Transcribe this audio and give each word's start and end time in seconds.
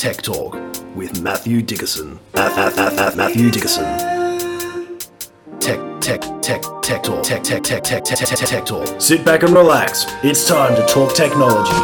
Tech 0.00 0.22
Talk 0.22 0.54
with 0.96 1.20
Matthew 1.20 1.60
Dickerson. 1.60 2.18
At, 2.32 2.56
at, 2.56 2.98
at 2.98 3.16
Matthew 3.18 3.50
Dickerson. 3.50 3.84
Tech, 5.60 5.78
tech, 6.00 6.22
tech, 6.40 6.62
tech 6.80 7.02
talk. 7.02 7.22
Tech, 7.22 7.42
tech, 7.42 7.62
tech, 7.62 7.84
tech, 7.84 8.02
tech, 8.02 8.16
tech, 8.16 8.38
tech 8.38 8.64
talk. 8.64 8.98
Sit 8.98 9.26
back 9.26 9.42
and 9.42 9.52
relax. 9.52 10.06
It's 10.24 10.48
time 10.48 10.74
to 10.74 10.86
talk 10.86 11.14
technology. 11.14 11.76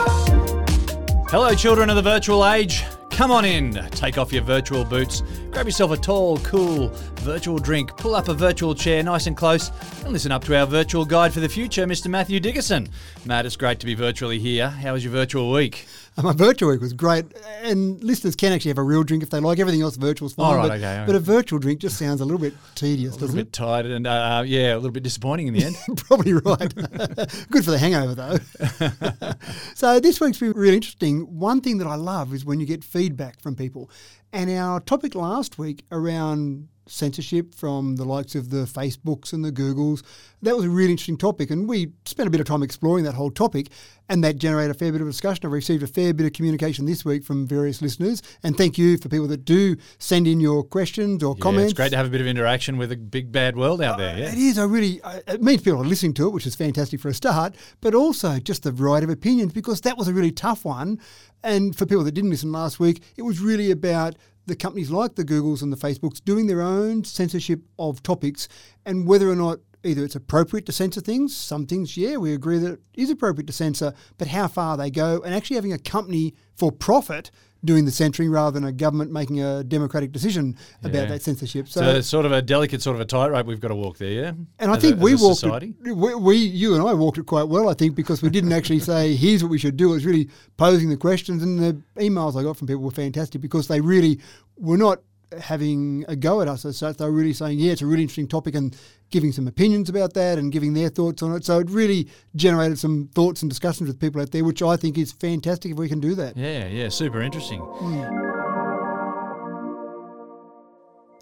Hello, 1.28 1.54
children 1.54 1.90
of 1.90 1.96
the 1.96 2.02
virtual 2.02 2.48
age. 2.48 2.84
Come 3.10 3.30
on 3.30 3.44
in, 3.44 3.72
take 3.92 4.18
off 4.18 4.30
your 4.30 4.42
virtual 4.42 4.84
boots, 4.84 5.22
grab 5.50 5.64
yourself 5.64 5.90
a 5.90 5.96
tall, 5.96 6.36
cool 6.40 6.88
virtual 7.20 7.58
drink, 7.58 7.96
pull 7.96 8.14
up 8.14 8.28
a 8.28 8.34
virtual 8.34 8.74
chair 8.74 9.02
nice 9.02 9.26
and 9.26 9.34
close, 9.34 9.70
and 10.04 10.12
listen 10.12 10.30
up 10.30 10.44
to 10.44 10.54
our 10.54 10.66
virtual 10.66 11.06
guide 11.06 11.32
for 11.32 11.40
the 11.40 11.48
future, 11.48 11.86
Mr. 11.86 12.08
Matthew 12.08 12.40
Dickerson. 12.40 12.88
Matt, 13.24 13.46
it's 13.46 13.56
great 13.56 13.80
to 13.80 13.86
be 13.86 13.94
virtually 13.94 14.38
here. 14.38 14.68
How 14.68 14.92
was 14.92 15.02
your 15.02 15.14
virtual 15.14 15.50
week? 15.50 15.86
My 16.22 16.32
virtual 16.32 16.70
week 16.70 16.80
was 16.80 16.94
great, 16.94 17.26
and 17.62 18.02
listeners 18.02 18.34
can 18.34 18.52
actually 18.52 18.70
have 18.70 18.78
a 18.78 18.82
real 18.82 19.02
drink 19.02 19.22
if 19.22 19.28
they 19.28 19.38
like. 19.38 19.58
Everything 19.58 19.82
else 19.82 19.96
virtual 19.96 20.26
is 20.26 20.32
fine. 20.32 20.46
All 20.46 20.56
right, 20.56 20.68
but, 20.68 20.78
okay, 20.78 20.98
all 21.00 21.06
but 21.06 21.14
a 21.14 21.20
virtual 21.20 21.58
drink 21.58 21.80
just 21.80 21.98
sounds 21.98 22.22
a 22.22 22.24
little 22.24 22.40
bit 22.40 22.54
tedious, 22.74 23.16
A 23.16 23.18
little 23.18 23.36
bit 23.36 23.52
tired 23.52 23.84
and, 23.84 24.06
uh, 24.06 24.42
yeah, 24.46 24.74
a 24.74 24.76
little 24.76 24.92
bit 24.92 25.02
disappointing 25.02 25.48
in 25.48 25.54
the 25.54 25.64
end. 25.64 25.76
Probably 25.96 26.32
right. 26.32 26.74
Good 27.50 27.64
for 27.64 27.70
the 27.70 27.78
hangover, 27.78 28.14
though. 28.14 29.32
so 29.74 30.00
this 30.00 30.18
week's 30.18 30.38
been 30.38 30.52
really 30.52 30.76
interesting. 30.76 31.38
One 31.38 31.60
thing 31.60 31.76
that 31.78 31.86
I 31.86 31.96
love 31.96 32.32
is 32.32 32.46
when 32.46 32.60
you 32.60 32.66
get 32.66 32.82
feedback 32.82 33.40
from 33.40 33.54
people. 33.54 33.90
And 34.32 34.50
our 34.50 34.80
topic 34.80 35.14
last 35.14 35.58
week 35.58 35.84
around 35.92 36.68
censorship 36.86 37.54
from 37.54 37.96
the 37.96 38.04
likes 38.04 38.34
of 38.34 38.50
the 38.50 38.64
Facebooks 38.64 39.32
and 39.32 39.44
the 39.44 39.52
Googles, 39.52 40.02
that 40.42 40.54
was 40.56 40.64
a 40.64 40.70
really 40.70 40.90
interesting 40.92 41.16
topic. 41.18 41.50
And 41.50 41.68
we 41.68 41.88
spent 42.04 42.26
a 42.26 42.30
bit 42.30 42.40
of 42.40 42.46
time 42.46 42.62
exploring 42.62 43.04
that 43.04 43.14
whole 43.14 43.30
topic, 43.30 43.68
and 44.08 44.22
that 44.22 44.36
generated 44.36 44.70
a 44.70 44.78
fair 44.78 44.92
bit 44.92 45.00
of 45.00 45.06
discussion. 45.08 45.44
I've 45.46 45.52
received 45.52 45.82
a 45.82 45.86
fair 45.88 46.14
bit 46.14 46.26
of 46.26 46.32
communication 46.32 46.86
this 46.86 47.04
week 47.04 47.24
from 47.24 47.46
various 47.46 47.82
listeners. 47.82 48.22
And 48.44 48.56
thank 48.56 48.78
you 48.78 48.98
for 48.98 49.08
people 49.08 49.26
that 49.28 49.44
do 49.44 49.76
send 49.98 50.28
in 50.28 50.38
your 50.38 50.62
questions 50.62 51.24
or 51.24 51.34
Yeah, 51.36 51.42
comments. 51.42 51.72
it's 51.72 51.76
great 51.76 51.90
to 51.90 51.96
have 51.96 52.06
a 52.06 52.10
bit 52.10 52.20
of 52.20 52.26
interaction 52.28 52.76
with 52.78 52.92
a 52.92 52.96
big 52.96 53.32
bad 53.32 53.56
world 53.56 53.82
out 53.82 53.98
there. 53.98 54.16
Yeah. 54.16 54.32
It 54.32 54.38
is. 54.38 54.58
I 54.58 54.64
really. 54.64 55.02
I- 55.02 55.22
It 55.26 55.42
means 55.42 55.62
people 55.62 55.80
are 55.82 55.84
listening 55.86 56.14
to 56.14 56.28
it, 56.28 56.32
which 56.32 56.46
is 56.46 56.54
fantastic 56.54 57.00
for 57.00 57.08
a 57.08 57.14
start. 57.14 57.56
But 57.80 57.94
also 57.94 58.38
just 58.38 58.62
the 58.62 58.70
variety 58.70 59.04
of 59.04 59.10
opinions, 59.10 59.52
because 59.52 59.80
that 59.80 59.98
was 59.98 60.06
a 60.06 60.14
really 60.14 60.30
tough 60.32 60.64
one. 60.64 61.00
And 61.42 61.74
for 61.76 61.84
people 61.86 62.04
that 62.04 62.12
didn't 62.12 62.30
listen 62.30 62.52
last 62.52 62.78
week, 62.78 63.02
it 63.16 63.22
was 63.22 63.40
really 63.40 63.70
about 63.70 64.14
the 64.46 64.56
companies 64.56 64.90
like 64.90 65.16
the 65.16 65.24
Googles 65.24 65.62
and 65.62 65.72
the 65.72 65.76
Facebooks 65.76 66.24
doing 66.24 66.46
their 66.46 66.62
own 66.62 67.04
censorship 67.04 67.60
of 67.78 68.02
topics, 68.02 68.48
and 68.84 69.06
whether 69.06 69.28
or 69.28 69.36
not 69.36 69.58
either 69.84 70.04
it's 70.04 70.16
appropriate 70.16 70.66
to 70.66 70.72
censor 70.72 71.00
things. 71.00 71.36
Some 71.36 71.66
things, 71.66 71.96
yeah, 71.96 72.16
we 72.16 72.32
agree 72.32 72.58
that 72.58 72.72
it 72.72 72.80
is 72.94 73.10
appropriate 73.10 73.46
to 73.46 73.52
censor, 73.52 73.92
but 74.18 74.28
how 74.28 74.48
far 74.48 74.76
they 74.76 74.90
go, 74.90 75.20
and 75.22 75.34
actually 75.34 75.56
having 75.56 75.72
a 75.72 75.78
company 75.78 76.34
for 76.54 76.72
profit. 76.72 77.30
Doing 77.64 77.84
the 77.84 77.90
censoring 77.90 78.30
rather 78.30 78.52
than 78.60 78.68
a 78.68 78.72
government 78.72 79.10
making 79.10 79.42
a 79.42 79.64
democratic 79.64 80.12
decision 80.12 80.56
about 80.84 80.94
Yeah. 80.94 81.04
that 81.06 81.22
censorship. 81.22 81.68
So, 81.68 81.82
it's 81.82 82.06
sort 82.06 82.24
of 82.26 82.30
a 82.32 82.40
delicate 82.42 82.80
sort 82.82 82.94
of 82.96 83.00
a 83.00 83.04
tightrope 83.04 83.46
we've 83.46 83.60
got 83.60 83.68
to 83.68 83.74
walk 83.74 83.98
there, 83.98 84.10
yeah? 84.10 84.32
And 84.58 84.70
I 84.70 84.76
As 84.76 84.78
a- 84.78 84.80
think 84.82 84.96
as 84.98 85.02
we 85.02 85.14
walked 85.16 85.40
society. 85.40 85.74
it, 85.84 85.96
we, 85.96 86.14
we, 86.14 86.36
you 86.36 86.74
and 86.74 86.86
I 86.86 86.92
walked 86.94 87.18
it 87.18 87.26
quite 87.26 87.48
well, 87.48 87.68
I 87.68 87.74
think, 87.74 87.94
because 87.96 88.22
we 88.22 88.30
didn't 88.30 88.52
actually 88.52 88.78
say, 88.80 89.16
here's 89.16 89.42
what 89.42 89.50
we 89.50 89.58
should 89.58 89.76
do. 89.76 89.90
It 89.90 89.94
was 89.94 90.06
really 90.06 90.28
posing 90.58 90.90
the 90.90 90.96
questions. 90.96 91.42
And 91.42 91.58
the 91.58 91.82
emails 91.98 92.38
I 92.38 92.42
got 92.44 92.56
from 92.56 92.66
people 92.68 92.82
were 92.82 92.90
fantastic 92.90 93.40
because 93.40 93.66
they 93.68 93.80
really 93.80 94.20
were 94.58 94.76
not 94.78 95.00
having 95.40 96.04
a 96.08 96.16
go 96.16 96.40
at 96.40 96.48
us 96.48 96.64
as 96.64 96.78
such. 96.78 96.96
They 96.96 97.04
were 97.04 97.12
really 97.12 97.32
saying, 97.32 97.58
yeah, 97.58 97.72
it's 97.72 97.82
a 97.82 97.86
really 97.86 98.02
interesting 98.02 98.28
topic 98.28 98.54
and 98.54 98.76
giving 99.10 99.32
some 99.32 99.46
opinions 99.48 99.88
about 99.88 100.14
that 100.14 100.38
and 100.38 100.52
giving 100.52 100.74
their 100.74 100.88
thoughts 100.88 101.22
on 101.22 101.34
it. 101.34 101.44
So 101.44 101.58
it 101.58 101.70
really 101.70 102.08
generated 102.34 102.78
some 102.78 103.08
thoughts 103.14 103.42
and 103.42 103.50
discussions 103.50 103.88
with 103.88 104.00
people 104.00 104.20
out 104.20 104.30
there, 104.30 104.44
which 104.44 104.62
I 104.62 104.76
think 104.76 104.98
is 104.98 105.12
fantastic 105.12 105.72
if 105.72 105.78
we 105.78 105.88
can 105.88 106.00
do 106.00 106.14
that. 106.14 106.36
Yeah, 106.36 106.66
yeah, 106.66 106.88
super 106.88 107.20
interesting. 107.20 107.60
Hmm. 107.60 108.26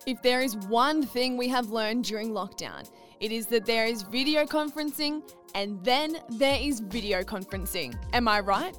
If 0.06 0.20
there 0.20 0.42
is 0.42 0.56
one 0.68 1.02
thing 1.02 1.38
we 1.38 1.48
have 1.48 1.70
learned 1.70 2.04
during 2.04 2.30
lockdown, 2.32 2.90
it 3.20 3.32
is 3.32 3.46
that 3.46 3.64
there 3.64 3.86
is 3.86 4.02
video 4.02 4.44
conferencing 4.44 5.22
and 5.54 5.82
then 5.82 6.18
there 6.28 6.58
is 6.60 6.80
video 6.80 7.22
conferencing. 7.22 7.96
Am 8.12 8.28
I 8.28 8.40
right? 8.40 8.76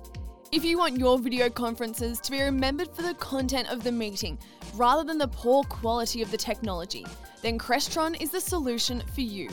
If 0.51 0.63
you 0.63 0.77
want 0.77 0.99
your 0.99 1.17
video 1.17 1.49
conferences 1.49 2.19
to 2.19 2.31
be 2.31 2.41
remembered 2.41 2.89
for 2.95 3.01
the 3.01 3.15
content 3.15 3.69
of 3.69 3.83
the 3.83 3.91
meeting 3.91 4.37
rather 4.75 5.03
than 5.03 5.17
the 5.17 5.27
poor 5.27 5.63
quality 5.63 6.21
of 6.21 6.29
the 6.29 6.37
technology, 6.37 7.05
then 7.41 7.57
Crestron 7.57 8.21
is 8.21 8.29
the 8.29 8.39
solution 8.39 9.01
for 9.13 9.21
you. 9.21 9.49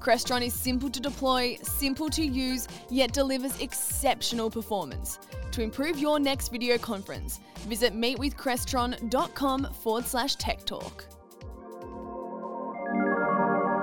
Crestron 0.00 0.44
is 0.44 0.54
simple 0.54 0.88
to 0.88 0.98
deploy, 0.98 1.58
simple 1.62 2.08
to 2.08 2.24
use, 2.24 2.66
yet 2.88 3.12
delivers 3.12 3.60
exceptional 3.60 4.50
performance. 4.50 5.18
To 5.52 5.62
improve 5.62 5.98
your 5.98 6.18
next 6.18 6.48
video 6.48 6.78
conference, 6.78 7.40
visit 7.68 7.94
meetwithcrestron.com 7.94 9.68
forward 9.74 10.06
slash 10.06 10.36
tech 10.36 10.64
talk. 10.64 11.04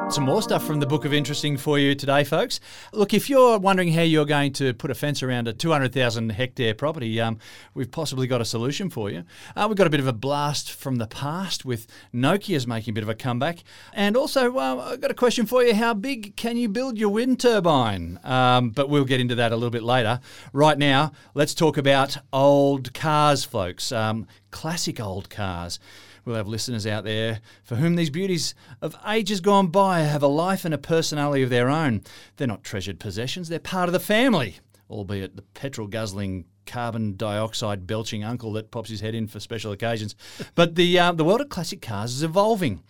Some 0.09 0.23
more 0.23 0.41
stuff 0.41 0.65
from 0.65 0.79
the 0.79 0.85
Book 0.85 1.03
of 1.03 1.13
Interesting 1.13 1.57
for 1.57 1.77
you 1.77 1.93
today, 1.93 2.23
folks. 2.23 2.61
Look, 2.93 3.13
if 3.13 3.29
you're 3.29 3.59
wondering 3.59 3.91
how 3.91 4.03
you're 4.03 4.25
going 4.25 4.53
to 4.53 4.73
put 4.73 4.89
a 4.89 4.95
fence 4.95 5.21
around 5.21 5.49
a 5.49 5.53
200,000 5.53 6.29
hectare 6.29 6.73
property, 6.73 7.19
um, 7.19 7.39
we've 7.73 7.91
possibly 7.91 8.25
got 8.25 8.39
a 8.39 8.45
solution 8.45 8.89
for 8.89 9.09
you. 9.09 9.25
Uh, 9.53 9.65
we've 9.67 9.77
got 9.77 9.85
a 9.85 9.89
bit 9.89 9.99
of 9.99 10.07
a 10.07 10.13
blast 10.13 10.71
from 10.71 10.95
the 10.95 11.07
past 11.07 11.65
with 11.65 11.87
Nokia's 12.13 12.65
making 12.65 12.93
a 12.93 12.95
bit 12.95 13.03
of 13.03 13.09
a 13.09 13.15
comeback. 13.15 13.65
And 13.93 14.15
also, 14.15 14.57
uh, 14.57 14.91
I've 14.93 15.01
got 15.01 15.11
a 15.11 15.13
question 15.13 15.45
for 15.45 15.61
you. 15.61 15.75
How 15.75 15.93
big 15.93 16.37
can 16.37 16.55
you 16.55 16.69
build 16.69 16.97
your 16.97 17.09
wind 17.09 17.41
turbine? 17.41 18.17
Um, 18.23 18.69
but 18.69 18.89
we'll 18.89 19.05
get 19.05 19.19
into 19.19 19.35
that 19.35 19.51
a 19.51 19.55
little 19.55 19.69
bit 19.69 19.83
later. 19.83 20.21
Right 20.53 20.77
now, 20.77 21.11
let's 21.33 21.53
talk 21.53 21.77
about 21.77 22.17
old 22.31 22.93
cars, 22.93 23.43
folks. 23.43 23.91
Um, 23.91 24.25
classic 24.51 25.01
old 25.01 25.29
cars. 25.29 25.79
We'll 26.27 26.35
have 26.35 26.49
listeners 26.49 26.85
out 26.85 27.05
there 27.05 27.39
for 27.63 27.77
whom 27.77 27.95
these 27.95 28.09
beauties 28.09 28.53
of 28.81 28.97
ages 29.07 29.39
gone 29.39 29.67
by 29.67 30.01
have 30.01 30.21
a 30.21 30.27
life 30.27 30.65
and 30.65 30.73
a 30.73 30.77
personality 30.77 31.41
of 31.41 31.49
their 31.49 31.69
own. 31.69 32.01
They're 32.35 32.49
not 32.49 32.65
treasured 32.65 32.99
possessions, 32.99 33.47
they're 33.47 33.59
part 33.59 33.87
of 33.87 33.93
the 33.93 33.99
family, 34.01 34.57
albeit 34.89 35.37
the 35.37 35.41
petrol 35.41 35.87
guzzling, 35.87 36.43
carbon 36.65 37.15
dioxide 37.15 37.87
belching 37.87 38.25
uncle 38.25 38.51
that 38.51 38.71
pops 38.71 38.89
his 38.89 38.99
head 38.99 39.15
in 39.15 39.27
for 39.27 39.39
special 39.39 39.71
occasions. 39.71 40.15
But 40.53 40.75
the, 40.75 40.99
uh, 40.99 41.13
the 41.13 41.23
world 41.23 41.39
of 41.39 41.47
classic 41.47 41.81
cars 41.81 42.13
is 42.13 42.23
evolving. 42.23 42.83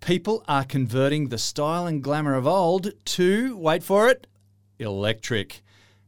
People 0.00 0.42
are 0.48 0.64
converting 0.64 1.28
the 1.28 1.36
style 1.36 1.86
and 1.86 2.02
glamour 2.02 2.32
of 2.32 2.46
old 2.46 2.92
to, 3.04 3.58
wait 3.58 3.82
for 3.82 4.08
it, 4.08 4.26
electric. 4.78 5.60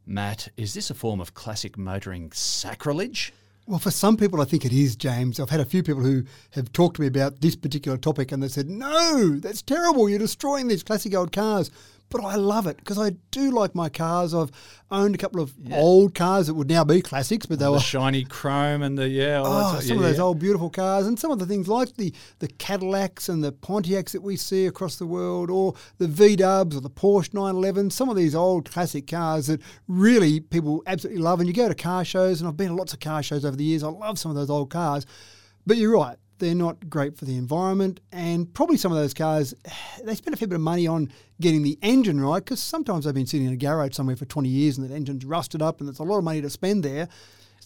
Matt, 0.07 0.49
is 0.57 0.73
this 0.73 0.89
a 0.89 0.95
form 0.95 1.21
of 1.21 1.35
classic 1.35 1.77
motoring 1.77 2.33
sacrilege? 2.33 3.35
Well, 3.67 3.79
for 3.79 3.91
some 3.91 4.17
people, 4.17 4.41
I 4.41 4.47
think 4.47 4.65
it 4.65 4.73
is, 4.73 4.97
James. 4.97 5.39
I've 5.39 5.51
had 5.51 5.61
a 5.61 5.65
few 5.65 5.83
people 5.83 6.03
who 6.03 6.25
have 6.53 6.73
talked 6.73 6.97
to 6.97 7.03
me 7.03 7.07
about 7.09 7.41
this 7.41 7.55
particular 7.55 7.97
topic 7.97 8.33
and 8.33 8.43
they 8.43 8.49
said, 8.49 8.69
no, 8.69 9.37
that's 9.39 9.63
terrible. 9.63 10.09
You're 10.09 10.19
destroying 10.19 10.67
these 10.67 10.83
classic 10.83 11.15
old 11.15 11.31
cars. 11.31 11.71
But 12.11 12.25
I 12.25 12.35
love 12.35 12.67
it 12.67 12.77
because 12.77 12.99
I 12.99 13.11
do 13.31 13.53
like 13.53 13.75
my 13.75 13.89
cars. 13.89 14.35
I've 14.35 14.51
owned 14.91 15.15
a 15.15 15.19
couple 15.19 15.41
of 15.41 15.53
old 15.73 16.15
cars 16.15 16.49
that 16.49 16.55
would 16.55 16.69
now 16.69 16.83
be 16.83 17.01
classics, 17.01 17.47
but 17.47 17.61
they 17.61 17.65
the 17.67 17.71
were 17.73 17.79
shiny 17.79 18.25
chrome 18.25 18.83
and 18.83 18.99
the 18.99 19.09
yeah, 19.09 19.41
Oh, 19.45 19.79
some 19.79 19.89
yeah, 19.89 19.95
of 19.95 20.01
those 20.03 20.17
yeah. 20.17 20.23
old 20.25 20.41
beautiful 20.41 20.71
cars, 20.71 21.07
and 21.07 21.19
some 21.19 21.31
of 21.31 21.39
the 21.39 21.47
things 21.47 21.69
like 21.69 21.95
the, 21.95 22.13
the 22.41 22.49
Cadillacs 22.49 23.29
and 23.29 23.45
the 23.45 23.53
Pontiacs 23.53 24.11
that 24.11 24.23
we 24.23 24.37
see 24.37 24.67
across 24.67 24.97
the 24.97 25.07
world, 25.07 25.51
or 25.51 25.75
the 25.99 26.09
V 26.09 26.35
Dubs 26.35 26.77
or 26.77 26.81
the 26.81 26.91
Porsche 26.91 27.33
911. 27.33 27.91
Some 27.91 28.09
of 28.09 28.17
these 28.17 28.35
old 28.35 28.69
classic 28.71 29.07
cars 29.07 29.47
that 29.47 29.61
really 29.87 30.41
people 30.41 30.83
absolutely 30.89 31.23
love. 31.23 31.39
And 31.39 31.49
you 31.49 31.55
go 31.55 31.69
to 31.69 31.75
car 31.77 32.05
shows, 32.05 32.41
and 32.41 32.49
I've 32.49 32.57
been 32.57 32.69
to 32.71 32.75
lots 32.75 32.93
of 32.93 32.99
car 32.99 33.23
shows 33.23 33.45
over 33.45 33.57
the 33.57 33.65
years. 33.65 33.85
I 33.85 33.89
love 33.89 34.19
some 34.19 34.31
of 34.33 34.37
those 34.37 34.51
old 34.51 34.71
cars, 34.71 35.07
but 35.65 35.77
you're 35.77 35.95
right. 35.95 36.17
They're 36.41 36.55
not 36.55 36.91
great 36.91 37.17
for 37.17 37.25
the 37.25 37.37
environment, 37.37 38.01
and 38.11 38.53
probably 38.53 38.77
some 38.77 38.91
of 38.91 38.99
those 38.99 39.15
cars, 39.15 39.55
they 40.05 40.15
spend 40.15 40.35
a 40.35 40.37
fair 40.37 40.49
bit 40.49 40.57
of 40.57 40.61
money 40.61 40.87
on 40.87 41.13
getting 41.41 41.63
the 41.63 41.79
engine 41.83 42.21
right 42.21 42.45
because 42.45 42.61
sometimes 42.61 43.05
they've 43.05 43.15
been 43.15 43.27
sitting 43.27 43.47
in 43.47 43.53
a 43.53 43.57
garage 43.57 43.95
somewhere 43.95 44.17
for 44.17 44.25
20 44.25 44.49
years 44.49 44.77
and 44.77 44.89
that 44.89 44.95
engine's 44.95 45.25
rusted 45.25 45.63
up, 45.63 45.81
and 45.81 45.89
it's 45.89 46.01
a 46.01 46.03
lot 46.03 46.19
of 46.19 46.25
money 46.25 46.43
to 46.43 46.51
spend 46.51 46.83
there. 46.83 47.09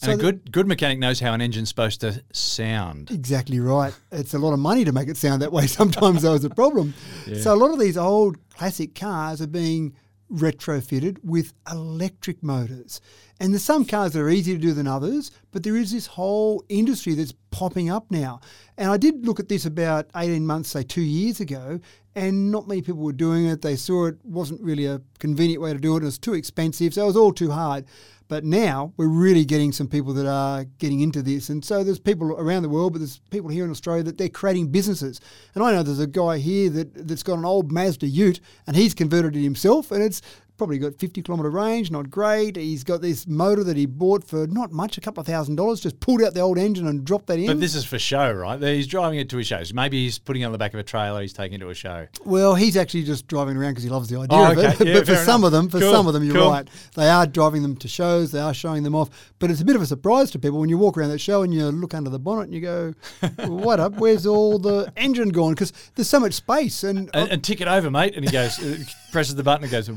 And 0.02 0.12
a 0.12 0.16
good 0.16 0.52
good 0.52 0.66
mechanic 0.66 0.98
knows 0.98 1.20
how 1.20 1.32
an 1.34 1.40
engine's 1.40 1.68
supposed 1.68 2.00
to 2.00 2.22
sound. 2.32 3.10
Exactly 3.10 3.60
right. 3.60 3.94
It's 4.10 4.34
a 4.34 4.38
lot 4.38 4.52
of 4.52 4.58
money 4.58 4.84
to 4.84 4.92
make 4.92 5.08
it 5.08 5.16
sound 5.16 5.40
that 5.42 5.52
way. 5.52 5.66
Sometimes 5.68 6.22
though 6.22 6.34
is 6.34 6.44
a 6.44 6.50
problem. 6.50 6.94
So 7.40 7.54
a 7.54 7.56
lot 7.56 7.70
of 7.70 7.78
these 7.78 7.96
old 7.96 8.36
classic 8.50 8.94
cars 8.94 9.40
are 9.40 9.46
being 9.46 9.94
retrofitted 10.32 11.18
with 11.22 11.52
electric 11.70 12.42
motors. 12.42 13.00
And 13.40 13.52
there's 13.52 13.62
some 13.62 13.84
cars 13.84 14.12
that 14.12 14.20
are 14.20 14.30
easier 14.30 14.56
to 14.56 14.60
do 14.60 14.72
than 14.72 14.86
others, 14.86 15.30
but 15.50 15.62
there 15.62 15.76
is 15.76 15.92
this 15.92 16.06
whole 16.06 16.64
industry 16.68 17.14
that's 17.14 17.34
popping 17.50 17.90
up 17.90 18.10
now. 18.10 18.40
And 18.76 18.90
I 18.90 18.96
did 18.96 19.26
look 19.26 19.40
at 19.40 19.48
this 19.48 19.64
about 19.64 20.08
18 20.16 20.46
months, 20.46 20.70
say 20.70 20.82
two 20.82 21.02
years 21.02 21.40
ago, 21.40 21.80
and 22.14 22.50
not 22.50 22.68
many 22.68 22.82
people 22.82 23.02
were 23.02 23.12
doing 23.12 23.46
it. 23.46 23.62
They 23.62 23.76
saw 23.76 24.06
it 24.06 24.18
wasn't 24.24 24.60
really 24.60 24.86
a 24.86 25.00
convenient 25.18 25.62
way 25.62 25.72
to 25.72 25.78
do 25.78 25.96
it, 25.96 26.02
it 26.02 26.06
was 26.06 26.18
too 26.18 26.34
expensive, 26.34 26.94
so 26.94 27.02
it 27.02 27.06
was 27.06 27.16
all 27.16 27.32
too 27.32 27.50
hard. 27.50 27.84
But 28.28 28.44
now 28.44 28.92
we're 28.96 29.08
really 29.08 29.44
getting 29.44 29.72
some 29.72 29.86
people 29.86 30.14
that 30.14 30.26
are 30.26 30.64
getting 30.78 31.00
into 31.00 31.22
this. 31.22 31.50
And 31.50 31.64
so 31.64 31.84
there's 31.84 31.98
people 31.98 32.32
around 32.32 32.62
the 32.62 32.68
world, 32.68 32.92
but 32.92 33.00
there's 33.00 33.18
people 33.30 33.50
here 33.50 33.64
in 33.64 33.70
Australia 33.70 34.02
that 34.04 34.18
they're 34.18 34.28
creating 34.28 34.68
businesses. 34.68 35.20
And 35.54 35.62
I 35.62 35.72
know 35.72 35.82
there's 35.82 35.98
a 36.00 36.06
guy 36.06 36.38
here 36.38 36.70
that, 36.70 37.06
that's 37.08 37.22
got 37.22 37.38
an 37.38 37.44
old 37.44 37.70
Mazda 37.70 38.06
ute 38.06 38.40
and 38.66 38.76
he's 38.76 38.94
converted 38.94 39.36
it 39.36 39.42
himself 39.42 39.90
and 39.90 40.02
it's 40.02 40.22
probably 40.56 40.78
got 40.78 40.94
50 40.96 41.22
kilometre 41.22 41.50
range, 41.50 41.90
not 41.90 42.10
great. 42.10 42.56
He's 42.56 42.84
got 42.84 43.00
this 43.00 43.26
motor 43.26 43.64
that 43.64 43.76
he 43.76 43.86
bought 43.86 44.24
for 44.24 44.46
not 44.46 44.70
much, 44.72 44.96
a 44.96 45.00
couple 45.00 45.20
of 45.20 45.26
thousand 45.26 45.56
dollars, 45.56 45.80
just 45.80 45.98
pulled 46.00 46.22
out 46.22 46.34
the 46.34 46.40
old 46.40 46.58
engine 46.58 46.86
and 46.86 47.04
dropped 47.04 47.26
that 47.26 47.38
in. 47.38 47.46
But 47.46 47.60
this 47.60 47.74
is 47.74 47.84
for 47.84 47.98
show, 47.98 48.30
right? 48.32 48.60
He's 48.62 48.86
driving 48.86 49.18
it 49.18 49.28
to 49.30 49.36
his 49.38 49.46
shows. 49.46 49.74
Maybe 49.74 50.04
he's 50.04 50.18
putting 50.18 50.42
it 50.42 50.44
on 50.46 50.52
the 50.52 50.58
back 50.58 50.72
of 50.74 50.80
a 50.80 50.84
trailer. 50.84 51.20
He's 51.22 51.32
taking 51.32 51.56
it 51.56 51.58
to 51.60 51.68
a 51.70 51.74
show. 51.74 52.06
well, 52.24 52.54
he's 52.54 52.76
actually 52.76 53.02
just 53.04 53.26
driving 53.26 53.56
around 53.56 53.72
because 53.72 53.84
he 53.84 53.90
loves 53.90 54.08
the 54.08 54.18
idea 54.18 54.38
Oh, 54.38 54.52
of 54.52 54.58
it. 54.58 54.80
Yeah, 54.86 54.94
but 54.94 55.06
for 55.06 55.14
fair 55.14 55.24
some 55.24 55.44
of 55.44 55.52
them, 55.52 55.68
for 55.68 55.80
Cool, 55.80 55.92
some 55.92 56.06
of 56.06 56.12
them, 56.14 56.22
you're 56.24 56.34
cool. 56.34 56.50
right. 56.50 56.68
They 56.94 57.08
are 57.08 57.26
driving 57.26 57.62
them 57.62 57.76
to 57.76 57.88
shows. 57.88 58.30
They 58.32 58.40
are 58.40 58.54
showing 58.54 58.82
them 58.82 58.94
off. 58.94 59.32
But 59.38 59.50
it's 59.50 59.60
a 59.60 59.64
bit 59.64 59.76
of 59.76 59.82
a 59.82 59.86
surprise 59.86 60.30
to 60.32 60.38
people 60.38 60.60
when 60.60 60.68
you 60.68 60.78
walk 60.78 60.96
around 60.96 61.10
that 61.10 61.18
show 61.20 61.42
and 61.42 61.52
you 61.52 61.64
look 61.66 61.94
under 61.94 62.10
the 62.10 62.18
bonnet 62.18 62.44
and 62.44 62.54
you 62.54 62.60
go, 62.60 62.94
"What 63.46 63.80
up? 63.80 63.94
Where's 63.94 64.26
all 64.26 64.58
the 64.58 64.92
engine 64.96 65.30
gone?" 65.30 65.52
Because 65.52 65.72
there's 65.94 66.08
so 66.08 66.20
much 66.20 66.34
space 66.34 66.84
and, 66.84 67.10
And, 67.14 67.30
and 67.30 67.44
tick 67.44 67.60
it 67.60 67.68
over, 67.68 67.90
mate. 67.90 68.14
And 68.16 68.24
he 68.24 68.30
goes, 68.30 68.58
presses 69.12 69.34
the 69.36 69.42
button 69.42 69.64
and 69.64 69.70
goes, 69.70 69.88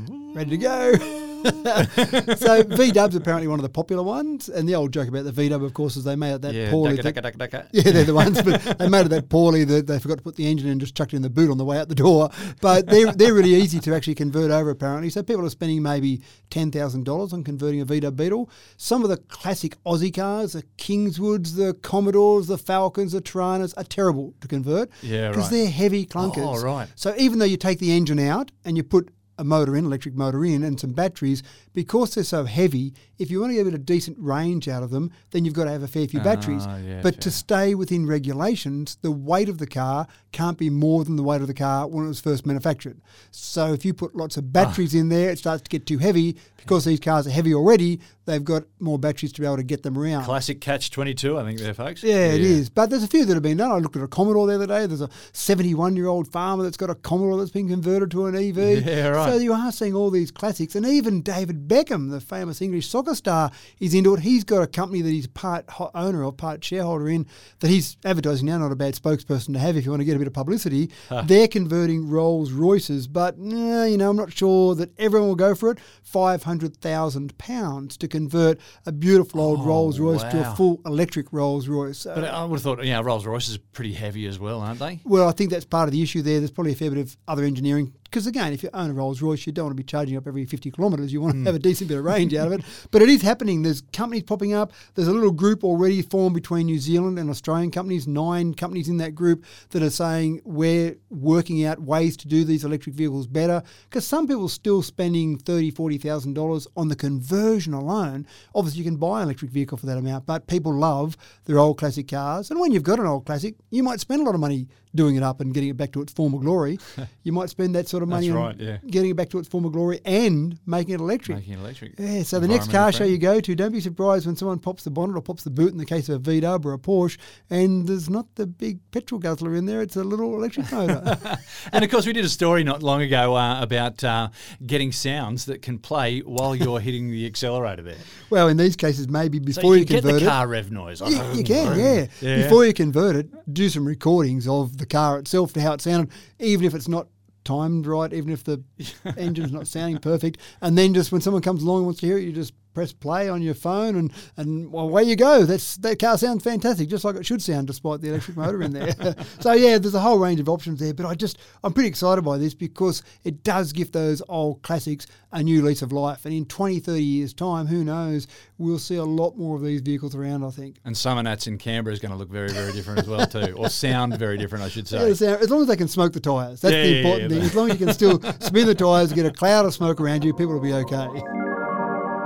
ready 0.48 0.58
to 0.58 0.64
go. 0.64 1.24
so 2.36 2.62
V 2.64 2.90
Dub's 2.90 3.14
apparently 3.14 3.46
one 3.46 3.60
of 3.60 3.62
the 3.62 3.68
popular 3.68 4.02
ones, 4.02 4.48
and 4.48 4.68
the 4.68 4.74
old 4.74 4.92
joke 4.92 5.08
about 5.08 5.24
the 5.24 5.30
V 5.30 5.48
Dub, 5.48 5.62
of 5.62 5.72
course, 5.72 5.96
is 5.96 6.02
they 6.02 6.16
made 6.16 6.34
it 6.34 6.42
that 6.42 6.52
yeah, 6.52 6.68
poorly. 6.70 6.96
ducka, 6.98 7.22
ducka, 7.22 7.36
ducka, 7.36 7.68
yeah, 7.72 7.92
they're 7.92 8.04
the 8.04 8.14
ones, 8.14 8.42
but 8.42 8.60
they 8.78 8.88
made 8.88 9.06
it 9.06 9.10
that 9.10 9.28
poorly 9.28 9.62
that 9.64 9.86
they 9.86 10.00
forgot 10.00 10.18
to 10.18 10.24
put 10.24 10.34
the 10.34 10.50
engine 10.50 10.66
in 10.66 10.72
and 10.72 10.80
just 10.80 10.96
chucked 10.96 11.12
it 11.12 11.16
in 11.16 11.22
the 11.22 11.30
boot 11.30 11.48
on 11.50 11.56
the 11.58 11.64
way 11.64 11.78
out 11.78 11.88
the 11.88 11.94
door. 11.94 12.30
But 12.60 12.86
they're, 12.88 13.12
they're 13.12 13.34
really 13.34 13.54
easy 13.54 13.78
to 13.80 13.94
actually 13.94 14.16
convert 14.16 14.50
over, 14.50 14.70
apparently. 14.70 15.10
So 15.10 15.22
people 15.22 15.46
are 15.46 15.50
spending 15.50 15.80
maybe 15.80 16.22
$10,000 16.50 17.32
on 17.32 17.44
converting 17.44 17.80
a 17.82 17.86
VW 17.86 18.16
Beetle. 18.16 18.50
Some 18.76 19.04
of 19.04 19.08
the 19.08 19.18
classic 19.18 19.76
Aussie 19.84 20.14
cars, 20.14 20.54
the 20.54 20.64
Kingswoods, 20.76 21.54
the 21.54 21.74
Commodores, 21.74 22.48
the 22.48 22.58
Falcons, 22.58 23.12
the 23.12 23.20
Toranas, 23.20 23.74
are 23.76 23.84
terrible 23.84 24.34
to 24.40 24.48
convert. 24.48 24.90
Yeah, 25.02 25.28
Because 25.28 25.44
right. 25.44 25.50
they're 25.52 25.70
heavy 25.70 26.04
clunkers. 26.04 26.58
Oh, 26.58 26.60
right. 26.60 26.88
So 26.96 27.14
even 27.16 27.38
though 27.38 27.44
you 27.44 27.56
take 27.56 27.78
the 27.78 27.92
engine 27.96 28.18
out 28.18 28.50
and 28.64 28.76
you 28.76 28.82
put 28.82 29.10
a 29.38 29.44
motor 29.44 29.76
in, 29.76 29.86
electric 29.86 30.14
motor 30.14 30.44
in, 30.44 30.62
and 30.64 30.78
some 30.78 30.92
batteries, 30.92 31.42
because 31.72 32.14
they're 32.14 32.24
so 32.24 32.44
heavy, 32.44 32.92
if 33.18 33.30
you 33.30 33.40
want 33.40 33.50
to 33.50 33.54
get 33.54 33.62
a 33.62 33.64
bit 33.64 33.74
of 33.74 33.86
decent 33.86 34.16
range 34.20 34.68
out 34.68 34.82
of 34.82 34.90
them, 34.90 35.10
then 35.30 35.44
you've 35.44 35.54
got 35.54 35.64
to 35.64 35.70
have 35.70 35.82
a 35.82 35.88
fair 35.88 36.06
few 36.06 36.20
batteries. 36.20 36.64
Ah, 36.66 36.76
yeah, 36.78 37.00
but 37.02 37.20
to 37.20 37.30
stay 37.30 37.74
within 37.74 38.06
regulations, 38.06 38.98
the 39.02 39.10
weight 39.10 39.48
of 39.48 39.58
the 39.58 39.66
car 39.66 40.06
can't 40.32 40.58
be 40.58 40.70
more 40.70 41.04
than 41.04 41.16
the 41.16 41.22
weight 41.22 41.40
of 41.40 41.46
the 41.46 41.54
car 41.54 41.86
when 41.86 42.04
it 42.04 42.08
was 42.08 42.20
first 42.20 42.46
manufactured. 42.46 43.00
So 43.30 43.72
if 43.72 43.84
you 43.84 43.94
put 43.94 44.14
lots 44.14 44.36
of 44.36 44.52
batteries 44.52 44.94
in 44.94 45.08
there, 45.08 45.30
it 45.30 45.38
starts 45.38 45.62
to 45.62 45.68
get 45.68 45.86
too 45.86 45.98
heavy. 45.98 46.36
Because 46.56 46.84
these 46.84 47.00
cars 47.00 47.26
are 47.26 47.30
heavy 47.30 47.54
already, 47.54 47.98
they've 48.26 48.44
got 48.44 48.64
more 48.78 48.98
batteries 48.98 49.32
to 49.32 49.40
be 49.40 49.46
able 49.46 49.56
to 49.56 49.62
get 49.62 49.84
them 49.84 49.96
around. 49.96 50.24
Classic 50.24 50.60
catch 50.60 50.90
22, 50.90 51.38
I 51.38 51.44
think, 51.44 51.60
there, 51.60 51.72
folks. 51.72 52.02
Yeah, 52.02 52.32
it 52.32 52.42
is. 52.42 52.68
But 52.68 52.90
there's 52.90 53.04
a 53.04 53.08
few 53.08 53.24
that 53.24 53.32
have 53.32 53.42
been 53.42 53.56
done. 53.56 53.70
I 53.70 53.78
looked 53.78 53.96
at 53.96 54.02
a 54.02 54.08
Commodore 54.08 54.46
the 54.46 54.56
other 54.56 54.66
day. 54.66 54.86
There's 54.86 55.00
a 55.00 55.08
71 55.32 55.96
year 55.96 56.08
old 56.08 56.30
farmer 56.30 56.64
that's 56.64 56.76
got 56.76 56.90
a 56.90 56.94
Commodore 56.94 57.38
that's 57.38 57.52
been 57.52 57.68
converted 57.68 58.10
to 58.10 58.26
an 58.26 58.34
EV. 58.34 58.84
Yeah, 58.84 59.08
right. 59.08 59.27
So 59.28 59.36
you 59.38 59.52
are 59.52 59.72
seeing 59.72 59.94
all 59.94 60.10
these 60.10 60.30
classics. 60.30 60.74
And 60.74 60.86
even 60.86 61.22
David 61.22 61.68
Beckham, 61.68 62.10
the 62.10 62.20
famous 62.20 62.60
English 62.62 62.88
soccer 62.88 63.14
star, 63.14 63.50
is 63.80 63.94
into 63.94 64.14
it. 64.14 64.20
He's 64.20 64.44
got 64.44 64.62
a 64.62 64.66
company 64.66 65.02
that 65.02 65.10
he's 65.10 65.26
part 65.26 65.64
owner 65.94 66.24
of, 66.24 66.36
part 66.36 66.64
shareholder 66.64 67.08
in, 67.08 67.26
that 67.60 67.68
he's 67.68 67.96
advertising 68.04 68.46
now. 68.46 68.58
Not 68.58 68.72
a 68.72 68.76
bad 68.76 68.94
spokesperson 68.94 69.52
to 69.52 69.58
have 69.58 69.76
if 69.76 69.84
you 69.84 69.90
want 69.90 70.00
to 70.00 70.04
get 70.04 70.16
a 70.16 70.18
bit 70.18 70.26
of 70.28 70.32
publicity. 70.34 70.90
They're 71.24 71.48
converting 71.48 72.08
Rolls 72.08 72.52
Royces, 72.52 73.06
but 73.06 73.38
nah, 73.38 73.84
you 73.84 73.96
know, 73.96 74.10
I'm 74.10 74.16
not 74.16 74.32
sure 74.32 74.74
that 74.74 74.90
everyone 74.98 75.28
will 75.28 75.36
go 75.36 75.54
for 75.54 75.70
it. 75.70 75.78
£500,000 76.12 77.96
to 77.98 78.08
convert 78.08 78.58
a 78.86 78.92
beautiful 78.92 79.40
old 79.40 79.60
oh, 79.60 79.64
Rolls 79.64 79.98
Royce 79.98 80.22
to 80.22 80.38
a 80.44 80.48
Oh, 80.50 80.54
full 80.54 80.80
electric 80.86 81.32
Rolls 81.32 81.68
Royce. 81.68 82.04
But 82.04 82.24
I 82.24 82.44
would 82.44 82.56
have 82.56 82.62
thought, 82.62 82.84
you 82.84 82.92
know, 82.92 83.02
Rolls 83.02 83.26
Royces 83.26 83.56
are 83.56 83.60
pretty 83.72 83.92
heavy 83.92 84.26
as 84.26 84.38
well, 84.38 84.60
aren't 84.60 84.78
they? 84.78 85.00
Well, 85.04 85.28
I 85.28 85.32
think 85.32 85.50
that's 85.50 85.64
part 85.64 85.88
of 85.88 85.92
the 85.92 86.02
issue 86.02 86.22
there. 86.22 86.38
There's 86.38 86.50
probably 86.50 86.72
a 86.72 86.76
fair 86.76 86.90
bit 86.90 87.00
of 87.00 87.16
other 87.26 87.44
engineering. 87.44 87.92
Because 88.10 88.26
again, 88.26 88.52
if 88.52 88.62
you 88.62 88.70
own 88.72 88.90
a 88.90 88.94
Rolls 88.94 89.20
Royce, 89.20 89.46
you 89.46 89.52
don't 89.52 89.66
want 89.66 89.76
to 89.76 89.82
be 89.82 89.86
charging 89.86 90.16
up 90.16 90.26
every 90.26 90.46
50 90.46 90.70
kilometres. 90.70 91.12
You 91.12 91.20
want 91.20 91.34
to 91.34 91.38
hmm. 91.40 91.46
have 91.46 91.54
a 91.54 91.58
decent 91.58 91.88
bit 91.88 91.98
of 91.98 92.04
range 92.04 92.34
out 92.34 92.46
of 92.46 92.52
it. 92.52 92.62
But 92.90 93.02
it 93.02 93.08
is 93.08 93.22
happening. 93.22 93.62
There's 93.62 93.82
companies 93.92 94.22
popping 94.22 94.54
up. 94.54 94.72
There's 94.94 95.08
a 95.08 95.12
little 95.12 95.30
group 95.30 95.62
already 95.62 96.00
formed 96.00 96.34
between 96.34 96.66
New 96.66 96.78
Zealand 96.78 97.18
and 97.18 97.28
Australian 97.28 97.70
companies, 97.70 98.06
nine 98.06 98.54
companies 98.54 98.88
in 98.88 98.96
that 98.98 99.14
group 99.14 99.44
that 99.70 99.82
are 99.82 99.90
saying 99.90 100.40
we're 100.44 100.96
working 101.10 101.64
out 101.64 101.80
ways 101.80 102.16
to 102.18 102.28
do 102.28 102.44
these 102.44 102.64
electric 102.64 102.94
vehicles 102.94 103.26
better. 103.26 103.62
Because 103.88 104.06
some 104.06 104.26
people 104.26 104.46
are 104.46 104.48
still 104.48 104.80
spending 104.80 105.38
$30,000, 105.38 105.74
$40,000 105.74 106.66
on 106.76 106.88
the 106.88 106.96
conversion 106.96 107.74
alone. 107.74 108.26
Obviously, 108.54 108.78
you 108.78 108.84
can 108.84 108.96
buy 108.96 109.18
an 109.18 109.24
electric 109.24 109.50
vehicle 109.50 109.76
for 109.76 109.86
that 109.86 109.98
amount, 109.98 110.24
but 110.24 110.46
people 110.46 110.72
love 110.72 111.16
their 111.44 111.58
old 111.58 111.78
classic 111.78 112.08
cars. 112.08 112.50
And 112.50 112.58
when 112.58 112.72
you've 112.72 112.82
got 112.82 113.00
an 113.00 113.06
old 113.06 113.26
classic, 113.26 113.56
you 113.70 113.82
might 113.82 114.00
spend 114.00 114.22
a 114.22 114.24
lot 114.24 114.34
of 114.34 114.40
money 114.40 114.68
doing 114.94 115.16
it 115.16 115.22
up 115.22 115.40
and 115.40 115.52
getting 115.54 115.68
it 115.70 115.76
back 115.76 115.92
to 115.92 116.02
its 116.02 116.12
former 116.12 116.38
glory. 116.38 116.78
you 117.22 117.32
might 117.32 117.50
spend 117.50 117.74
that 117.74 117.88
sort 117.88 118.02
of 118.02 118.08
money 118.08 118.28
That's 118.28 118.38
on 118.38 118.56
yeah. 118.58 118.78
getting 118.86 119.10
it 119.10 119.16
back 119.16 119.30
to 119.30 119.38
its 119.38 119.48
former 119.48 119.70
glory 119.70 120.00
and 120.04 120.58
making 120.66 120.94
it 120.94 121.00
electric. 121.00 121.38
Making 121.38 121.54
it 121.54 121.58
electric. 121.58 121.92
Yeah, 121.98 122.22
so 122.22 122.40
the 122.40 122.48
next 122.48 122.70
car 122.70 122.92
show 122.92 123.04
you 123.04 123.18
go 123.18 123.40
to, 123.40 123.54
don't 123.54 123.72
be 123.72 123.80
surprised 123.80 124.26
when 124.26 124.36
someone 124.36 124.58
pops 124.58 124.84
the 124.84 124.90
bonnet 124.90 125.16
or 125.16 125.20
pops 125.20 125.44
the 125.44 125.50
boot 125.50 125.72
in 125.72 125.78
the 125.78 125.86
case 125.86 126.08
of 126.08 126.16
a 126.16 126.30
V-Dub 126.30 126.64
or 126.66 126.72
a 126.72 126.78
Porsche, 126.78 127.18
and 127.50 127.86
there's 127.86 128.08
not 128.08 128.26
the 128.36 128.46
big 128.46 128.78
petrol 128.90 129.18
guzzler 129.18 129.54
in 129.54 129.66
there, 129.66 129.82
it's 129.82 129.96
a 129.96 130.04
little 130.04 130.34
electric 130.34 130.70
motor. 130.72 131.18
And 131.72 131.84
of 131.84 131.90
course, 131.90 132.06
we 132.06 132.12
did 132.12 132.24
a 132.24 132.28
story 132.28 132.64
not 132.64 132.82
long 132.82 133.02
ago 133.02 133.36
uh, 133.36 133.60
about 133.60 134.02
uh, 134.02 134.28
getting 134.64 134.90
sounds 134.92 135.44
that 135.46 135.60
can 135.60 135.78
play 135.78 136.20
while 136.20 136.54
you're 136.56 136.80
hitting 136.80 137.10
the 137.10 137.26
accelerator 137.26 137.82
there. 137.82 137.96
well, 138.30 138.48
in 138.48 138.56
these 138.56 138.74
cases, 138.76 139.08
maybe 139.08 139.38
So 139.38 139.44
before 139.44 139.74
you 139.74 139.80
you, 139.80 139.84
get 139.84 140.02
convert 140.02 140.20
the 140.20 140.26
it. 140.26 140.28
car 140.28 140.48
rev 140.48 140.70
noise. 140.70 141.00
Yeah, 141.04 141.32
you 141.32 141.44
can, 141.44 141.78
yeah. 141.78 142.06
Yeah. 142.20 142.42
Before 142.44 142.64
you 142.64 142.72
convert 142.72 143.16
it, 143.16 143.52
do 143.52 143.68
some 143.68 143.84
recordings 143.86 144.48
of 144.48 144.77
the 144.78 144.86
car 144.86 145.18
itself 145.18 145.52
to 145.54 145.60
how 145.60 145.72
it 145.72 145.80
sounded, 145.80 146.12
even 146.38 146.64
if 146.64 146.74
it's 146.74 146.88
not 146.88 147.08
timed 147.44 147.86
right, 147.86 148.12
even 148.12 148.30
if 148.30 148.44
the 148.44 148.62
engine's 149.16 149.52
not 149.52 149.66
sounding 149.66 149.98
perfect. 149.98 150.38
And 150.60 150.76
then 150.76 150.94
just 150.94 151.12
when 151.12 151.20
someone 151.20 151.42
comes 151.42 151.62
along 151.62 151.78
and 151.78 151.86
wants 151.86 152.00
to 152.00 152.06
hear 152.06 152.18
it, 152.18 152.24
you 152.24 152.32
just 152.32 152.54
press 152.78 152.92
play 152.92 153.28
on 153.28 153.42
your 153.42 153.54
phone 153.54 153.96
and, 153.96 154.12
and 154.36 154.72
away 154.72 155.02
you 155.02 155.16
go. 155.16 155.44
That's 155.44 155.76
That 155.78 155.98
car 155.98 156.16
sounds 156.16 156.44
fantastic, 156.44 156.88
just 156.88 157.04
like 157.04 157.16
it 157.16 157.26
should 157.26 157.42
sound 157.42 157.66
despite 157.66 158.00
the 158.00 158.10
electric 158.10 158.36
motor 158.36 158.62
in 158.62 158.72
there. 158.72 158.94
so, 159.40 159.52
yeah, 159.52 159.78
there's 159.78 159.94
a 159.96 160.00
whole 160.00 160.18
range 160.18 160.38
of 160.38 160.48
options 160.48 160.78
there. 160.78 160.94
But 160.94 161.06
I 161.06 161.16
just, 161.16 161.38
I'm 161.64 161.72
pretty 161.72 161.88
excited 161.88 162.22
by 162.22 162.38
this 162.38 162.54
because 162.54 163.02
it 163.24 163.42
does 163.42 163.72
give 163.72 163.90
those 163.90 164.22
old 164.28 164.62
classics 164.62 165.08
a 165.32 165.42
new 165.42 165.60
lease 165.60 165.82
of 165.82 165.90
life. 165.90 166.24
And 166.24 166.32
in 166.32 166.44
20, 166.46 166.78
30 166.78 167.02
years' 167.02 167.34
time, 167.34 167.66
who 167.66 167.82
knows, 167.82 168.28
we'll 168.58 168.78
see 168.78 168.94
a 168.96 169.04
lot 169.04 169.36
more 169.36 169.56
of 169.56 169.62
these 169.62 169.80
vehicles 169.80 170.14
around, 170.14 170.44
I 170.44 170.50
think. 170.50 170.76
And 170.84 170.96
Summer 170.96 171.22
Nats 171.22 171.48
in 171.48 171.58
Canberra 171.58 171.92
is 171.92 171.98
going 172.00 172.12
to 172.12 172.16
look 172.16 172.30
very, 172.30 172.50
very 172.50 172.72
different 172.72 173.00
as 173.00 173.08
well 173.08 173.26
too, 173.26 173.54
or 173.56 173.68
sound 173.68 174.16
very 174.18 174.38
different, 174.38 174.64
I 174.64 174.68
should 174.68 174.88
Yeah, 174.90 175.12
say. 175.12 175.14
so 175.14 175.34
as 175.34 175.50
long 175.50 175.62
as 175.62 175.66
they 175.66 175.76
can 175.76 175.88
smoke 175.88 176.12
the 176.12 176.20
tyres, 176.20 176.60
that's 176.60 176.72
Yeah, 176.72 176.82
the 176.84 176.88
yeah, 176.90 176.96
important 176.98 177.30
yeah, 177.32 177.36
thing. 177.38 177.46
As 177.46 177.54
long 177.56 177.70
as 177.70 177.80
you 177.80 177.86
can 177.86 177.94
still 177.94 178.20
spin 178.40 178.66
the 178.66 178.74
tyres, 178.74 179.12
get 179.12 179.26
a 179.26 179.32
cloud 179.32 179.66
of 179.66 179.74
smoke 179.74 180.00
around 180.00 180.24
you, 180.24 180.32
people 180.32 180.54
will 180.54 180.60
be 180.60 180.72
okay. 180.72 181.37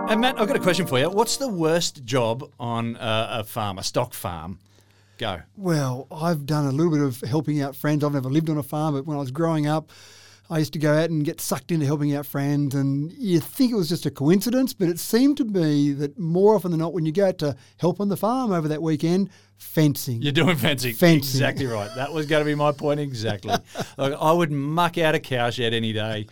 And 0.09 0.21
Matt, 0.21 0.39
I've 0.39 0.47
got 0.47 0.57
a 0.57 0.61
question 0.61 0.87
for 0.87 0.99
you. 0.99 1.09
What's 1.09 1.39
the 1.39 1.49
worst 1.49 2.05
job 2.05 2.51
on 2.61 2.97
uh, 2.97 3.39
a 3.41 3.45
farm, 3.45 3.79
a 3.79 3.83
stock 3.83 4.13
farm? 4.13 4.59
Go. 5.17 5.41
Well, 5.57 6.07
I've 6.11 6.45
done 6.45 6.67
a 6.67 6.73
little 6.73 6.93
bit 6.93 7.01
of 7.01 7.21
helping 7.21 7.63
out 7.63 7.77
friends. 7.77 8.05
I've 8.05 8.13
never 8.13 8.29
lived 8.29 8.51
on 8.51 8.59
a 8.59 8.63
farm, 8.63 8.95
but 8.95 9.07
when 9.07 9.17
I 9.17 9.21
was 9.21 9.31
growing 9.31 9.67
up, 9.67 9.91
I 10.53 10.59
used 10.59 10.75
to 10.75 10.79
go 10.79 10.93
out 10.93 11.09
and 11.09 11.25
get 11.25 11.41
sucked 11.41 11.73
into 11.73 11.87
helping 11.87 12.15
out 12.15 12.27
friends. 12.27 12.75
And 12.75 13.11
you 13.13 13.41
think 13.41 13.73
it 13.73 13.75
was 13.75 13.89
just 13.89 14.05
a 14.05 14.11
coincidence, 14.11 14.75
but 14.75 14.89
it 14.89 14.99
seemed 14.99 15.39
to 15.39 15.47
be 15.47 15.93
that 15.95 16.19
more 16.19 16.55
often 16.55 16.71
than 16.71 16.81
not, 16.81 16.93
when 16.93 17.07
you 17.07 17.13
go 17.13 17.29
out 17.29 17.39
to 17.39 17.57
help 17.79 18.01
on 18.01 18.11
the 18.11 18.19
farm 18.19 18.53
over 18.53 18.69
that 18.69 18.83
weekend, 18.83 19.31
fencing. 19.57 20.21
You're 20.21 20.33
doing 20.33 20.57
fencing. 20.57 20.93
Fencing. 20.93 21.41
Exactly 21.41 21.65
right. 21.65 21.91
That 21.97 22.13
was 22.13 22.27
going 22.27 22.43
to 22.43 22.45
be 22.45 22.55
my 22.55 22.73
point 22.73 23.01
exactly. 23.01 23.55
like, 23.97 24.13
I 24.13 24.33
would 24.33 24.53
muck 24.53 24.99
out 24.99 25.15
a 25.15 25.21
cow 25.21 25.49
shed 25.49 25.73
any 25.73 25.95
day. 25.95 26.27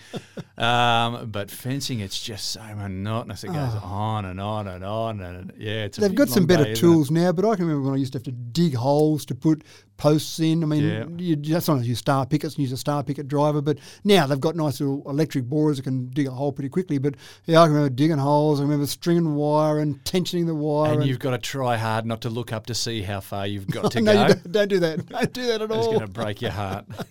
Um, 0.59 1.31
but 1.31 1.51
fencing, 1.51 2.01
it's 2.01 2.21
just 2.21 2.49
so 2.51 2.61
monotonous. 2.77 3.45
It 3.45 3.49
goes 3.49 3.75
on 3.83 4.27
and 4.27 4.39
on 4.39 4.67
and 4.69 4.85
on. 4.85 5.21
And 5.21 5.53
yeah, 5.57 5.85
it's 5.85 5.97
a 5.97 6.03
Ah. 6.03 6.09
They've 6.09 6.17
got 6.17 6.29
some 6.29 6.45
better 6.45 6.65
day, 6.65 6.75
tools 6.75 7.11
now, 7.11 7.33
but 7.33 7.49
I 7.49 7.57
can 7.57 7.65
remember 7.65 7.89
when 7.89 7.95
I 7.95 8.01
used 8.01 8.13
to 8.13 8.19
have 8.19 8.25
to 8.25 8.33
dig 8.33 8.75
holes 8.75 9.25
to 9.27 9.35
put 9.35 9.65
posts 10.01 10.41
in. 10.41 10.63
I 10.63 10.67
mean, 10.67 10.83
Yeah. 10.83 11.05
you 11.19 11.37
just 11.37 11.67
sometimes 11.67 11.87
use 11.87 11.99
star 11.99 12.25
pickets 12.25 12.55
and 12.55 12.63
use 12.63 12.73
a 12.73 12.77
star 12.79 13.05
picket 13.05 13.29
driver, 13.29 13.61
but 13.61 13.77
now 14.03 14.27
they've 14.27 14.41
got 14.41 14.57
nice 14.57 14.81
little 14.81 15.03
electric 15.07 15.45
borers 15.45 15.77
that 15.77 15.83
can 15.83 16.09
dig 16.09 16.27
a 16.27 16.31
hole 16.31 16.53
pretty 16.53 16.71
quickly. 16.71 16.97
But 16.97 17.17
yeah, 17.45 17.61
I 17.61 17.67
remember 17.67 17.91
digging 17.91 18.17
holes. 18.17 18.61
I 18.61 18.63
remember 18.63 18.87
stringing 18.87 19.35
wire 19.35 19.79
and 19.79 20.03
tensioning 20.05 20.47
the 20.47 20.55
wire. 20.55 20.95
And 20.95 21.05
you've 21.05 21.19
got 21.19 21.33
to 21.33 21.39
try 21.39 21.77
hard 21.77 22.07
not 22.07 22.23
to 22.23 22.31
look 22.31 22.51
up 22.53 22.65
to 22.67 22.75
see 22.75 23.03
how 23.03 23.21
far 23.21 23.47
you've 23.47 23.67
got 23.71 23.93
to 23.93 24.01
no, 24.01 24.15
go. 24.15 24.29
don't, 24.29 24.53
don't 24.53 24.69
do 24.69 24.79
that. 24.81 25.07
Don't 25.11 25.33
do 25.35 25.47
that 25.49 25.61
at 25.63 25.71
all. 25.71 25.79
It's 25.79 25.87
going 25.89 26.01
to 26.01 26.07
break 26.09 26.41
your 26.41 26.53
heart. 26.53 26.87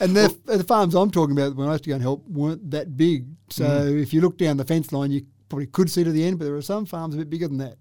And 0.00 0.16
the, 0.16 0.36
the 0.44 0.64
farms 0.64 0.94
I'm 0.94 1.10
talking 1.10 1.32
about 1.36 1.56
when 1.56 1.68
I 1.68 1.72
used 1.72 1.84
to 1.84 1.88
go 1.90 1.94
and 1.94 2.02
help 2.02 2.26
weren't 2.28 2.70
that 2.72 2.96
big. 2.96 3.26
So 3.50 3.64
Mm. 3.64 4.02
if 4.02 4.12
you 4.12 4.20
look 4.20 4.36
down 4.38 4.56
the 4.56 4.64
fence 4.64 4.92
line, 4.92 5.10
you 5.10 5.24
probably 5.48 5.66
could 5.66 5.90
see 5.90 6.02
to 6.04 6.10
the 6.12 6.24
end, 6.24 6.38
but 6.38 6.44
there 6.46 6.54
are 6.56 6.62
some 6.62 6.86
farms 6.86 7.14
a 7.14 7.18
bit 7.18 7.30
bigger 7.30 7.48
than 7.48 7.58
that. 7.58 7.76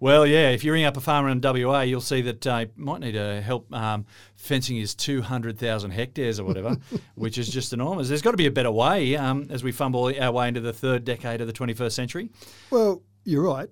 Well, 0.00 0.26
yeah, 0.26 0.50
if 0.50 0.64
you 0.64 0.72
ring 0.72 0.84
up 0.84 0.96
a 0.96 1.00
farmer 1.00 1.28
in 1.28 1.40
WA, 1.40 1.80
you'll 1.80 2.00
see 2.00 2.22
that 2.22 2.46
uh, 2.46 2.66
might 2.76 3.00
need 3.00 3.12
to 3.12 3.40
help 3.40 3.72
um, 3.72 4.06
fencing 4.36 4.76
his 4.76 4.94
200,000 4.94 5.90
hectares 5.90 6.38
or 6.38 6.44
whatever, 6.44 6.76
which 7.14 7.38
is 7.38 7.48
just 7.48 7.72
enormous. 7.72 8.08
There's 8.08 8.22
got 8.22 8.32
to 8.32 8.36
be 8.36 8.46
a 8.46 8.50
better 8.50 8.70
way 8.70 9.16
um, 9.16 9.46
as 9.50 9.64
we 9.64 9.72
fumble 9.72 10.12
our 10.20 10.32
way 10.32 10.48
into 10.48 10.60
the 10.60 10.72
third 10.72 11.04
decade 11.04 11.40
of 11.40 11.46
the 11.46 11.52
21st 11.52 11.92
century. 11.92 12.30
Well, 12.70 13.02
you're 13.24 13.44
right. 13.44 13.68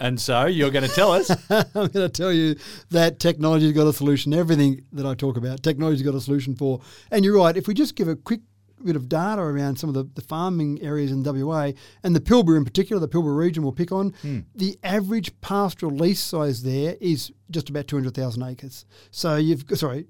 And 0.00 0.20
so 0.20 0.46
you're 0.46 0.70
going 0.70 0.88
to 0.88 0.94
tell 0.94 1.12
us. 1.12 1.30
I'm 1.50 1.66
going 1.72 1.90
to 1.90 2.08
tell 2.08 2.32
you 2.32 2.56
that 2.90 3.18
technology's 3.18 3.72
got 3.72 3.86
a 3.86 3.92
solution. 3.92 4.32
Everything 4.32 4.84
that 4.92 5.06
I 5.06 5.14
talk 5.14 5.36
about, 5.36 5.62
technology's 5.62 6.02
got 6.02 6.14
a 6.14 6.20
solution 6.20 6.54
for. 6.54 6.80
And 7.10 7.24
you're 7.24 7.36
right. 7.36 7.56
If 7.56 7.66
we 7.66 7.74
just 7.74 7.96
give 7.96 8.06
a 8.06 8.14
quick 8.14 8.40
bit 8.84 8.96
of 8.96 9.08
data 9.08 9.42
around 9.42 9.78
some 9.78 9.88
of 9.88 9.94
the, 9.94 10.08
the 10.14 10.20
farming 10.20 10.80
areas 10.82 11.10
in 11.10 11.22
WA 11.22 11.72
and 12.02 12.14
the 12.14 12.20
Pilbara 12.20 12.56
in 12.56 12.64
particular, 12.64 13.00
the 13.00 13.08
Pilbara 13.08 13.36
region 13.36 13.62
we'll 13.62 13.72
pick 13.72 13.92
on. 13.92 14.10
Hmm. 14.22 14.40
The 14.54 14.78
average 14.82 15.38
pastoral 15.40 15.92
lease 15.92 16.20
size 16.20 16.62
there 16.62 16.96
is 17.00 17.32
just 17.50 17.68
about 17.68 17.88
200,000 17.88 18.42
acres. 18.42 18.84
So 19.10 19.36
you've 19.36 19.64
sorry, 19.74 20.06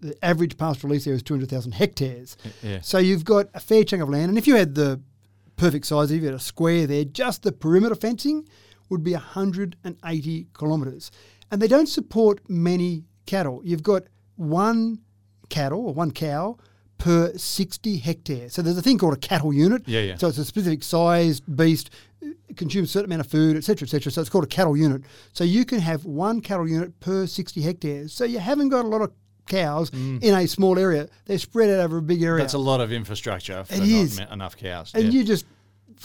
the 0.00 0.16
average 0.24 0.56
pastoral 0.56 0.92
lease 0.92 1.06
area 1.06 1.16
is 1.16 1.22
200,000 1.22 1.72
hectares. 1.72 2.36
Yeah. 2.62 2.80
So 2.80 2.98
you've 2.98 3.24
got 3.24 3.48
a 3.54 3.60
fair 3.60 3.84
chunk 3.84 4.02
of 4.02 4.08
land, 4.08 4.30
and 4.30 4.38
if 4.38 4.46
you 4.46 4.56
had 4.56 4.74
the 4.74 5.00
perfect 5.56 5.86
size, 5.86 6.10
if 6.10 6.20
you 6.20 6.26
had 6.26 6.34
a 6.34 6.38
square 6.38 6.86
there, 6.86 7.04
just 7.04 7.42
the 7.42 7.52
perimeter 7.52 7.94
fencing 7.94 8.48
would 8.88 9.04
be 9.04 9.12
180 9.12 10.46
kilometres. 10.58 11.10
And 11.50 11.60
they 11.60 11.68
don't 11.68 11.88
support 11.88 12.40
many 12.48 13.04
cattle. 13.26 13.60
You've 13.64 13.82
got 13.82 14.04
one 14.36 15.00
cattle 15.48 15.86
or 15.86 15.94
one 15.94 16.12
cow 16.12 16.56
per 17.00 17.32
60 17.36 17.96
hectares. 17.96 18.52
So 18.52 18.62
there's 18.62 18.78
a 18.78 18.82
thing 18.82 18.98
called 18.98 19.14
a 19.14 19.18
cattle 19.18 19.52
unit. 19.52 19.82
Yeah, 19.86 20.00
yeah. 20.00 20.16
So 20.16 20.28
it's 20.28 20.38
a 20.38 20.44
specific 20.44 20.82
sized 20.82 21.42
beast, 21.56 21.90
consumes 22.56 22.90
a 22.90 22.92
certain 22.92 23.06
amount 23.06 23.22
of 23.22 23.26
food, 23.26 23.56
etc., 23.56 23.86
etc. 23.86 24.12
So 24.12 24.20
it's 24.20 24.30
called 24.30 24.44
a 24.44 24.48
cattle 24.48 24.76
unit. 24.76 25.02
So 25.32 25.42
you 25.42 25.64
can 25.64 25.80
have 25.80 26.04
one 26.04 26.40
cattle 26.40 26.68
unit 26.68 27.00
per 27.00 27.26
60 27.26 27.60
hectares. 27.62 28.12
So 28.12 28.24
you 28.24 28.38
haven't 28.38 28.68
got 28.68 28.84
a 28.84 28.88
lot 28.88 29.02
of 29.02 29.12
cows 29.46 29.90
in 29.90 30.22
a 30.22 30.46
small 30.46 30.78
area. 30.78 31.08
They're 31.24 31.38
spread 31.38 31.70
out 31.70 31.80
over 31.80 31.96
a 31.96 32.02
big 32.02 32.22
area. 32.22 32.40
Mm. 32.40 32.44
That's 32.44 32.54
a 32.54 32.58
lot 32.58 32.80
of 32.80 32.92
infrastructure 32.92 33.64
for 33.64 33.74
It 33.74 33.78
not 33.80 33.88
is. 33.88 34.18
enough 34.18 34.56
cows. 34.56 34.92
And 34.94 35.04
yeah. 35.04 35.10
you 35.10 35.24
just 35.24 35.44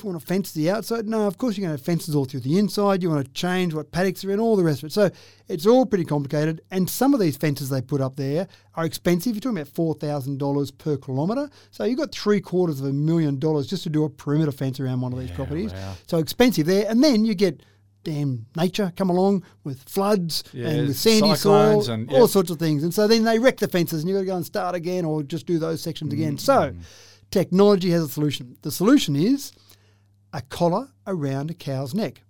want 0.04 0.20
to 0.20 0.26
fence 0.26 0.52
the 0.52 0.70
outside? 0.70 1.08
No, 1.08 1.26
of 1.28 1.38
course 1.38 1.58
you're 1.58 1.66
going 1.68 1.76
to 1.78 1.80
have 1.82 1.86
fences 1.86 2.16
all 2.16 2.26
through 2.26 2.42
the 2.42 2.58
inside. 2.60 3.02
You 3.02 3.10
want 3.10 3.26
to 3.26 3.32
change 3.34 3.74
what 3.74 3.92
paddocks 3.92 4.26
are 4.26 4.32
in, 4.32 4.40
all 4.40 4.56
the 4.56 4.64
rest 4.64 4.80
of 4.84 4.88
it. 4.88 4.92
So 4.94 5.10
it's 5.48 5.66
all 5.66 5.86
pretty 5.86 6.06
complicated. 6.06 6.62
And 6.72 6.90
some 6.90 7.14
of 7.14 7.20
these 7.20 7.38
fences 7.38 7.70
they 7.70 7.82
put 7.82 8.02
up 8.02 8.16
there 8.16 8.48
are 8.76 8.86
expensive. 8.86 9.34
You're 9.36 9.42
talking 9.42 9.58
about 9.60 9.74
four 9.74 9.94
thousand 9.94 10.40
dollars 10.40 10.72
per 10.72 10.98
kilometre. 10.98 11.50
So 11.72 11.84
you've 11.86 12.00
got 12.00 12.12
three 12.12 12.42
quarters 12.42 12.80
of 12.82 12.88
a 12.88 12.94
million 12.94 13.40
dollars 13.40 13.68
just 13.68 13.84
to 13.84 13.90
do 13.90 14.04
a 14.04 14.10
perimeter 14.10 14.52
fence 14.52 14.80
around 14.80 15.02
one 15.02 15.14
of 15.14 15.20
these 15.20 15.32
properties. 15.32 15.72
wow. 15.74 15.94
So 16.08 16.18
expensive 16.18 16.66
there. 16.66 16.86
And 16.90 17.04
then 17.04 17.24
you 17.26 17.34
get 17.36 17.62
damn 18.04 18.46
nature 18.56 18.94
come 18.96 19.10
along 19.10 19.44
with 19.64 19.82
floods 19.90 20.44
Yeah, 20.54 20.68
and 20.68 20.88
with 20.90 20.98
sandy 20.98 21.34
soil, 21.36 21.90
and- 21.90 22.12
all 22.14 22.28
sorts 22.28 22.52
of 22.52 22.60
things. 22.60 22.84
And 22.84 22.94
so 22.94 23.08
then 23.08 23.24
they 23.24 23.40
wreck 23.40 23.58
the 23.58 23.68
fences 23.68 24.02
and 24.04 24.10
you've 24.10 24.16
got 24.18 24.22
to 24.22 24.26
go 24.28 24.36
and 24.36 24.46
start 24.46 24.76
again 24.76 25.06
or 25.06 25.24
just 25.24 25.48
do 25.48 25.58
those 25.58 25.82
sections 25.82 26.14
again. 26.14 26.38
So 26.38 26.54
Mm. 26.54 26.82
technology 27.32 27.90
has 27.90 28.04
a 28.04 28.08
solution. 28.08 28.58
The 28.62 28.70
solution 28.72 29.16
is 29.16 29.52
a 30.36 30.42
collar 30.42 30.90
around 31.08 31.50
a 31.50 31.54
cow's 31.54 31.96
neck. 31.96 32.22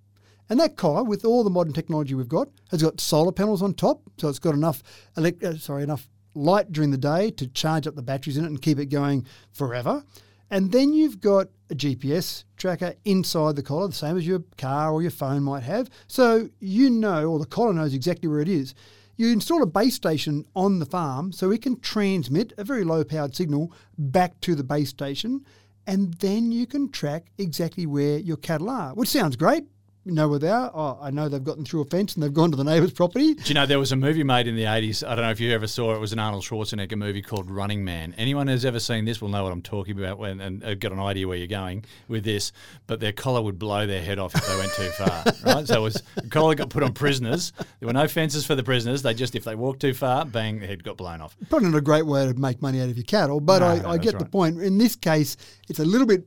And 0.48 0.60
that 0.60 0.78
collar, 0.78 1.04
with 1.04 1.26
all 1.26 1.44
the 1.44 1.50
modern 1.50 1.74
technology 1.74 2.14
we've 2.14 2.30
got, 2.30 2.50
has 2.70 2.84
got 2.84 3.02
solar 3.02 3.32
panels 3.32 3.64
on 3.64 3.74
top, 3.74 4.04
so 4.18 4.30
it's 4.30 4.38
got 4.38 4.54
enough 4.54 4.84
elect- 5.18 5.44
uh, 5.44 5.58
sorry 5.58 5.82
enough 5.82 6.08
light 6.36 6.72
during 6.72 6.92
the 6.92 6.98
day 6.98 7.32
to 7.32 7.48
charge 7.48 7.88
up 7.88 7.96
the 7.96 8.04
batteries 8.04 8.38
in 8.38 8.46
it 8.46 8.50
and 8.50 8.62
keep 8.62 8.78
it 8.78 8.88
going 8.88 9.26
forever. 9.52 10.04
And 10.52 10.72
then 10.72 10.94
you've 10.94 11.20
got 11.20 11.48
a 11.72 11.74
GPS 11.74 12.44
tracker 12.58 12.94
inside 13.06 13.56
the 13.56 13.64
collar, 13.64 13.88
the 13.88 13.94
same 13.94 14.18
as 14.18 14.28
your 14.28 14.44
car 14.60 14.92
or 14.92 15.02
your 15.02 15.10
phone 15.10 15.42
might 15.42 15.64
have. 15.64 15.90
So 16.06 16.50
you 16.60 16.92
know, 16.92 17.32
or 17.32 17.40
the 17.40 17.48
collar 17.48 17.74
knows 17.74 17.96
exactly 17.96 18.30
where 18.30 18.40
it 18.42 18.50
is. 18.50 18.76
You 19.18 19.32
install 19.32 19.64
a 19.64 19.68
base 19.68 19.96
station 19.96 20.46
on 20.56 20.78
the 20.78 20.86
farm 20.86 21.32
so 21.32 21.50
it 21.50 21.64
can 21.64 21.80
transmit 21.80 22.54
a 22.58 22.64
very 22.64 22.84
low 22.84 23.04
powered 23.04 23.36
signal 23.36 23.72
back 23.98 24.40
to 24.42 24.54
the 24.54 24.64
base 24.64 24.90
station, 24.90 25.44
and 25.88 26.14
then 26.16 26.52
you 26.52 26.66
can 26.66 26.90
track 26.90 27.28
exactly 27.38 27.86
where 27.86 28.18
your 28.18 28.38
cattle 28.38 28.70
are, 28.70 28.94
which 28.94 29.10
sounds 29.10 29.36
great. 29.36 29.66
You 30.06 30.12
know 30.12 30.32
are. 30.36 30.72
Oh, 30.72 31.00
I 31.02 31.10
know 31.10 31.28
they've 31.28 31.44
gotten 31.44 31.66
through 31.66 31.82
a 31.82 31.86
fence 31.86 32.14
and 32.14 32.22
they've 32.22 32.32
gone 32.32 32.52
to 32.52 32.58
the 32.58 32.64
neighbour's 32.64 32.94
property. 32.94 33.34
Do 33.34 33.44
you 33.48 33.56
know 33.56 33.66
there 33.66 33.80
was 33.80 33.92
a 33.92 33.96
movie 33.96 34.24
made 34.24 34.48
in 34.48 34.56
the 34.56 34.66
eighties? 34.66 35.04
I 35.04 35.16
don't 35.16 35.26
know 35.26 35.32
if 35.32 35.40
you 35.40 35.52
ever 35.52 35.66
saw 35.66 35.94
it. 35.94 35.96
It 35.96 36.00
was 36.00 36.14
an 36.14 36.20
Arnold 36.20 36.44
Schwarzenegger 36.44 36.96
movie 36.96 37.24
called 37.24 37.50
Running 37.50 37.84
Man. 37.84 38.14
Anyone 38.16 38.48
who's 38.48 38.66
ever 38.66 38.80
seen 38.80 39.06
this 39.06 39.20
will 39.20 39.30
know 39.30 39.42
what 39.42 39.52
I'm 39.52 39.64
talking 39.64 39.98
about 40.00 40.20
when, 40.20 40.42
and 40.42 40.64
uh, 40.64 40.76
got 40.76 40.92
an 40.92 41.00
idea 41.00 41.28
where 41.28 41.38
you're 41.38 41.48
going 41.48 41.86
with 42.08 42.24
this. 42.24 42.52
But 42.86 43.00
their 43.00 43.14
collar 43.14 43.42
would 43.42 43.58
blow 43.58 43.88
their 43.88 44.02
head 44.04 44.20
off 44.20 44.36
if 44.36 44.46
they 44.46 44.56
went 44.58 44.74
too 44.74 44.90
far. 44.90 45.24
Right? 45.46 45.68
So 45.68 45.80
it 45.80 45.82
was 45.82 46.04
the 46.16 46.30
collar 46.30 46.54
got 46.54 46.70
put 46.70 46.84
on 46.84 46.94
prisoners. 46.94 47.52
There 47.80 47.88
were 47.88 47.94
no 47.94 48.08
fences 48.08 48.46
for 48.46 48.54
the 48.56 48.64
prisoners. 48.64 49.02
They 49.02 49.14
just 49.16 49.36
if 49.36 49.44
they 49.44 49.56
walked 49.56 49.80
too 49.80 49.94
far, 49.94 50.24
bang, 50.24 50.60
the 50.60 50.68
head 50.68 50.84
got 50.84 50.98
blown 50.98 51.22
off. 51.22 51.36
Probably 51.50 51.70
not 51.70 51.78
a 51.78 51.82
great 51.82 52.06
way 52.06 52.26
to 52.26 52.34
make 52.36 52.62
money 52.62 52.80
out 52.80 52.90
of 52.90 52.98
your 52.98 53.06
cattle, 53.06 53.40
but 53.40 53.60
No, 53.60 53.68
I, 53.68 53.80
no, 53.80 53.90
I 53.90 53.98
get 53.98 54.20
the 54.20 54.26
point. 54.26 54.62
In 54.62 54.78
this 54.78 54.96
case, 54.96 55.36
it's 55.68 55.80
a 55.80 55.86
little 55.86 56.08
bit 56.08 56.26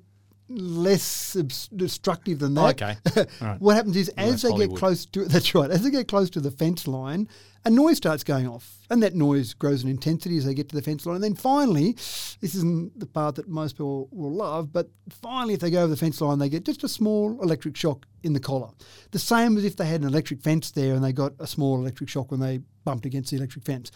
less 0.48 1.34
destructive 1.74 2.38
than 2.38 2.54
that. 2.54 2.80
Okay. 2.82 2.96
Right. 3.40 3.60
what 3.60 3.76
happens 3.76 3.96
is 3.96 4.08
as 4.16 4.42
they 4.42 4.48
Hollywood. 4.48 4.70
get 4.70 4.78
close 4.78 5.06
to 5.06 5.24
that's 5.26 5.54
right, 5.54 5.70
as 5.70 5.82
they 5.82 5.90
get 5.90 6.08
close 6.08 6.30
to 6.30 6.40
the 6.40 6.50
fence 6.50 6.86
line, 6.88 7.28
a 7.64 7.70
noise 7.70 7.98
starts 7.98 8.24
going 8.24 8.48
off, 8.48 8.78
and 8.90 9.02
that 9.02 9.14
noise 9.14 9.52
grows 9.52 9.82
in 9.84 9.90
intensity 9.90 10.38
as 10.38 10.44
they 10.46 10.54
get 10.54 10.68
to 10.70 10.76
the 10.76 10.82
fence 10.82 11.04
line. 11.04 11.16
And 11.16 11.24
then 11.24 11.34
finally, 11.34 11.92
this 11.92 12.54
isn't 12.54 12.98
the 12.98 13.06
part 13.06 13.34
that 13.36 13.48
most 13.48 13.74
people 13.74 14.08
will 14.10 14.32
love, 14.32 14.72
but 14.72 14.88
finally, 15.10 15.54
if 15.54 15.60
they 15.60 15.70
go 15.70 15.80
over 15.80 15.88
the 15.88 15.96
fence 15.96 16.20
line, 16.20 16.38
they 16.38 16.48
get 16.48 16.64
just 16.64 16.84
a 16.84 16.88
small 16.88 17.38
electric 17.42 17.76
shock 17.76 18.06
in 18.22 18.32
the 18.32 18.40
collar. 18.40 18.70
The 19.10 19.18
same 19.18 19.56
as 19.56 19.64
if 19.64 19.76
they 19.76 19.86
had 19.86 20.00
an 20.00 20.08
electric 20.08 20.40
fence 20.40 20.70
there 20.70 20.94
and 20.94 21.04
they 21.04 21.12
got 21.12 21.32
a 21.38 21.46
small 21.46 21.78
electric 21.78 22.08
shock 22.08 22.30
when 22.30 22.40
they 22.40 22.60
bumped 22.84 23.04
against 23.06 23.30
the 23.30 23.36
electric 23.36 23.64
fence. 23.64 23.90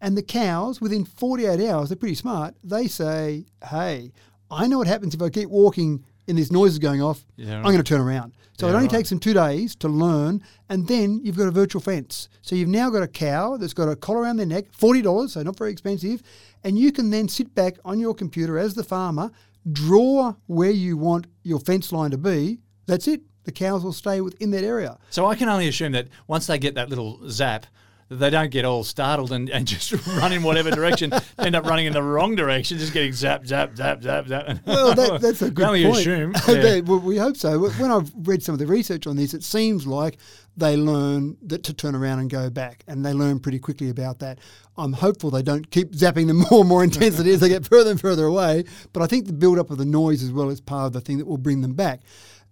And 0.00 0.16
the 0.16 0.22
cows, 0.22 0.80
within 0.80 1.04
48 1.04 1.68
hours, 1.68 1.90
they're 1.90 1.96
pretty 1.96 2.14
smart. 2.14 2.54
They 2.64 2.86
say, 2.86 3.44
"Hey, 3.68 4.12
I 4.50 4.66
know 4.66 4.78
what 4.78 4.86
happens 4.86 5.14
if 5.14 5.22
I 5.22 5.30
keep 5.30 5.48
walking 5.48 6.04
and 6.28 6.38
this 6.38 6.50
noise 6.50 6.72
is 6.72 6.78
going 6.78 7.02
off. 7.02 7.24
Yeah, 7.36 7.56
I'm 7.56 7.64
going 7.64 7.78
to 7.78 7.82
turn 7.82 8.00
around." 8.00 8.32
So 8.58 8.68
it 8.68 8.72
only 8.72 8.82
right. 8.82 8.90
takes 8.90 9.08
them 9.08 9.18
two 9.18 9.32
days 9.32 9.74
to 9.76 9.88
learn, 9.88 10.42
and 10.68 10.86
then 10.86 11.20
you've 11.24 11.38
got 11.38 11.48
a 11.48 11.50
virtual 11.50 11.80
fence. 11.80 12.28
So 12.42 12.54
you've 12.54 12.68
now 12.68 12.90
got 12.90 13.02
a 13.02 13.08
cow 13.08 13.56
that's 13.56 13.72
got 13.72 13.88
a 13.88 13.96
collar 13.96 14.20
around 14.20 14.36
their 14.36 14.44
neck, 14.46 14.66
forty 14.72 15.00
dollars, 15.00 15.32
so 15.32 15.42
not 15.42 15.56
very 15.56 15.72
expensive, 15.72 16.22
and 16.62 16.78
you 16.78 16.92
can 16.92 17.08
then 17.08 17.28
sit 17.28 17.54
back 17.54 17.78
on 17.86 17.98
your 17.98 18.14
computer 18.14 18.58
as 18.58 18.74
the 18.74 18.84
farmer, 18.84 19.30
draw 19.72 20.34
where 20.46 20.70
you 20.70 20.98
want 20.98 21.26
your 21.42 21.58
fence 21.58 21.90
line 21.90 22.10
to 22.10 22.18
be. 22.18 22.60
That's 22.86 23.08
it. 23.08 23.22
The 23.44 23.52
cows 23.52 23.82
will 23.82 23.94
stay 23.94 24.20
within 24.20 24.50
that 24.50 24.64
area. 24.64 24.98
So 25.08 25.24
I 25.24 25.34
can 25.34 25.48
only 25.48 25.66
assume 25.66 25.92
that 25.92 26.08
once 26.26 26.46
they 26.46 26.58
get 26.58 26.74
that 26.74 26.90
little 26.90 27.20
zap, 27.30 27.66
they 28.10 28.28
don't 28.28 28.50
get 28.50 28.64
all 28.64 28.82
startled 28.82 29.30
and, 29.30 29.48
and 29.48 29.66
just 29.66 29.92
run 30.06 30.32
in 30.32 30.42
whatever 30.42 30.70
direction, 30.70 31.12
end 31.38 31.54
up 31.54 31.64
running 31.64 31.86
in 31.86 31.92
the 31.92 32.02
wrong 32.02 32.34
direction, 32.34 32.76
just 32.76 32.92
getting 32.92 33.12
zap, 33.12 33.46
zap, 33.46 33.76
zap, 33.76 34.02
zap, 34.02 34.26
zap. 34.26 34.58
Well, 34.66 34.94
that, 34.94 35.20
that's 35.20 35.42
a 35.42 35.50
good 35.50 35.66
point. 35.66 35.98
assume. 35.98 36.32
They- 36.46 36.76
yeah. 36.76 36.80
well, 36.80 36.98
we 36.98 37.16
hope 37.16 37.36
so. 37.36 37.68
When 37.70 37.90
I've 37.90 38.10
read 38.16 38.42
some 38.42 38.52
of 38.54 38.58
the 38.58 38.66
research 38.66 39.06
on 39.06 39.16
this, 39.16 39.32
it 39.32 39.44
seems 39.44 39.86
like 39.86 40.18
they 40.56 40.76
learn 40.76 41.36
that 41.46 41.62
to 41.64 41.72
turn 41.72 41.94
around 41.94 42.18
and 42.18 42.28
go 42.28 42.50
back, 42.50 42.82
and 42.88 43.06
they 43.06 43.12
learn 43.12 43.38
pretty 43.38 43.60
quickly 43.60 43.88
about 43.88 44.18
that. 44.18 44.40
I'm 44.76 44.92
hopeful 44.92 45.30
they 45.30 45.42
don't 45.42 45.70
keep 45.70 45.92
zapping 45.92 46.26
them 46.26 46.38
more 46.50 46.60
and 46.60 46.68
more 46.68 46.82
intensity 46.82 47.30
as 47.32 47.40
they 47.40 47.48
get 47.48 47.66
further 47.66 47.90
and 47.92 48.00
further 48.00 48.24
away. 48.24 48.64
But 48.92 49.02
I 49.02 49.06
think 49.06 49.26
the 49.26 49.32
build-up 49.32 49.70
of 49.70 49.78
the 49.78 49.84
noise 49.84 50.22
as 50.22 50.32
well 50.32 50.48
is 50.50 50.60
part 50.60 50.86
of 50.86 50.92
the 50.92 51.00
thing 51.00 51.18
that 51.18 51.26
will 51.26 51.38
bring 51.38 51.60
them 51.60 51.74
back. 51.74 52.00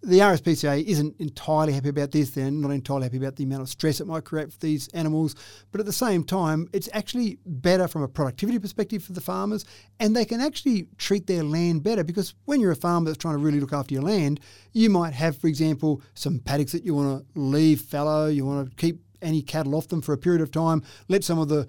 The 0.03 0.21
RSPCA 0.21 0.85
isn't 0.85 1.17
entirely 1.19 1.73
happy 1.73 1.89
about 1.89 2.13
this. 2.13 2.31
They're 2.31 2.53
not 2.53 2.71
entirely 2.71 3.03
happy 3.03 3.17
about 3.17 3.35
the 3.35 3.43
amount 3.43 3.63
of 3.63 3.69
stress 3.69 4.01
it 4.01 4.07
might 4.07 4.25
create 4.25 4.53
for 4.53 4.59
these 4.61 4.87
animals. 4.89 5.35
But 5.73 5.81
at 5.81 5.87
the 5.87 5.93
same 5.93 6.23
time, 6.23 6.69
it's 6.73 6.89
actually 6.93 7.39
better 7.45 7.89
from 7.89 8.03
a 8.03 8.09
productivity 8.09 8.61
perspective 8.61 9.03
for 9.03 9.13
the 9.13 9.21
farmers, 9.21 9.65
and 9.99 10.15
they 10.15 10.25
can 10.25 10.41
actually 10.41 10.87
treat 10.99 11.27
their 11.27 11.43
land 11.43 11.83
better 11.83 12.05
because 12.05 12.35
when 12.45 12.61
you're 12.61 12.71
a 12.71 12.77
farmer 12.77 13.07
that's 13.07 13.19
trying 13.19 13.35
to 13.35 13.43
really 13.45 13.59
look 13.59 13.73
after 13.73 13.93
your 13.93 14.05
land, 14.05 14.39
you 14.73 14.89
might 14.89 15.15
have, 15.15 15.37
for 15.37 15.49
example, 15.49 16.01
some 16.15 16.39
paddocks 16.39 16.73
that 16.73 16.85
you 16.85 16.95
want 16.95 17.27
to 17.35 17.41
leave 17.41 17.81
fallow, 17.81 18.29
you 18.29 18.47
want 18.47 18.71
to 18.71 18.77
keep 18.77 19.01
any 19.21 19.43
cattle 19.43 19.75
off 19.75 19.89
them 19.89 20.01
for 20.01 20.13
a 20.13 20.19
period 20.19 20.41
of 20.41 20.53
time, 20.53 20.81
let 21.09 21.25
some 21.25 21.41
of 21.41 21.49
the 21.49 21.67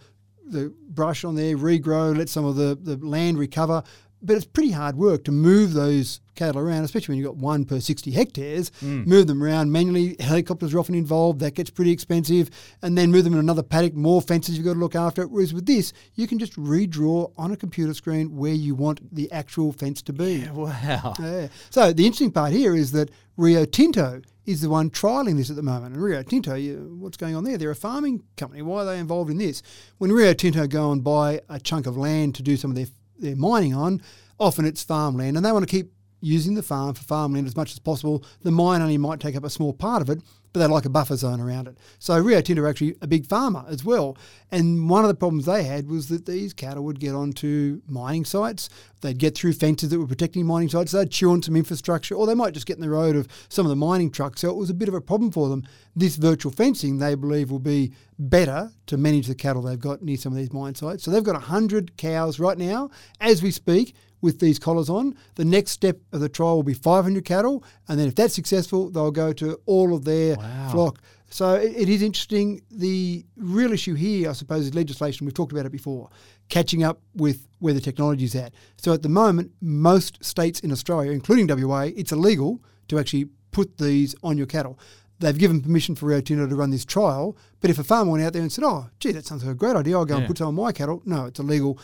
the 0.50 0.74
brush 0.90 1.24
on 1.24 1.36
there 1.36 1.56
regrow, 1.56 2.18
let 2.18 2.30
some 2.30 2.46
of 2.46 2.56
the, 2.56 2.78
the 2.82 2.98
land 3.06 3.38
recover. 3.38 3.84
But 4.22 4.36
it's 4.36 4.46
pretty 4.46 4.72
hard 4.72 4.96
work 4.98 5.24
to 5.26 5.32
move 5.32 5.74
those 5.74 6.20
cattle 6.36 6.62
around, 6.62 6.84
especially 6.84 7.14
when 7.14 7.20
you've 7.20 7.28
got 7.28 7.38
one 7.38 7.66
per 7.66 7.80
60 7.80 8.12
hectares. 8.12 8.72
Mm. 8.82 9.06
Move 9.06 9.28
them 9.28 9.44
around 9.44 9.72
manually. 9.72 10.16
Helicopters 10.20 10.74
are 10.74 10.80
often 10.80 10.96
involved. 10.96 11.40
That 11.40 11.54
gets 11.54 11.70
pretty 11.70 11.92
expensive. 11.92 12.50
And 12.82 12.98
then 12.98 13.12
move 13.12 13.26
them 13.26 13.34
in 13.34 13.40
another 13.40 13.64
paddock, 13.64 13.94
more 13.94 14.22
fences 14.22 14.58
you've 14.58 14.66
got 14.66 14.74
to 14.74 14.80
look 14.80 14.96
after. 14.96 15.28
Whereas 15.28 15.54
with 15.54 15.66
this, 15.66 15.94
you 16.16 16.28
can 16.28 16.40
just 16.40 16.56
redraw 16.56 17.32
on 17.38 17.52
a 17.52 17.58
computer 17.58 17.94
screen 17.94 18.36
where 18.36 18.54
you 18.54 18.74
want 18.76 19.14
the 19.14 19.32
actual 19.32 19.72
fence 19.72 20.02
to 20.04 20.14
be. 20.14 20.48
Wow. 20.60 21.14
Yeah. 21.20 21.48
So 21.70 21.94
the 21.94 22.06
interesting 22.06 22.32
part 22.32 22.52
here 22.52 22.76
is 22.76 22.92
that 22.92 23.10
Rio 23.38 23.64
Tinto 23.64 24.22
is 24.46 24.62
the 24.62 24.70
one 24.70 24.90
trialling 24.90 25.38
this 25.38 25.50
at 25.50 25.56
the 25.56 25.62
moment. 25.62 25.94
And 25.94 26.04
Rio 26.04 26.24
Tinto, 26.24 26.56
you, 26.56 26.98
what's 27.00 27.18
going 27.18 27.36
on 27.36 27.44
there? 27.44 27.58
They're 27.58 27.70
a 27.70 27.76
farming 27.76 28.24
company. 28.36 28.62
Why 28.62 28.82
are 28.82 28.86
they 28.86 29.00
involved 29.00 29.30
in 29.30 29.38
this? 29.38 29.62
When 30.00 30.12
Rio 30.12 30.34
Tinto 30.34 30.66
go 30.68 30.92
and 30.92 31.04
buy 31.04 31.42
a 31.50 31.60
chunk 31.60 31.86
of 31.86 31.96
land 31.98 32.36
to 32.36 32.44
do 32.44 32.58
some 32.58 32.72
of 32.72 32.76
their, 32.76 32.88
their 33.20 33.36
mining 33.36 33.74
on, 33.74 34.02
often 34.40 34.66
it's 34.66 34.84
farmland, 34.84 35.38
and 35.38 35.46
they 35.46 35.52
want 35.52 35.68
to 35.68 35.72
keep 35.72 35.94
using 36.22 36.56
the 36.56 36.64
farm 36.64 36.94
for 36.94 37.04
farmland 37.04 37.48
as 37.48 37.56
much 37.56 37.72
as 37.72 37.80
possible. 37.80 38.24
The 38.42 38.52
mine 38.52 38.82
only 38.82 38.98
might 38.98 39.20
take 39.20 39.36
up 39.36 39.44
a 39.44 39.50
small 39.50 39.74
part 39.74 40.02
of 40.02 40.10
it, 40.10 40.22
but 40.52 40.60
they 40.60 40.68
like 40.68 40.86
a 40.86 40.90
buffer 40.90 41.16
zone 41.16 41.40
around 41.40 41.68
it. 41.68 41.78
So 42.00 42.18
Rio 42.20 42.42
Tinto 42.42 42.64
are 42.64 42.68
actually 42.68 42.96
a 43.02 43.08
big 43.08 43.26
farmer 43.28 43.66
as 43.68 43.86
well. 43.86 44.18
And 44.52 44.90
one 44.90 45.04
of 45.04 45.08
the 45.08 45.16
problems 45.16 45.46
they 45.46 45.64
had 45.64 45.88
was 45.88 46.10
that 46.10 46.26
these 46.26 46.54
cattle 46.54 46.84
would 46.86 47.00
get 47.00 47.14
onto 47.14 47.82
mining 47.88 48.26
sites. 48.26 48.70
They'd 49.02 49.18
get 49.18 49.36
through 49.36 49.54
fences 49.54 49.90
that 49.90 50.00
were 50.00 50.08
protecting 50.08 50.46
mining 50.46 50.70
sites. 50.70 50.92
They'd 50.92 51.12
chew 51.12 51.32
on 51.32 51.44
some 51.44 51.56
infrastructure, 51.56 52.16
or 52.16 52.26
they 52.26 52.34
might 52.34 52.54
just 52.54 52.66
get 52.66 52.78
in 52.78 52.82
the 52.82 52.90
road 52.90 53.16
of 53.16 53.28
some 53.48 53.66
of 53.66 53.70
the 53.70 53.76
mining 53.76 54.12
trucks. 54.12 54.42
So 54.42 54.50
it 54.50 54.56
was 54.56 54.70
a 54.70 54.74
bit 54.74 54.88
of 54.88 54.96
a 54.96 55.02
problem 55.02 55.32
for 55.32 55.50
them. 55.50 55.64
This 55.96 56.16
virtual 56.16 56.52
fencing, 56.52 56.98
they 56.98 57.16
believe, 57.16 57.52
will 57.52 57.60
be 57.60 57.94
better 58.18 58.72
to 58.88 58.98
manage 58.98 59.28
the 59.28 59.36
cattle 59.36 59.62
they've 59.62 59.80
got 59.80 60.02
near 60.02 60.18
some 60.18 60.34
of 60.34 60.38
these 60.38 60.52
mine 60.52 60.76
sites. 60.76 61.04
So 61.04 61.12
they've 61.12 61.24
got 61.24 61.36
100 61.36 61.96
cows 61.98 62.40
right 62.40 62.58
now, 62.58 62.90
as 63.22 63.44
we 63.44 63.52
speak, 63.52 63.96
with 64.22 64.40
these 64.40 64.60
collars 64.60 64.90
on. 64.90 65.16
The 65.36 65.46
next 65.46 65.72
step 65.72 65.98
of 66.12 66.20
the 66.20 66.30
trial 66.30 66.56
will 66.58 66.64
be 66.64 66.74
500 66.74 67.24
cattle, 67.26 67.64
and 67.88 68.00
then 68.00 68.08
if 68.08 68.16
that's 68.16 68.34
successful, 68.34 68.90
they'll 68.90 69.12
go 69.12 69.32
to 69.34 69.60
all 69.66 69.94
of 69.96 70.04
their 70.06 70.36
Wow. 70.38 70.70
flock. 70.72 71.02
So 71.32 71.54
it, 71.56 71.74
it 71.76 71.90
is 71.90 72.02
interesting. 72.02 72.62
The 72.72 73.24
real 73.38 73.72
issue 73.72 73.94
here, 73.94 74.30
I 74.30 74.34
suppose, 74.34 74.66
is 74.66 74.74
legislation. 74.76 75.26
We've 75.26 75.34
talked 75.34 75.52
about 75.52 75.66
it 75.66 75.72
before, 75.72 76.10
catching 76.50 76.84
up 76.84 77.02
with 77.16 77.48
where 77.60 77.74
the 77.74 77.82
technology 77.82 78.26
is 78.26 78.36
at. 78.36 78.54
So 78.78 78.94
at 78.94 79.04
the 79.04 79.10
moment, 79.10 79.52
most 79.62 80.24
states 80.26 80.60
in 80.62 80.72
Australia, 80.72 81.12
including 81.12 81.48
WA, 81.48 81.82
it's 81.96 82.12
illegal 82.12 82.62
to 82.88 82.98
actually 83.00 83.28
put 83.52 83.78
these 83.78 84.16
on 84.24 84.38
your 84.38 84.48
cattle. 84.48 84.80
They've 85.20 85.38
given 85.38 85.62
permission 85.62 85.96
for 85.96 86.06
Rio 86.08 86.22
Tinto 86.22 86.48
to 86.48 86.56
run 86.56 86.70
this 86.72 86.86
trial, 86.86 87.36
but 87.60 87.70
if 87.70 87.78
a 87.78 87.84
farmer 87.84 88.12
went 88.12 88.24
out 88.24 88.32
there 88.34 88.42
and 88.42 88.52
said, 88.52 88.64
"Oh, 88.64 88.88
gee, 89.02 89.12
that 89.12 89.26
sounds 89.26 89.44
like 89.44 89.52
a 89.52 89.56
great 89.56 89.76
idea. 89.76 89.98
I'll 89.98 90.06
go 90.06 90.16
and 90.16 90.28
put 90.28 90.38
some 90.38 90.48
on 90.48 90.56
my 90.56 90.72
cattle," 90.72 91.02
no, 91.06 91.26
it's 91.26 91.40
illegal 91.42 91.78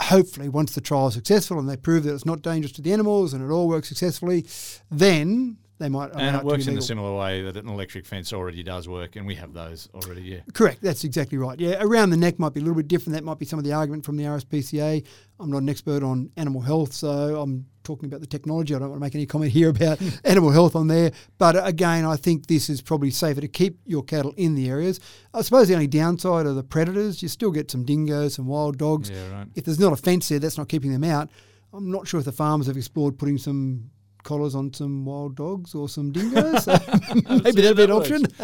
hopefully 0.00 0.48
once 0.48 0.74
the 0.74 0.80
trial 0.80 1.08
is 1.08 1.14
successful 1.14 1.58
and 1.58 1.68
they 1.68 1.76
prove 1.76 2.04
that 2.04 2.14
it's 2.14 2.26
not 2.26 2.42
dangerous 2.42 2.72
to 2.72 2.82
the 2.82 2.92
animals 2.92 3.32
and 3.32 3.44
it 3.44 3.52
all 3.52 3.68
works 3.68 3.88
successfully, 3.88 4.46
then 4.90 5.56
they 5.78 5.88
might 5.88 6.10
And 6.14 6.36
it 6.36 6.44
works 6.44 6.66
in 6.66 6.76
a 6.76 6.82
similar 6.82 7.16
way 7.16 7.42
that 7.42 7.56
an 7.56 7.68
electric 7.68 8.04
fence 8.04 8.32
already 8.32 8.62
does 8.62 8.88
work, 8.88 9.16
and 9.16 9.26
we 9.26 9.36
have 9.36 9.52
those 9.52 9.88
already. 9.94 10.22
Yeah. 10.22 10.40
Correct, 10.52 10.82
that's 10.82 11.04
exactly 11.04 11.38
right. 11.38 11.58
Yeah, 11.58 11.76
around 11.80 12.10
the 12.10 12.16
neck 12.16 12.38
might 12.38 12.54
be 12.54 12.60
a 12.60 12.62
little 12.62 12.76
bit 12.76 12.88
different. 12.88 13.14
That 13.14 13.24
might 13.24 13.38
be 13.38 13.46
some 13.46 13.58
of 13.58 13.64
the 13.64 13.72
argument 13.72 14.04
from 14.04 14.16
the 14.16 14.24
RSPCA. 14.24 15.06
I'm 15.40 15.50
not 15.50 15.62
an 15.62 15.68
expert 15.68 16.02
on 16.02 16.30
animal 16.36 16.60
health, 16.60 16.92
so 16.92 17.40
I'm 17.40 17.66
talking 17.84 18.06
about 18.06 18.20
the 18.20 18.26
technology. 18.26 18.74
I 18.74 18.80
don't 18.80 18.90
want 18.90 19.00
to 19.00 19.04
make 19.04 19.14
any 19.14 19.24
comment 19.24 19.52
here 19.52 19.70
about 19.70 20.00
animal 20.24 20.50
health 20.50 20.74
on 20.74 20.88
there. 20.88 21.12
But 21.38 21.56
uh, 21.56 21.62
again, 21.64 22.04
I 22.04 22.16
think 22.16 22.46
this 22.46 22.68
is 22.68 22.82
probably 22.82 23.10
safer 23.10 23.40
to 23.40 23.48
keep 23.48 23.78
your 23.86 24.02
cattle 24.02 24.34
in 24.36 24.56
the 24.56 24.68
areas. 24.68 24.98
I 25.32 25.42
suppose 25.42 25.68
the 25.68 25.74
only 25.74 25.86
downside 25.86 26.46
are 26.46 26.54
the 26.54 26.64
predators. 26.64 27.22
You 27.22 27.28
still 27.28 27.52
get 27.52 27.70
some 27.70 27.84
dingoes, 27.84 28.34
some 28.34 28.46
wild 28.46 28.78
dogs. 28.78 29.10
Yeah, 29.10 29.32
right. 29.32 29.46
If 29.54 29.64
there's 29.64 29.78
not 29.78 29.92
a 29.92 29.96
fence 29.96 30.28
there, 30.28 30.40
that's 30.40 30.58
not 30.58 30.68
keeping 30.68 30.92
them 30.92 31.04
out. 31.04 31.30
I'm 31.72 31.90
not 31.90 32.08
sure 32.08 32.18
if 32.18 32.26
the 32.26 32.32
farmers 32.32 32.66
have 32.66 32.76
explored 32.76 33.18
putting 33.18 33.38
some 33.38 33.90
collars 34.28 34.54
on 34.54 34.72
some 34.74 35.04
wild 35.06 35.34
dogs 35.36 35.74
or 35.74 35.88
some 35.88 36.12
dingoes. 36.12 36.66
Maybe 37.28 37.62
that'd 37.62 37.76
be 37.76 37.84
an 37.84 37.90
option. 37.90 38.26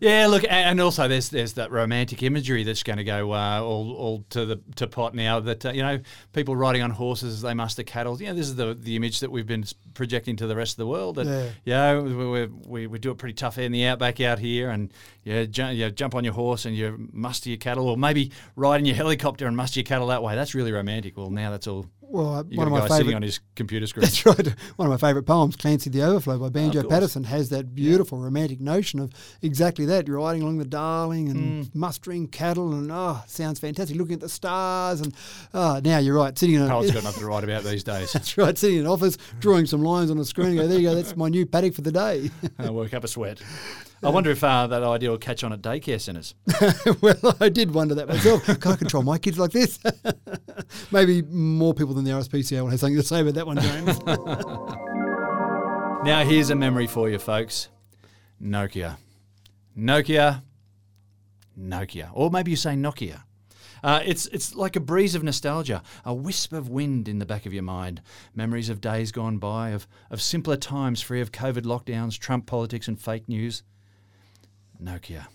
Yeah, 0.00 0.26
look, 0.26 0.42
and 0.48 0.80
also 0.80 1.06
there's 1.06 1.28
there's 1.28 1.52
that 1.52 1.70
romantic 1.70 2.24
imagery 2.24 2.64
that's 2.64 2.82
going 2.82 2.96
to 2.96 3.04
go 3.04 3.32
uh, 3.32 3.60
all, 3.62 3.92
all 3.92 4.24
to 4.30 4.44
the 4.44 4.60
to 4.74 4.88
pot 4.88 5.14
now. 5.14 5.38
That 5.38 5.64
uh, 5.64 5.70
you 5.70 5.82
know, 5.82 6.00
people 6.32 6.56
riding 6.56 6.82
on 6.82 6.90
horses, 6.90 7.40
they 7.40 7.54
muster 7.54 7.84
cattle. 7.84 8.20
You 8.20 8.26
know, 8.28 8.34
this 8.34 8.48
is 8.48 8.56
the 8.56 8.74
the 8.74 8.96
image 8.96 9.20
that 9.20 9.30
we've 9.30 9.46
been 9.46 9.64
projecting 9.94 10.34
to 10.36 10.48
the 10.48 10.56
rest 10.56 10.72
of 10.72 10.78
the 10.78 10.88
world. 10.88 11.16
That 11.16 11.26
Yeah. 11.26 11.50
yeah, 11.94 12.00
we, 12.00 12.14
we, 12.30 12.46
we, 12.66 12.86
we 12.88 12.98
do 12.98 13.12
it 13.12 13.18
pretty 13.18 13.34
tough 13.34 13.58
in 13.58 13.70
the 13.70 13.84
outback 13.84 14.20
out 14.20 14.40
here, 14.40 14.70
and 14.70 14.92
yeah, 15.22 15.44
ju- 15.44 15.66
you 15.70 15.88
jump 15.90 16.16
on 16.16 16.24
your 16.24 16.34
horse 16.34 16.64
and 16.64 16.74
you 16.74 17.08
muster 17.12 17.50
your 17.50 17.58
cattle, 17.58 17.88
or 17.88 17.96
maybe 17.96 18.32
ride 18.56 18.80
in 18.80 18.86
your 18.86 18.96
helicopter 18.96 19.46
and 19.46 19.56
muster 19.56 19.78
your 19.80 19.84
cattle 19.84 20.08
that 20.08 20.22
way. 20.22 20.34
That's 20.34 20.52
really 20.54 20.72
romantic. 20.72 21.16
Well, 21.16 21.30
now 21.30 21.52
that's 21.52 21.68
all. 21.68 21.86
Well, 22.12 22.34
uh, 22.34 22.42
You 22.48 22.58
one 22.58 22.66
of 22.66 22.72
my 22.74 22.86
guy 22.86 22.98
sitting 22.98 23.14
on 23.14 23.22
his 23.22 23.40
computer 23.56 23.86
screen. 23.86 24.02
That's 24.02 24.26
right. 24.26 24.54
One 24.76 24.86
of 24.86 24.90
my 24.90 24.96
favourite 25.08 25.24
poems, 25.26 25.56
Clancy 25.56 25.88
the 25.88 26.02
Overflow 26.02 26.38
by 26.38 26.50
Banjo 26.50 26.82
Oh. 26.84 26.88
Paterson, 26.88 27.24
has 27.24 27.48
that 27.48 27.74
beautiful 27.74 28.18
romantic 28.18 28.60
notion 28.60 29.00
of 29.00 29.12
exactly 29.40 29.86
that. 29.86 30.06
You're 30.06 30.18
riding 30.18 30.42
along 30.42 30.58
the 30.58 30.66
Darling 30.66 31.30
and 31.30 31.64
Mm. 31.64 31.74
mustering 31.74 32.28
cattle, 32.28 32.72
and 32.74 32.90
oh, 32.92 33.22
sounds 33.26 33.58
fantastic. 33.58 33.96
Looking 33.96 34.14
at 34.14 34.20
the 34.20 34.28
stars, 34.28 35.00
and 35.00 35.14
oh, 35.54 35.80
now 35.82 35.98
you're 35.98 36.16
right, 36.16 36.38
sitting 36.38 36.54
in 36.56 36.62
a 36.62 36.68
Poet's 36.68 36.90
got 36.94 37.02
nothing 37.04 37.20
to 37.20 37.26
write 37.26 37.44
about 37.44 37.64
these 37.64 37.82
days. 37.82 38.12
that's 38.12 38.36
right, 38.36 38.56
sitting 38.58 38.76
in 38.76 38.82
an 38.82 38.88
office, 38.90 39.16
drawing 39.40 39.64
some 39.64 39.82
lines 39.82 40.10
on 40.10 40.18
the 40.18 40.24
screen. 40.26 40.48
And 40.48 40.56
go, 40.58 40.68
there 40.68 40.78
you 40.78 40.88
go. 40.90 40.94
That's 40.94 41.16
my 41.16 41.28
new 41.30 41.46
paddock 41.46 41.72
for 41.74 41.80
the 41.82 41.92
day. 41.92 42.30
I 42.58 42.68
work 42.70 42.92
up 42.92 43.04
a 43.04 43.08
sweat. 43.08 43.40
I 44.04 44.08
wonder 44.08 44.30
if 44.30 44.42
uh, 44.42 44.66
that 44.66 44.82
idea 44.82 45.10
will 45.10 45.18
catch 45.18 45.44
on 45.44 45.52
at 45.52 45.62
daycare 45.62 46.00
centres. 46.00 46.34
well, 47.00 47.36
I 47.40 47.48
did 47.48 47.72
wonder 47.72 47.94
that 47.94 48.08
myself. 48.08 48.44
Can 48.60 48.72
I 48.72 48.76
control 48.76 49.04
my 49.04 49.16
kids 49.16 49.38
like 49.38 49.52
this? 49.52 49.78
Maybe 50.90 51.22
more 51.22 51.72
people 51.72 51.94
than 51.94 52.04
the 52.04 52.10
RSPCA 52.10 52.62
will 52.62 52.68
have 52.68 52.80
something 52.80 52.96
to 52.96 53.02
say 53.02 53.20
about 53.20 53.34
that 53.34 53.46
one, 53.46 53.60
James. 53.60 53.98
Now, 56.04 56.24
here's 56.24 56.50
a 56.50 56.56
memory 56.56 56.88
for 56.88 57.08
you, 57.08 57.20
folks 57.20 57.68
Nokia. 58.42 58.96
Nokia. 59.78 60.42
Nokia. 61.56 62.10
Or 62.12 62.28
maybe 62.28 62.50
you 62.50 62.56
say 62.56 62.74
Nokia. 62.74 63.22
Uh, 63.84 64.00
it's, 64.04 64.26
it's 64.26 64.54
like 64.54 64.74
a 64.74 64.80
breeze 64.80 65.14
of 65.14 65.22
nostalgia, 65.22 65.82
a 66.04 66.12
wisp 66.12 66.52
of 66.52 66.68
wind 66.68 67.08
in 67.08 67.18
the 67.18 67.26
back 67.26 67.46
of 67.46 67.52
your 67.52 67.62
mind. 67.62 68.00
Memories 68.34 68.68
of 68.68 68.80
days 68.80 69.12
gone 69.12 69.38
by, 69.38 69.70
of, 69.70 69.86
of 70.10 70.20
simpler 70.20 70.56
times 70.56 71.00
free 71.00 71.20
of 71.20 71.32
COVID 71.32 71.62
lockdowns, 71.62 72.18
Trump 72.18 72.46
politics, 72.46 72.88
and 72.88 73.00
fake 73.00 73.28
news. 73.28 73.62
Nokia. 74.82 75.26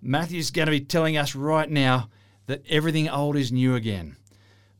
Matthew's 0.00 0.50
going 0.50 0.66
to 0.66 0.72
be 0.72 0.80
telling 0.80 1.16
us 1.16 1.34
right 1.34 1.70
now 1.70 2.08
that 2.46 2.62
everything 2.68 3.08
old 3.08 3.36
is 3.36 3.52
new 3.52 3.74
again. 3.74 4.16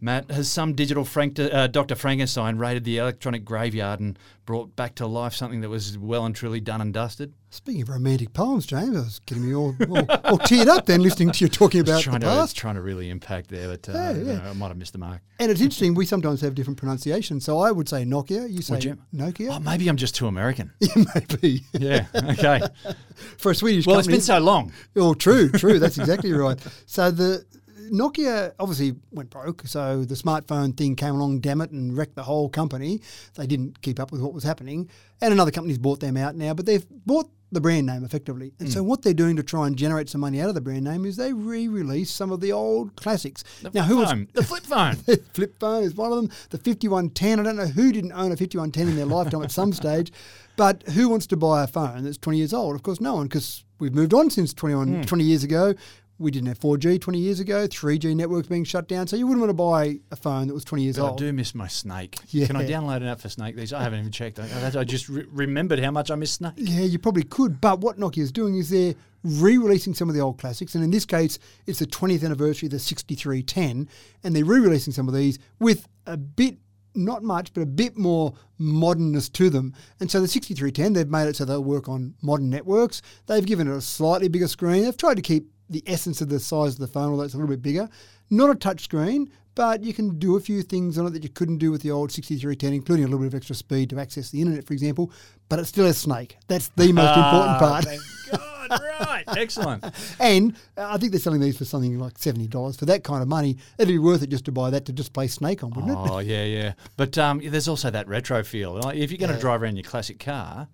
Matt, 0.06 0.30
has 0.30 0.48
some 0.50 0.72
digital 0.72 1.04
Frank, 1.04 1.38
uh, 1.38 1.66
Dr. 1.66 1.96
Frankenstein 1.96 2.56
raided 2.58 2.84
the 2.84 2.98
electronic 2.98 3.44
graveyard 3.44 3.98
and 4.00 4.16
brought 4.46 4.76
back 4.76 4.94
to 4.94 5.06
life 5.06 5.34
something 5.34 5.60
that 5.62 5.68
was 5.68 5.98
well 5.98 6.24
and 6.24 6.34
truly 6.34 6.60
done 6.60 6.80
and 6.80 6.94
dusted? 6.94 7.34
Speaking 7.50 7.82
of 7.82 7.88
romantic 7.88 8.32
poems, 8.32 8.66
James, 8.66 8.96
I 8.96 9.00
was 9.00 9.18
getting 9.26 9.46
me 9.48 9.54
all, 9.54 9.74
all, 9.90 9.98
all 9.98 10.38
teared 10.38 10.68
up 10.68 10.86
then 10.86 11.00
listening 11.02 11.32
to 11.32 11.44
you 11.44 11.48
talking 11.48 11.80
I 11.80 11.82
was 11.82 11.90
about 11.90 12.02
trying 12.02 12.20
the 12.20 12.26
to, 12.26 12.32
past. 12.32 12.56
trying 12.56 12.74
to 12.76 12.82
really 12.82 13.10
impact 13.10 13.48
there, 13.48 13.68
but 13.68 13.88
uh, 13.88 13.92
Yeah, 13.92 14.10
you 14.12 14.24
know, 14.24 14.42
I 14.46 14.52
might 14.52 14.68
have 14.68 14.76
missed 14.76 14.92
the 14.92 14.98
mark. 14.98 15.20
And 15.40 15.50
it's 15.50 15.60
interesting, 15.60 15.94
we 15.94 16.06
sometimes 16.06 16.40
have 16.42 16.54
different 16.54 16.78
pronunciations. 16.78 17.44
So 17.44 17.58
I 17.58 17.72
would 17.72 17.88
say 17.88 18.04
Nokia, 18.04 18.48
you 18.50 18.62
say 18.62 18.78
you? 18.78 18.98
Nokia. 19.12 19.56
Oh, 19.56 19.58
maybe 19.58 19.88
I'm 19.88 19.96
just 19.96 20.14
too 20.14 20.28
American. 20.28 20.72
Maybe. 21.14 21.62
yeah, 21.72 22.06
okay. 22.14 22.60
For 23.38 23.50
a 23.50 23.54
Swedish 23.54 23.86
Well, 23.86 23.98
it's 23.98 24.06
been 24.08 24.20
so 24.20 24.38
long. 24.38 24.72
Oh, 24.94 25.14
true, 25.14 25.50
true. 25.50 25.78
That's 25.78 25.98
exactly 25.98 26.32
right. 26.32 26.58
So 26.86 27.10
the 27.10 27.44
Nokia 27.90 28.52
obviously 28.58 28.94
went 29.12 29.30
broke. 29.30 29.62
So 29.66 30.04
the 30.04 30.14
smartphone 30.14 30.76
thing 30.76 30.96
came 30.96 31.14
along, 31.14 31.40
damn 31.40 31.60
it, 31.60 31.70
and 31.70 31.96
wrecked 31.96 32.14
the 32.16 32.22
whole 32.24 32.48
company. 32.48 33.00
They 33.34 33.46
didn't 33.46 33.80
keep 33.82 34.00
up 34.00 34.12
with 34.12 34.20
what 34.20 34.32
was 34.32 34.44
happening, 34.44 34.88
and 35.20 35.32
another 35.32 35.50
company's 35.50 35.78
bought 35.78 36.00
them 36.00 36.16
out 36.16 36.34
now. 36.36 36.54
But 36.54 36.66
they've 36.66 36.86
bought 37.06 37.28
the 37.52 37.60
brand 37.60 37.86
name 37.86 38.04
effectively, 38.04 38.52
and 38.58 38.70
so 38.70 38.82
what 38.82 39.02
they're 39.02 39.14
doing 39.14 39.36
to 39.36 39.42
try 39.42 39.68
and 39.68 39.76
generate 39.76 40.08
some 40.08 40.20
money 40.20 40.40
out 40.40 40.48
of 40.48 40.56
the 40.56 40.60
brand 40.60 40.82
name 40.82 41.06
is 41.06 41.16
they 41.16 41.32
re-release 41.32 42.10
some 42.10 42.32
of 42.32 42.40
the 42.40 42.50
old 42.50 42.96
classics. 42.96 43.44
The 43.62 43.70
now, 43.70 43.84
who 43.84 43.98
was 43.98 44.10
phone, 44.10 44.28
the 44.34 44.42
flip 44.42 44.64
phone. 44.64 44.96
the 45.06 45.22
flip 45.32 45.54
phone 45.60 45.84
is 45.84 45.94
one 45.94 46.10
of 46.10 46.16
them. 46.16 46.28
The 46.50 46.58
5110, 46.58 47.38
I 47.38 47.42
don't 47.44 47.56
know 47.56 47.66
who 47.66 47.92
didn't 47.92 48.12
own 48.12 48.32
a 48.32 48.36
5110 48.36 48.88
in 48.88 48.96
their 48.96 49.06
lifetime 49.06 49.42
at 49.44 49.52
some 49.52 49.72
stage, 49.72 50.10
but 50.56 50.82
who 50.88 51.08
wants 51.08 51.28
to 51.28 51.36
buy 51.36 51.62
a 51.62 51.68
phone 51.68 52.02
that's 52.02 52.18
20 52.18 52.36
years 52.36 52.52
old? 52.52 52.74
Of 52.74 52.82
course, 52.82 53.00
no 53.00 53.14
one, 53.14 53.28
because 53.28 53.64
we've 53.78 53.94
moved 53.94 54.12
on 54.12 54.28
since 54.28 54.52
21, 54.52 54.88
Hmm. 54.88 55.02
20 55.02 55.24
years 55.24 55.44
ago. 55.44 55.74
We 56.18 56.30
didn't 56.30 56.48
have 56.48 56.58
4G 56.58 56.98
20 56.98 57.18
years 57.18 57.40
ago, 57.40 57.68
3G 57.68 58.16
networks 58.16 58.48
being 58.48 58.64
shut 58.64 58.88
down, 58.88 59.06
so 59.06 59.16
you 59.16 59.26
wouldn't 59.26 59.40
want 59.40 59.50
to 59.50 59.54
buy 59.54 60.00
a 60.10 60.16
phone 60.16 60.48
that 60.48 60.54
was 60.54 60.64
20 60.64 60.82
years 60.82 60.96
But 60.96 61.12
I 61.12 61.16
do 61.16 61.32
miss 61.32 61.54
my 61.54 61.68
Snake. 61.68 62.18
Yeah. 62.28 62.46
Can 62.46 62.56
I 62.56 62.64
download 62.64 62.98
an 62.98 63.04
app 63.04 63.20
for 63.20 63.28
Snake? 63.28 63.54
These 63.54 63.74
I 63.74 63.82
haven't 63.82 64.00
even 64.00 64.12
checked. 64.12 64.38
I, 64.38 64.80
I 64.80 64.84
just 64.84 65.10
re- 65.10 65.26
remembered 65.30 65.78
how 65.78 65.90
much 65.90 66.10
I 66.10 66.14
miss 66.14 66.32
Snake. 66.32 66.54
Yeah, 66.56 66.84
you 66.84 66.98
probably 66.98 67.24
could. 67.24 67.60
But 67.60 67.80
what 67.80 67.98
Nokia 67.98 68.22
is 68.22 68.32
doing 68.32 68.56
is 68.56 68.70
they're 68.70 68.94
re-releasing 69.24 69.92
some 69.92 70.08
of 70.08 70.14
the 70.14 70.20
old 70.22 70.38
classics, 70.38 70.74
and 70.74 70.82
in 70.82 70.90
this 70.90 71.04
case, 71.04 71.38
it's 71.66 71.80
the 71.80 71.86
20th 71.86 72.24
anniversary 72.24 72.68
of 72.68 72.70
the 72.72 72.78
6310, 72.78 73.88
and 74.24 74.36
they're 74.36 74.44
re-releasing 74.44 74.94
some 74.94 75.08
of 75.08 75.14
these 75.14 75.38
with 75.58 75.86
a 76.06 76.16
bit, 76.16 76.56
not 76.94 77.22
much, 77.22 77.52
but 77.52 77.60
a 77.60 77.66
bit 77.66 77.98
more 77.98 78.32
modernness 78.58 79.28
to 79.28 79.50
them. 79.50 79.74
And 80.00 80.10
so 80.10 80.20
the 80.20 80.28
6310, 80.28 80.94
they've 80.94 81.10
made 81.10 81.28
it 81.28 81.36
so 81.36 81.44
they'll 81.44 81.62
work 81.62 81.90
on 81.90 82.14
modern 82.22 82.48
networks. 82.48 83.02
They've 83.26 83.44
given 83.44 83.68
it 83.68 83.76
a 83.76 83.82
slightly 83.82 84.28
bigger 84.28 84.48
screen. 84.48 84.84
They've 84.84 84.96
tried 84.96 85.16
to 85.16 85.22
keep 85.22 85.50
the 85.68 85.82
essence 85.86 86.20
of 86.20 86.28
the 86.28 86.38
size 86.40 86.74
of 86.74 86.78
the 86.78 86.86
phone, 86.86 87.10
although 87.10 87.24
it's 87.24 87.34
a 87.34 87.36
little 87.36 87.50
bit 87.50 87.62
bigger. 87.62 87.88
Not 88.30 88.50
a 88.50 88.54
touch 88.54 88.82
screen, 88.84 89.30
but 89.54 89.82
you 89.84 89.94
can 89.94 90.18
do 90.18 90.36
a 90.36 90.40
few 90.40 90.62
things 90.62 90.98
on 90.98 91.06
it 91.06 91.10
that 91.10 91.22
you 91.22 91.28
couldn't 91.28 91.58
do 91.58 91.70
with 91.70 91.82
the 91.82 91.90
old 91.90 92.12
6310, 92.12 92.72
including 92.74 93.04
a 93.04 93.08
little 93.08 93.20
bit 93.20 93.28
of 93.28 93.34
extra 93.34 93.54
speed 93.56 93.90
to 93.90 93.98
access 93.98 94.30
the 94.30 94.40
internet, 94.40 94.66
for 94.66 94.72
example. 94.74 95.10
But 95.48 95.58
it 95.60 95.64
still 95.66 95.86
has 95.86 95.98
Snake. 95.98 96.36
That's 96.48 96.68
the 96.68 96.92
most 96.92 97.16
important 97.16 97.50
Ah, 97.50 97.58
part. 97.58 97.84
Thank 97.84 98.00
God, 98.30 98.80
right. 99.00 99.24
Excellent. 99.36 99.84
And 100.20 100.56
uh, 100.76 100.88
I 100.90 100.98
think 100.98 101.12
they're 101.12 101.20
selling 101.20 101.40
these 101.40 101.56
for 101.56 101.64
something 101.64 101.98
like 101.98 102.18
seventy 102.18 102.48
dollars. 102.48 102.76
For 102.76 102.84
that 102.86 103.04
kind 103.04 103.22
of 103.22 103.28
money, 103.28 103.56
it'd 103.78 103.88
be 103.88 103.98
worth 103.98 104.22
it 104.22 104.28
just 104.30 104.44
to 104.46 104.52
buy 104.52 104.70
that 104.70 104.84
to 104.86 104.92
just 104.92 105.12
play 105.12 105.28
Snake 105.28 105.62
on, 105.64 105.70
wouldn't 105.70 105.92
it? 105.92 106.10
Oh 106.10 106.18
yeah, 106.18 106.44
yeah. 106.44 106.72
But 106.96 107.16
um, 107.16 107.40
there's 107.44 107.68
also 107.68 107.90
that 107.90 108.08
retro 108.08 108.42
feel. 108.42 108.74
Like, 108.74 108.96
if 108.96 109.10
you're 109.10 109.18
going 109.18 109.32
to 109.34 109.40
drive 109.40 109.62
around 109.62 109.76
your 109.76 109.84
classic 109.84 110.18
car, 110.18 110.66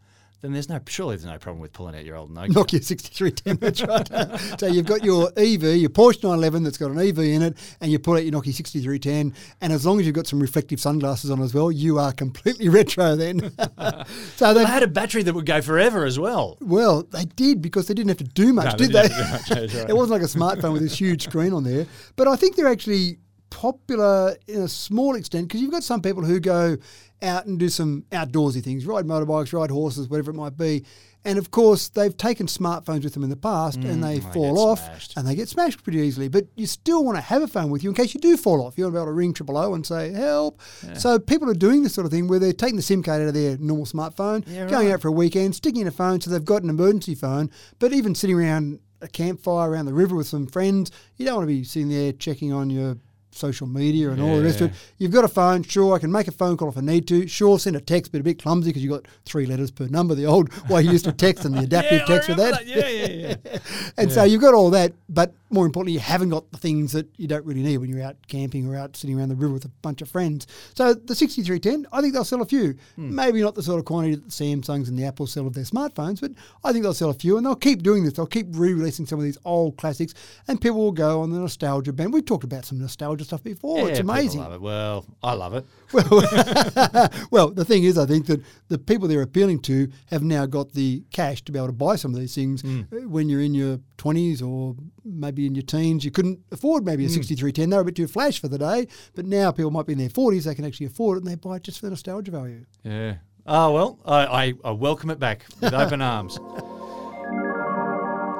then 0.42 0.52
there's 0.52 0.68
no 0.68 0.78
surely 0.88 1.16
there's 1.16 1.24
no 1.24 1.38
problem 1.38 1.60
with 1.60 1.72
pulling 1.72 1.94
out 1.94 2.04
your 2.04 2.16
old 2.16 2.30
Nokia. 2.34 2.48
Nokia 2.48 2.84
6310, 2.84 3.56
that's 3.56 3.82
right. 3.82 4.60
so 4.60 4.66
you've 4.66 4.84
got 4.86 5.02
your 5.04 5.28
EV, 5.36 5.62
your 5.80 5.88
Porsche 5.90 6.22
911 6.24 6.62
that's 6.64 6.76
got 6.76 6.90
an 6.90 6.98
EV 6.98 7.18
in 7.20 7.42
it, 7.42 7.56
and 7.80 7.90
you 7.90 7.98
pull 7.98 8.14
out 8.14 8.24
your 8.24 8.32
Nokia 8.32 8.52
6310, 8.52 9.32
and 9.60 9.72
as 9.72 9.86
long 9.86 9.98
as 10.00 10.04
you've 10.06 10.14
got 10.14 10.26
some 10.26 10.40
reflective 10.40 10.80
sunglasses 10.80 11.30
on 11.30 11.40
as 11.40 11.54
well, 11.54 11.72
you 11.72 11.98
are 11.98 12.12
completely 12.12 12.68
retro 12.78 13.16
then. 13.16 13.52
so 14.36 14.52
They 14.52 14.60
they 14.60 14.66
had 14.66 14.82
a 14.82 14.88
battery 14.88 15.22
that 15.22 15.34
would 15.34 15.46
go 15.46 15.62
forever 15.62 16.04
as 16.04 16.18
well. 16.18 16.58
Well, 16.60 17.04
they 17.04 17.24
did 17.24 17.62
because 17.62 17.86
they 17.86 17.94
didn't 17.94 18.08
have 18.10 18.18
to 18.18 18.24
do 18.24 18.52
much, 18.52 18.66
No, 18.66 18.70
they 18.72 18.86
did 18.86 18.92
they? 18.92 19.02
didn't 19.08 19.24
have 19.26 19.46
to 19.46 19.54
do 19.54 19.60
much, 19.62 19.74
right. 19.74 19.90
it 19.90 19.96
wasn't 19.96 20.20
like 20.20 20.22
a 20.22 20.32
smartphone 20.32 20.72
with 20.72 20.82
this 20.82 20.98
huge 20.98 21.22
screen 21.24 21.52
on 21.52 21.64
there. 21.64 21.86
But 22.16 22.28
I 22.28 22.36
think 22.36 22.56
they're 22.56 22.66
actually 22.68 23.18
popular 23.50 24.34
in 24.48 24.62
a 24.62 24.68
small 24.68 25.14
extent 25.14 25.46
because 25.46 25.60
you've 25.60 25.70
got 25.70 25.84
some 25.84 26.00
people 26.02 26.24
who 26.24 26.40
go 26.40 26.76
out 27.22 27.46
and 27.46 27.58
do 27.58 27.68
some 27.68 28.04
outdoorsy 28.12 28.62
things, 28.62 28.84
ride 28.86 29.04
motorbikes, 29.06 29.52
ride 29.52 29.70
horses, 29.70 30.08
whatever 30.08 30.30
it 30.30 30.34
might 30.34 30.56
be. 30.56 30.84
And 31.24 31.38
of 31.38 31.52
course, 31.52 31.88
they've 31.88 32.16
taken 32.16 32.48
smartphones 32.48 33.04
with 33.04 33.14
them 33.14 33.22
in 33.22 33.30
the 33.30 33.36
past 33.36 33.76
and 33.78 34.02
they 34.02 34.18
Mm, 34.18 34.32
fall 34.32 34.58
off 34.58 34.80
smashed. 34.84 35.12
and 35.16 35.24
they 35.26 35.36
get 35.36 35.48
smashed 35.48 35.84
pretty 35.84 36.00
easily. 36.00 36.26
But 36.28 36.48
you 36.56 36.66
still 36.66 37.04
want 37.04 37.16
to 37.16 37.22
have 37.22 37.42
a 37.42 37.46
phone 37.46 37.70
with 37.70 37.84
you 37.84 37.90
in 37.90 37.94
case 37.94 38.12
you 38.12 38.18
do 38.20 38.36
fall 38.36 38.60
off. 38.66 38.76
You 38.76 38.82
want 38.84 38.94
to 38.94 38.98
be 38.98 39.02
able 39.02 39.06
to 39.12 39.12
ring 39.12 39.32
triple 39.32 39.56
O 39.56 39.72
and 39.74 39.86
say, 39.86 40.10
help. 40.10 40.60
So 40.94 41.20
people 41.20 41.48
are 41.48 41.54
doing 41.54 41.84
this 41.84 41.94
sort 41.94 42.06
of 42.06 42.10
thing 42.10 42.26
where 42.26 42.40
they're 42.40 42.52
taking 42.52 42.74
the 42.76 42.82
SIM 42.82 43.04
card 43.04 43.22
out 43.22 43.28
of 43.28 43.34
their 43.34 43.56
normal 43.58 43.86
smartphone, 43.86 44.42
Yeah, 44.48 44.66
going 44.68 44.86
right. 44.88 44.94
out 44.94 45.00
for 45.02 45.08
a 45.08 45.12
weekend, 45.12 45.54
sticking 45.54 45.82
in 45.82 45.86
a 45.86 45.92
phone 45.92 46.20
so 46.20 46.28
they've 46.28 46.44
got 46.44 46.64
an 46.64 46.70
emergency 46.70 47.14
phone. 47.14 47.50
But 47.78 47.92
even 47.92 48.16
sitting 48.16 48.36
around 48.36 48.80
a 49.00 49.06
campfire 49.06 49.70
around 49.70 49.86
the 49.86 49.94
river 49.94 50.16
with 50.16 50.26
some 50.26 50.48
friends, 50.48 50.90
you 51.16 51.24
don't 51.26 51.36
want 51.36 51.44
to 51.48 51.54
be 51.54 51.62
sitting 51.62 51.88
there 51.88 52.12
checking 52.12 52.52
on 52.52 52.68
your 52.68 52.96
social 53.34 53.66
media 53.66 54.10
and 54.10 54.20
all 54.20 54.36
the 54.36 54.42
rest 54.42 54.60
of 54.60 54.70
it. 54.70 54.76
You've 54.98 55.10
got 55.10 55.24
a 55.24 55.28
phone, 55.28 55.62
sure, 55.62 55.94
I 55.94 55.98
can 55.98 56.12
make 56.12 56.28
a 56.28 56.32
phone 56.32 56.56
call 56.56 56.68
if 56.68 56.78
I 56.78 56.80
need 56.80 57.08
to. 57.08 57.26
Sure, 57.26 57.58
send 57.58 57.76
a 57.76 57.80
text, 57.80 58.12
but 58.12 58.20
a 58.20 58.24
bit 58.24 58.40
clumsy 58.40 58.70
because 58.70 58.82
you've 58.84 58.92
got 58.92 59.06
three 59.24 59.46
letters 59.46 59.70
per 59.70 59.86
number, 59.86 60.14
the 60.14 60.26
old 60.26 60.52
way 60.68 60.82
you 60.82 60.92
used 60.92 61.04
to 61.06 61.12
text 61.12 61.44
and 61.44 61.54
the 61.54 61.60
adaptive 61.64 62.00
Yeah, 62.00 62.04
text 62.06 62.26
for 62.28 62.34
remember 62.34 62.56
that. 62.56 62.66
Yeah, 62.66 62.88
yeah, 62.88 63.34
yeah. 63.44 63.58
And 63.98 64.10
so 64.10 64.24
you've 64.24 64.40
got 64.40 64.54
all 64.54 64.70
that, 64.70 64.92
but 65.08 65.34
more 65.50 65.66
importantly, 65.66 65.92
you 65.92 66.00
haven't 66.00 66.30
got 66.30 66.50
the 66.50 66.56
things 66.58 66.92
that 66.92 67.06
you 67.18 67.28
don't 67.28 67.44
really 67.44 67.62
need 67.62 67.76
when 67.78 67.90
you're 67.90 68.02
out 68.02 68.16
camping 68.26 68.66
or 68.66 68.74
out 68.76 68.96
sitting 68.96 69.18
around 69.18 69.28
the 69.28 69.34
river 69.34 69.52
with 69.52 69.66
a 69.66 69.68
bunch 69.82 70.00
of 70.00 70.08
friends. 70.08 70.46
So 70.74 70.94
the 70.94 71.14
6310, 71.14 71.86
I 71.92 72.00
think 72.00 72.14
they'll 72.14 72.24
sell 72.24 72.40
a 72.40 72.46
few. 72.46 72.74
Hmm. 72.96 73.14
Maybe 73.14 73.42
not 73.42 73.54
the 73.54 73.62
sort 73.62 73.78
of 73.78 73.84
quantity 73.84 74.14
that 74.14 74.24
the 74.24 74.30
Samsungs 74.30 74.88
and 74.88 74.98
the 74.98 75.04
Apples 75.04 75.32
sell 75.32 75.46
of 75.46 75.52
their 75.52 75.64
smartphones, 75.64 76.20
but 76.20 76.32
I 76.64 76.72
think 76.72 76.84
they'll 76.84 76.94
sell 76.94 77.10
a 77.10 77.14
few 77.14 77.36
and 77.36 77.44
they'll 77.44 77.54
keep 77.54 77.82
doing 77.82 78.04
this. 78.04 78.14
They'll 78.14 78.26
keep 78.26 78.46
re-releasing 78.50 79.04
some 79.06 79.18
of 79.18 79.24
these 79.24 79.38
old 79.44 79.76
classics 79.76 80.14
and 80.48 80.60
people 80.60 80.78
will 80.78 80.92
go 80.92 81.20
on 81.20 81.30
the 81.30 81.38
nostalgia 81.38 81.92
band. 81.92 82.14
We've 82.14 82.24
talked 82.24 82.44
about 82.44 82.64
some 82.64 82.78
nostalgia 82.78 83.21
stuff 83.24 83.42
before. 83.42 83.78
Yeah, 83.78 83.86
it's 83.86 84.00
amazing. 84.00 84.42
it. 84.42 84.60
Well, 84.60 85.04
I 85.22 85.34
love 85.34 85.54
it. 85.54 85.64
well, 85.92 87.08
well, 87.30 87.50
the 87.50 87.64
thing 87.64 87.84
is, 87.84 87.96
I 87.98 88.06
think 88.06 88.26
that 88.26 88.40
the 88.68 88.78
people 88.78 89.08
they're 89.08 89.22
appealing 89.22 89.60
to 89.62 89.88
have 90.10 90.22
now 90.22 90.46
got 90.46 90.72
the 90.72 91.02
cash 91.12 91.42
to 91.42 91.52
be 91.52 91.58
able 91.58 91.68
to 91.68 91.72
buy 91.72 91.96
some 91.96 92.14
of 92.14 92.20
these 92.20 92.34
things. 92.34 92.64
Uh, 92.64 92.82
When 93.08 93.28
you're 93.28 93.40
in 93.42 93.54
your 93.54 93.78
20s 93.98 94.42
or 94.42 94.74
maybe 95.04 95.46
in 95.46 95.54
your 95.54 95.62
teens, 95.62 96.04
you 96.04 96.10
couldn't 96.10 96.40
afford 96.50 96.84
maybe 96.84 97.04
a 97.04 97.08
Hmm. 97.08 97.14
6310. 97.14 97.70
They 97.70 97.76
were 97.76 97.82
a 97.82 97.84
bit 97.84 97.96
too 97.96 98.06
flash 98.06 98.40
for 98.40 98.48
the 98.48 98.58
day. 98.58 98.86
But 99.14 99.26
now 99.26 99.50
people 99.52 99.70
might 99.70 99.86
be 99.86 99.92
in 99.92 99.98
their 99.98 100.08
40s, 100.08 100.44
they 100.44 100.54
can 100.54 100.64
actually 100.64 100.86
afford 100.86 101.18
it 101.18 101.24
and 101.24 101.30
they 101.30 101.34
buy 101.36 101.56
it 101.56 101.62
just 101.64 101.80
for 101.80 101.86
the 101.86 101.90
nostalgia 101.90 102.30
value. 102.30 102.64
Yeah. 102.84 103.16
Oh, 103.46 103.72
well, 103.72 103.98
I, 104.04 104.26
I, 104.26 104.54
I 104.64 104.70
welcome 104.70 105.10
it 105.10 105.18
back 105.18 105.44
with 105.60 105.74
open 105.74 106.00
arms. 106.14 106.38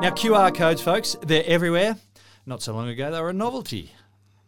Now, 0.01 0.11
QR 0.11 0.53
codes, 0.55 0.81
folks, 0.83 1.17
they're 1.23 1.45
everywhere. 1.47 1.97
Not 2.45 2.61
so 2.61 2.73
long 2.75 2.89
ago, 2.89 3.11
they 3.13 3.21
were 3.21 3.31
a 3.31 3.33
novelty. 3.33 3.93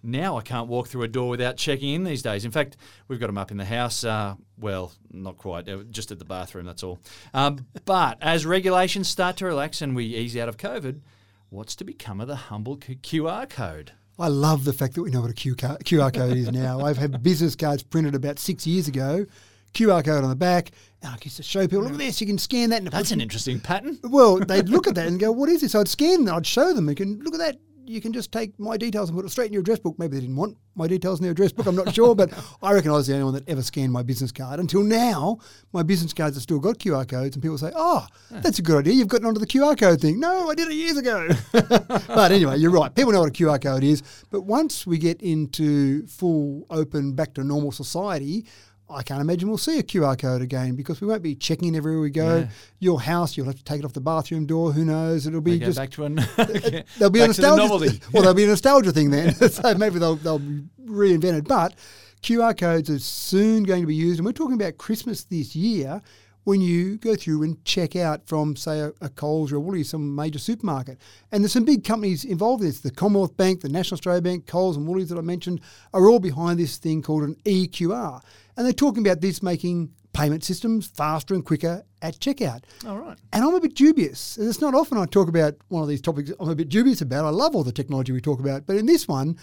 Now 0.05 0.37
I 0.37 0.43
can't 0.43 0.69
walk 0.69 0.89
through 0.89 1.03
a 1.03 1.09
door 1.09 1.31
without 1.31 1.57
checking 1.57 1.95
in 1.95 2.05
these 2.05 2.23
days. 2.23 2.45
In 2.45 2.51
fact, 2.51 2.77
we've 3.09 3.19
got 3.19 3.29
them 3.29 3.39
up 3.39 3.51
in 3.51 3.57
the 3.57 3.65
house. 3.65 4.05
Uh, 4.05 4.35
well, 4.59 4.93
not 5.11 5.39
quite, 5.39 5.69
uh, 5.69 5.79
just 5.91 6.11
at 6.11 6.19
the 6.19 6.25
bathroom, 6.25 6.67
that's 6.67 6.83
all. 6.83 7.01
Um, 7.33 7.67
but 7.87 8.19
as 8.21 8.45
regulations 8.45 9.09
start 9.09 9.39
to 9.39 9.47
relax 9.47 9.81
and 9.81 9.97
we 9.97 10.05
ease 10.05 10.37
out 10.37 10.49
of 10.49 10.59
COVID, 10.59 11.01
what's 11.49 11.75
to 11.77 11.85
become 11.85 12.21
of 12.21 12.29
the 12.29 12.37
humble 12.37 12.77
QR 12.77 13.49
code? 13.49 13.93
I 14.19 14.29
love 14.29 14.65
the 14.65 14.73
fact 14.73 14.95
that 14.95 15.03
we 15.03 15.11
know 15.11 15.23
what 15.23 15.31
a 15.31 15.35
QR 15.35 16.15
code 16.15 16.37
is 16.37 16.53
now. 16.53 16.81
I've 16.81 16.99
had 16.99 17.23
business 17.23 17.57
cards 17.57 17.83
printed 17.83 18.15
about 18.15 18.39
six 18.39 18.65
years 18.65 18.87
ago, 18.87 19.27
QR 19.73 20.05
code 20.05 20.23
on 20.23 20.31
the 20.31 20.37
back, 20.37 20.71
and 21.03 21.13
I 21.13 21.17
used 21.25 21.37
to 21.39 21.43
show 21.43 21.63
people, 21.63 21.83
look 21.83 21.93
at 21.93 21.99
this, 21.99 22.21
you 22.21 22.27
can 22.27 22.39
scan 22.39 22.71
that. 22.71 22.83
And 22.83 22.91
That's 22.93 23.11
an 23.11 23.21
interesting 23.21 23.59
pattern. 23.59 23.99
Well, 24.05 24.39
they'd 24.39 24.69
look 24.69 24.87
at 24.87 24.95
that 24.95 25.09
and 25.09 25.19
go, 25.19 25.33
"What 25.33 25.49
is 25.49 25.63
this?" 25.63 25.73
So 25.73 25.81
I'd 25.81 25.89
scan, 25.89 26.29
I'd 26.29 26.47
show 26.47 26.73
them. 26.73 26.89
You 26.89 26.95
can 26.95 27.19
look 27.21 27.35
at 27.35 27.41
that. 27.41 27.59
You 27.87 28.01
can 28.01 28.13
just 28.13 28.33
take 28.33 28.59
my 28.59 28.77
details 28.77 29.09
and 29.09 29.19
put 29.19 29.27
it 29.27 29.31
straight 29.31 29.47
in 29.47 29.53
your 29.53 29.61
address 29.61 29.79
book. 29.79 29.99
Maybe 29.99 30.17
they 30.17 30.21
didn't 30.21 30.37
want 30.37 30.57
my 30.75 30.87
details 30.87 31.19
in 31.19 31.23
their 31.23 31.33
address 31.33 31.53
book. 31.53 31.67
I'm 31.67 31.77
not 31.77 31.95
sure, 31.95 32.15
but 32.15 32.33
I 32.63 32.73
reckon 32.73 32.91
I 32.91 32.95
was 32.95 33.07
the 33.07 33.15
only 33.15 33.25
one 33.25 33.35
that 33.35 33.49
ever 33.49 33.63
scanned 33.63 33.93
my 33.93 34.03
business 34.03 34.33
card. 34.33 34.61
Until 34.61 34.83
now, 34.83 35.39
my 35.73 35.83
business 35.83 36.13
cards 36.13 36.37
have 36.37 36.43
still 36.43 36.59
got 36.59 36.79
QR 36.79 37.07
codes, 37.07 37.37
and 37.37 37.43
people 37.43 37.59
say, 37.59 37.71
"Oh, 37.75 38.07
that's 38.31 38.59
a 38.59 38.63
good 38.63 38.79
idea. 38.79 38.95
You've 38.95 39.09
gotten 39.09 39.27
onto 39.27 39.41
the 39.41 39.47
QR 39.47 39.79
code 39.79 40.01
thing." 40.01 40.19
No, 40.21 40.51
I 40.51 40.55
did 40.55 40.69
it 40.69 40.75
years 40.75 40.97
ago. 40.97 41.29
but 41.53 42.33
anyway, 42.33 42.59
you're 42.59 42.71
right. 42.71 42.95
People 42.95 43.13
know 43.13 43.21
what 43.21 43.29
a 43.29 43.33
QR 43.33 43.61
code 43.61 43.85
is. 43.85 44.03
But 44.31 44.43
once 44.43 44.87
we 44.87 44.99
get 44.99 45.21
into 45.23 46.07
full 46.07 46.67
open, 46.71 47.13
back 47.13 47.35
to 47.35 47.45
normal 47.45 47.73
society. 47.73 48.47
I 48.89 49.03
can't 49.03 49.21
imagine 49.21 49.49
we'll 49.49 49.57
see 49.59 49.79
a 49.79 49.83
QR 49.83 50.19
code 50.19 50.43
again 50.43 50.77
because 50.77 51.01
we 51.01 51.07
won't 51.07 51.23
be 51.23 51.35
checking 51.35 51.69
in 51.69 51.75
everywhere 51.75 52.01
we 52.01 52.11
go. 52.11 52.39
Yeah. 52.41 52.49
Your 52.81 53.01
house, 53.01 53.37
you'll 53.37 53.47
have 53.47 53.57
to 53.57 53.65
take 53.65 53.79
it 53.79 53.85
off 53.85 53.95
the 53.95 54.01
bathroom 54.01 54.45
door. 54.47 54.73
Who 54.73 54.85
knows? 54.85 55.27
It'll 55.27 55.41
be 55.41 55.53
We 55.53 55.59
just 55.61 55.79
back 55.79 55.91
to 55.93 56.05
an 56.05 56.17
there'll 56.37 57.11
be 57.11 57.21
a 57.21 57.27
back 57.27 57.37
the 57.37 57.43
nostalgia. 57.43 57.63
novelty. 57.63 58.01
well, 58.13 58.23
there'll 58.23 58.35
be 58.37 58.45
a 58.45 58.49
nostalgia 58.49 58.93
thing 58.93 59.11
then. 59.11 59.35
so 59.35 59.75
maybe 59.75 59.99
they'll 59.99 60.17
they'll 60.17 60.39
be 60.39 60.63
reinvented. 60.87 61.49
But 61.49 61.75
QR 62.23 62.57
codes 62.57 62.91
are 62.91 62.99
soon 62.99 63.63
going 63.65 63.83
to 63.83 63.87
be 63.87 63.95
used, 63.95 64.19
and 64.19 64.27
we're 64.27 64.33
talking 64.33 64.55
about 64.55 64.77
Christmas 64.79 65.25
this 65.25 65.57
year. 65.57 66.03
When 66.45 66.61
you 66.61 66.99
go 66.99 67.17
through 67.17 67.43
and 67.43 67.65
check 67.65 67.97
out 67.97 68.27
from, 68.29 68.55
say, 68.55 68.81
a, 68.81 68.93
a 69.01 69.09
Coles 69.09 69.51
or 69.51 69.57
a 69.57 69.61
Woolies, 69.61 69.89
some 69.89 70.15
major 70.15 70.39
supermarket, 70.39 70.99
and 71.33 71.43
there's 71.43 71.53
some 71.53 71.65
big 71.65 71.85
companies 71.85 72.25
involved 72.25 72.63
in 72.63 72.69
this. 72.69 72.81
The 72.81 72.91
Commonwealth 72.91 73.37
Bank, 73.37 73.63
the 73.63 73.69
National 73.71 73.97
Australia 73.97 74.21
Bank, 74.21 74.47
Coles 74.47 74.77
and 74.77 74.87
Woolies 74.87 75.09
that 75.09 75.19
I 75.19 75.23
mentioned 75.23 75.61
are 75.95 76.07
all 76.07 76.21
behind 76.21 76.59
this 76.59 76.77
thing 76.77 77.01
called 77.01 77.23
an 77.23 77.37
EQR, 77.47 78.21
and 78.57 78.67
they're 78.67 78.73
talking 78.73 79.07
about 79.07 79.21
this 79.21 79.43
making 79.43 79.91
payment 80.15 80.45
systems 80.45 80.87
faster 80.87 81.35
and 81.35 81.45
quicker 81.45 81.85
at 82.01 82.19
checkout. 82.21 82.63
All 82.87 82.99
right. 82.99 83.19
And 83.33 83.45
I'm 83.45 83.55
a 83.55 83.61
bit 83.61 83.75
dubious. 83.75 84.39
And 84.39 84.49
it's 84.49 84.61
not 84.61 84.75
often 84.75 84.97
I 84.97 85.05
talk 85.05 85.29
about 85.29 85.55
one 85.69 85.83
of 85.83 85.89
these 85.89 86.01
topics 86.01 86.31
I'm 86.41 86.49
a 86.49 86.55
bit 86.55 86.71
dubious 86.71 87.03
about. 87.03 87.27
I 87.27 87.31
love 87.31 87.55
all 87.55 87.65
the 87.65 87.73
technology 87.73 88.13
we 88.13 88.21
talk 88.21 88.41
about. 88.41 88.67
But 88.67 88.77
in 88.77 88.87
this 88.87 89.07
one, 89.07 89.37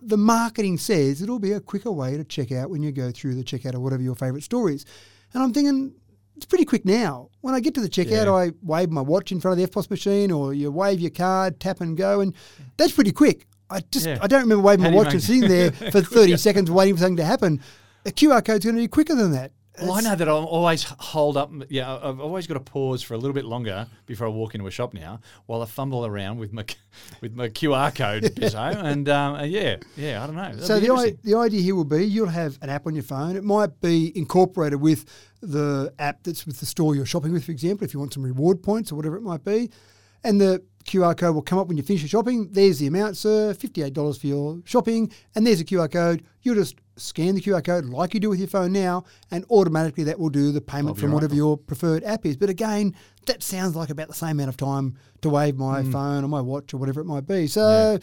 the 0.00 0.18
marketing 0.18 0.78
says 0.78 1.22
it'll 1.22 1.38
be 1.38 1.52
a 1.52 1.60
quicker 1.60 1.90
way 1.90 2.16
to 2.16 2.24
check 2.24 2.52
out 2.52 2.70
when 2.70 2.82
you 2.82 2.92
go 2.92 3.10
through 3.10 3.34
the 3.34 3.42
checkout 3.42 3.74
or 3.74 3.80
whatever 3.80 4.02
your 4.02 4.14
favourite 4.14 4.44
store 4.44 4.70
is. 4.70 4.84
And 5.32 5.42
I'm 5.42 5.52
thinking, 5.52 5.94
it's 6.36 6.46
pretty 6.46 6.64
quick 6.64 6.84
now. 6.84 7.30
When 7.40 7.54
I 7.54 7.60
get 7.60 7.74
to 7.74 7.80
the 7.80 7.88
checkout, 7.88 8.26
Yeah. 8.26 8.32
I 8.32 8.52
wave 8.62 8.90
my 8.90 9.00
watch 9.00 9.32
in 9.32 9.40
front 9.40 9.58
of 9.60 9.64
the 9.64 9.70
EFTPOS 9.70 9.90
machine 9.90 10.30
or 10.30 10.52
you 10.54 10.70
wave 10.70 11.00
your 11.00 11.10
card, 11.10 11.60
tap 11.60 11.80
and 11.80 11.96
go. 11.96 12.20
And 12.20 12.34
that's 12.76 12.92
pretty 12.92 13.12
quick. 13.12 13.46
I 13.70 13.80
just, 13.90 14.06
Yeah. 14.06 14.18
I 14.20 14.26
don't 14.26 14.42
remember 14.42 14.62
waving 14.62 14.84
How 14.84 14.90
my 14.90 14.96
watch 14.96 15.12
and 15.12 15.22
sitting 15.22 15.48
there 15.48 15.70
for 15.92 16.00
30 16.00 16.36
seconds 16.36 16.70
waiting 16.70 16.96
for 16.96 17.00
something 17.02 17.16
to 17.18 17.24
happen. 17.24 17.60
A 18.06 18.10
QR 18.10 18.44
code's 18.44 18.64
going 18.64 18.76
to 18.76 18.82
be 18.82 18.88
quicker 18.88 19.14
than 19.14 19.32
that. 19.32 19.52
Well, 19.80 19.92
I 19.92 20.00
know 20.02 20.14
that 20.14 20.28
I'm 20.28 20.46
always 20.46 20.84
hold 20.84 21.36
up. 21.36 21.50
Yeah, 21.68 21.98
I've 22.02 22.20
always 22.20 22.46
got 22.46 22.54
to 22.54 22.60
pause 22.60 23.02
for 23.02 23.14
a 23.14 23.18
little 23.18 23.34
bit 23.34 23.44
longer 23.44 23.86
before 24.06 24.26
I 24.26 24.30
walk 24.30 24.54
into 24.54 24.66
a 24.66 24.70
shop 24.70 24.94
now, 24.94 25.20
while 25.46 25.62
I 25.62 25.66
fumble 25.66 26.06
around 26.06 26.38
with 26.38 26.52
my 26.52 26.64
with 27.20 27.34
my 27.34 27.48
QR 27.48 27.94
code, 27.94 28.22
Bizzo. 28.36 28.84
and 28.84 29.08
um, 29.08 29.44
yeah, 29.46 29.76
yeah, 29.96 30.22
I 30.22 30.26
don't 30.26 30.36
know. 30.36 30.54
That'll 30.54 30.66
So 30.66 30.80
the, 30.80 30.92
I, 30.92 31.16
the 31.24 31.36
idea 31.36 31.60
here 31.60 31.74
will 31.74 31.84
be 31.84 32.04
you'll 32.04 32.28
have 32.28 32.58
an 32.62 32.70
app 32.70 32.86
on 32.86 32.94
your 32.94 33.02
phone. 33.02 33.36
It 33.36 33.44
might 33.44 33.80
be 33.80 34.16
incorporated 34.16 34.80
with 34.80 35.06
the 35.42 35.92
app 35.98 36.22
that's 36.22 36.46
with 36.46 36.60
the 36.60 36.66
store 36.66 36.94
you're 36.94 37.06
shopping 37.06 37.32
with, 37.32 37.44
for 37.44 37.52
example, 37.52 37.84
if 37.84 37.92
you 37.92 38.00
want 38.00 38.14
some 38.14 38.22
reward 38.22 38.62
points 38.62 38.92
or 38.92 38.94
whatever 38.96 39.16
it 39.16 39.22
might 39.22 39.44
be. 39.44 39.70
And 40.22 40.40
the 40.40 40.62
QR 40.84 41.16
code 41.16 41.34
will 41.34 41.42
come 41.42 41.58
up 41.58 41.68
when 41.68 41.76
you 41.76 41.82
finish 41.82 42.02
your 42.02 42.08
shopping. 42.08 42.48
There's 42.50 42.78
the 42.78 42.86
amount, 42.86 43.16
sir, 43.16 43.52
$58 43.52 44.20
for 44.20 44.26
your 44.26 44.60
shopping. 44.64 45.12
And 45.34 45.46
there's 45.46 45.60
a 45.60 45.64
QR 45.64 45.90
code. 45.90 46.24
You'll 46.42 46.54
just 46.54 46.76
scan 46.96 47.34
the 47.34 47.40
QR 47.40 47.64
code 47.64 47.84
like 47.86 48.14
you 48.14 48.20
do 48.20 48.30
with 48.30 48.38
your 48.38 48.48
phone 48.48 48.72
now, 48.72 49.04
and 49.30 49.44
automatically 49.50 50.04
that 50.04 50.18
will 50.18 50.28
do 50.28 50.52
the 50.52 50.60
payment 50.60 50.98
from 50.98 51.12
whatever 51.12 51.34
your 51.34 51.56
preferred 51.56 52.04
app 52.04 52.24
is. 52.26 52.36
But 52.36 52.50
again, 52.50 52.94
that 53.26 53.42
sounds 53.42 53.74
like 53.74 53.90
about 53.90 54.08
the 54.08 54.14
same 54.14 54.32
amount 54.32 54.50
of 54.50 54.56
time 54.56 54.96
to 55.22 55.28
wave 55.30 55.56
my 55.56 55.82
Hmm. 55.82 55.90
phone 55.92 56.24
or 56.24 56.28
my 56.28 56.40
watch 56.40 56.72
or 56.74 56.76
whatever 56.76 57.00
it 57.00 57.06
might 57.06 57.26
be. 57.26 57.46
So, 57.46 57.98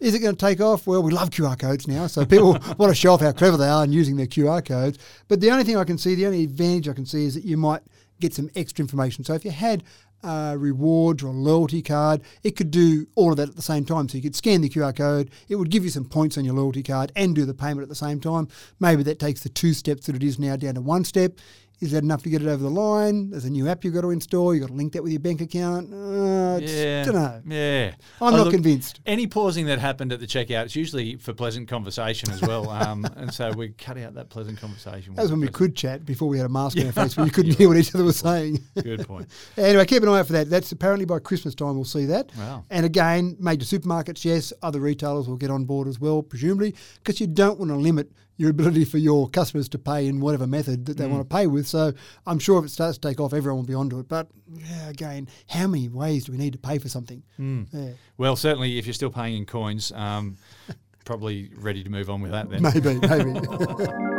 is 0.00 0.14
it 0.14 0.18
going 0.20 0.34
to 0.36 0.46
take 0.46 0.60
off? 0.60 0.86
Well, 0.86 1.02
we 1.02 1.12
love 1.12 1.30
QR 1.30 1.56
codes 1.58 1.86
now, 1.88 2.06
so 2.06 2.24
people 2.26 2.52
want 2.78 2.90
to 2.90 2.94
show 2.94 3.12
off 3.12 3.20
how 3.20 3.32
clever 3.32 3.56
they 3.56 3.68
are 3.68 3.84
in 3.84 3.92
using 3.92 4.16
their 4.16 4.26
QR 4.26 4.64
codes. 4.64 4.98
But 5.28 5.40
the 5.40 5.50
only 5.50 5.64
thing 5.64 5.76
I 5.76 5.84
can 5.84 5.96
see, 5.98 6.14
the 6.14 6.26
only 6.26 6.44
advantage 6.44 6.88
I 6.88 6.92
can 6.94 7.06
see 7.06 7.24
is 7.26 7.34
that 7.34 7.44
you 7.44 7.56
might 7.56 7.82
get 8.20 8.34
some 8.34 8.50
extra 8.56 8.82
information. 8.82 9.24
So, 9.24 9.34
if 9.34 9.44
you 9.44 9.50
had 9.52 9.84
uh, 10.24 10.56
rewards 10.58 11.22
or 11.22 11.28
a 11.28 11.30
loyalty 11.30 11.82
card, 11.82 12.22
it 12.42 12.56
could 12.56 12.70
do 12.70 13.06
all 13.14 13.30
of 13.30 13.36
that 13.36 13.48
at 13.48 13.56
the 13.56 13.62
same 13.62 13.84
time. 13.84 14.08
So 14.08 14.16
you 14.16 14.22
could 14.22 14.34
scan 14.34 14.62
the 14.62 14.68
QR 14.68 14.96
code, 14.96 15.30
it 15.48 15.56
would 15.56 15.70
give 15.70 15.84
you 15.84 15.90
some 15.90 16.04
points 16.04 16.38
on 16.38 16.44
your 16.44 16.54
loyalty 16.54 16.82
card 16.82 17.12
and 17.14 17.34
do 17.34 17.44
the 17.44 17.54
payment 17.54 17.82
at 17.82 17.88
the 17.88 17.94
same 17.94 18.20
time. 18.20 18.48
Maybe 18.80 19.02
that 19.04 19.18
takes 19.18 19.42
the 19.42 19.48
two 19.48 19.74
steps 19.74 20.06
that 20.06 20.16
it 20.16 20.22
is 20.22 20.38
now 20.38 20.56
down 20.56 20.74
to 20.74 20.80
one 20.80 21.04
step. 21.04 21.38
Is 21.80 21.90
that 21.90 22.02
enough 22.04 22.22
to 22.22 22.30
get 22.30 22.40
it 22.40 22.48
over 22.48 22.62
the 22.62 22.70
line? 22.70 23.30
There's 23.30 23.44
a 23.44 23.50
new 23.50 23.68
app 23.68 23.84
you've 23.84 23.92
got 23.94 24.02
to 24.02 24.10
install. 24.10 24.54
You've 24.54 24.62
got 24.62 24.68
to 24.68 24.74
link 24.74 24.92
that 24.94 25.02
with 25.02 25.12
your 25.12 25.20
bank 25.20 25.40
account. 25.40 25.92
Uh, 25.92 26.58
yeah, 26.62 27.04
don't 27.04 27.14
know. 27.14 27.42
Yeah, 27.46 27.94
I'm 28.20 28.32
Oh, 28.32 28.36
not 28.36 28.44
look, 28.44 28.54
convinced. 28.54 29.00
Any 29.04 29.26
pausing 29.26 29.66
that 29.66 29.78
happened 29.80 30.12
at 30.12 30.20
the 30.20 30.26
checkout, 30.26 30.64
it's 30.66 30.76
usually 30.76 31.16
for 31.16 31.34
pleasant 31.34 31.68
conversation 31.68 32.30
as 32.30 32.40
well. 32.40 32.70
Um, 32.70 33.04
and 33.16 33.34
so 33.34 33.50
we 33.52 33.70
cut 33.70 33.98
out 33.98 34.14
that 34.14 34.30
pleasant 34.30 34.60
conversation. 34.60 35.14
That 35.14 35.22
was 35.22 35.30
when 35.32 35.40
we 35.40 35.48
could 35.48 35.74
chat 35.76 36.06
before 36.06 36.28
we 36.28 36.38
had 36.38 36.46
a 36.46 36.50
mask 36.50 36.78
on 36.78 36.86
our 36.86 36.92
face, 36.92 37.16
where 37.16 37.26
you 37.26 37.32
couldn't 37.38 37.54
hear 37.56 37.68
what 37.68 37.76
each 37.76 37.94
other 37.94 38.04
was 38.04 38.16
saying. 38.18 38.60
Good 38.80 39.06
point. 39.06 39.28
Anyway, 39.56 39.84
keep 39.86 40.02
an 40.02 40.08
eye 40.08 40.20
out 40.20 40.26
for 40.26 40.32
that. 40.34 40.48
That's 40.50 40.70
apparently 40.72 41.04
by 41.06 41.18
Christmas 41.18 41.54
time 41.54 41.74
we'll 41.74 41.84
see 41.84 42.06
that. 42.06 42.30
Wow. 42.36 42.64
And 42.70 42.84
again, 42.86 43.36
major 43.40 43.64
supermarkets, 43.64 44.24
yes, 44.24 44.52
other 44.62 44.80
retailers 44.80 45.28
will 45.28 45.36
get 45.36 45.50
on 45.50 45.64
board 45.64 45.88
as 45.88 45.98
well, 46.00 46.22
presumably, 46.22 46.74
because 47.02 47.20
you 47.20 47.26
don't 47.26 47.58
want 47.58 47.70
to 47.70 47.76
limit 47.76 48.10
your 48.36 48.50
ability 48.50 48.84
for 48.84 48.98
your 48.98 49.28
customers 49.28 49.68
to 49.70 49.78
pay 49.78 50.06
in 50.06 50.20
whatever 50.20 50.46
method 50.46 50.86
that 50.86 50.96
they 50.96 51.06
want 51.06 51.28
to 51.28 51.34
pay 51.34 51.46
with. 51.46 51.66
So 51.66 51.92
I'm 52.26 52.38
sure 52.38 52.58
if 52.58 52.64
it 52.64 52.70
starts 52.70 52.98
to 52.98 53.08
take 53.08 53.20
off, 53.20 53.32
everyone 53.32 53.60
will 53.60 53.66
be 53.66 53.74
onto 53.74 53.98
it. 53.98 54.08
But 54.08 54.28
yeah, 54.52 54.88
again, 54.88 55.28
how 55.48 55.66
many 55.66 55.88
ways 55.88 56.24
do 56.24 56.32
we 56.32 56.38
need 56.38 56.52
to 56.52 56.58
pay 56.58 56.78
for 56.78 56.88
something? 56.88 57.22
Yeah. 57.38 57.90
Well, 58.16 58.36
certainly, 58.36 58.78
if 58.78 58.86
you're 58.86 58.94
still 58.94 59.10
paying 59.10 59.36
in 59.36 59.46
coins, 59.46 59.92
um, 59.92 60.36
probably 61.04 61.50
ready 61.56 61.84
to 61.84 61.90
move 61.90 62.10
on 62.10 62.20
with 62.22 62.32
that 62.32 62.50
then. 62.50 62.62
Maybe, 62.62 62.98
maybe. 63.06 63.40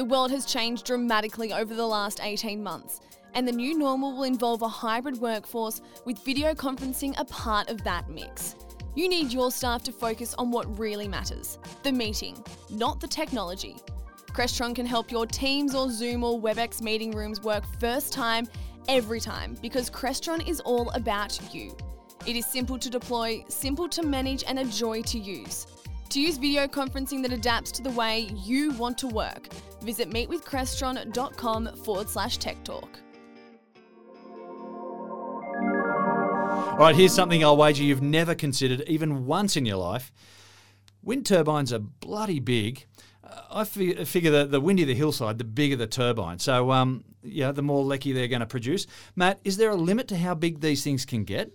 The 0.00 0.06
world 0.06 0.30
has 0.30 0.46
changed 0.46 0.86
dramatically 0.86 1.52
over 1.52 1.74
the 1.74 1.86
last 1.86 2.20
18 2.22 2.62
months, 2.62 3.00
and 3.34 3.46
the 3.46 3.52
new 3.52 3.76
normal 3.76 4.16
will 4.16 4.22
involve 4.22 4.62
a 4.62 4.68
hybrid 4.68 5.18
workforce 5.18 5.82
with 6.06 6.24
video 6.24 6.54
conferencing 6.54 7.12
a 7.18 7.24
part 7.26 7.68
of 7.68 7.84
that 7.84 8.08
mix. 8.08 8.54
You 8.94 9.08
need 9.08 9.32
your 9.32 9.50
staff 9.52 9.82
to 9.84 9.92
focus 9.92 10.34
on 10.34 10.50
what 10.50 10.78
really 10.78 11.06
matters 11.06 11.58
the 11.82 11.92
meeting, 11.92 12.44
not 12.70 13.00
the 13.00 13.06
technology. 13.06 13.76
Crestron 14.32 14.74
can 14.74 14.86
help 14.86 15.10
your 15.10 15.26
Teams 15.26 15.74
or 15.74 15.90
Zoom 15.90 16.24
or 16.24 16.40
WebEx 16.40 16.80
meeting 16.80 17.12
rooms 17.12 17.40
work 17.42 17.64
first 17.78 18.12
time, 18.12 18.48
every 18.88 19.20
time, 19.20 19.56
because 19.60 19.90
Crestron 19.90 20.46
is 20.48 20.60
all 20.60 20.90
about 20.90 21.54
you. 21.54 21.76
It 22.26 22.36
is 22.36 22.46
simple 22.46 22.78
to 22.78 22.90
deploy, 22.90 23.44
simple 23.48 23.88
to 23.88 24.02
manage, 24.02 24.44
and 24.46 24.58
a 24.58 24.64
joy 24.64 25.02
to 25.02 25.18
use. 25.18 25.66
To 26.10 26.20
use 26.20 26.38
video 26.38 26.66
conferencing 26.66 27.22
that 27.22 27.32
adapts 27.32 27.70
to 27.72 27.82
the 27.82 27.90
way 27.90 28.30
you 28.44 28.72
want 28.72 28.98
to 28.98 29.06
work, 29.06 29.48
visit 29.82 30.10
meetwithcrestron.com 30.10 31.76
forward 31.84 32.08
slash 32.08 32.38
tech 32.38 32.62
talk. 32.64 32.98
All 36.70 36.86
right, 36.86 36.94
here's 36.96 37.12
something 37.14 37.44
I'll 37.44 37.58
wager 37.58 37.82
you've 37.82 38.00
never 38.00 38.34
considered 38.34 38.82
even 38.86 39.26
once 39.26 39.56
in 39.56 39.66
your 39.66 39.76
life. 39.76 40.10
Wind 41.02 41.26
turbines 41.26 41.72
are 41.74 41.78
bloody 41.78 42.40
big. 42.40 42.86
Uh, 43.22 43.40
I 43.50 43.64
figure 43.64 44.30
that 44.30 44.50
the 44.50 44.60
windier 44.62 44.86
the 44.86 44.94
hillside, 44.94 45.36
the 45.36 45.44
bigger 45.44 45.76
the 45.76 45.86
turbine. 45.86 46.38
So, 46.38 46.70
um, 46.72 47.04
yeah, 47.22 47.52
the 47.52 47.60
more 47.62 47.84
lecky 47.84 48.12
they're 48.12 48.28
going 48.28 48.40
to 48.40 48.46
produce. 48.46 48.86
Matt, 49.14 49.40
is 49.44 49.58
there 49.58 49.70
a 49.70 49.74
limit 49.76 50.08
to 50.08 50.16
how 50.16 50.34
big 50.34 50.60
these 50.60 50.82
things 50.82 51.04
can 51.04 51.24
get? 51.24 51.50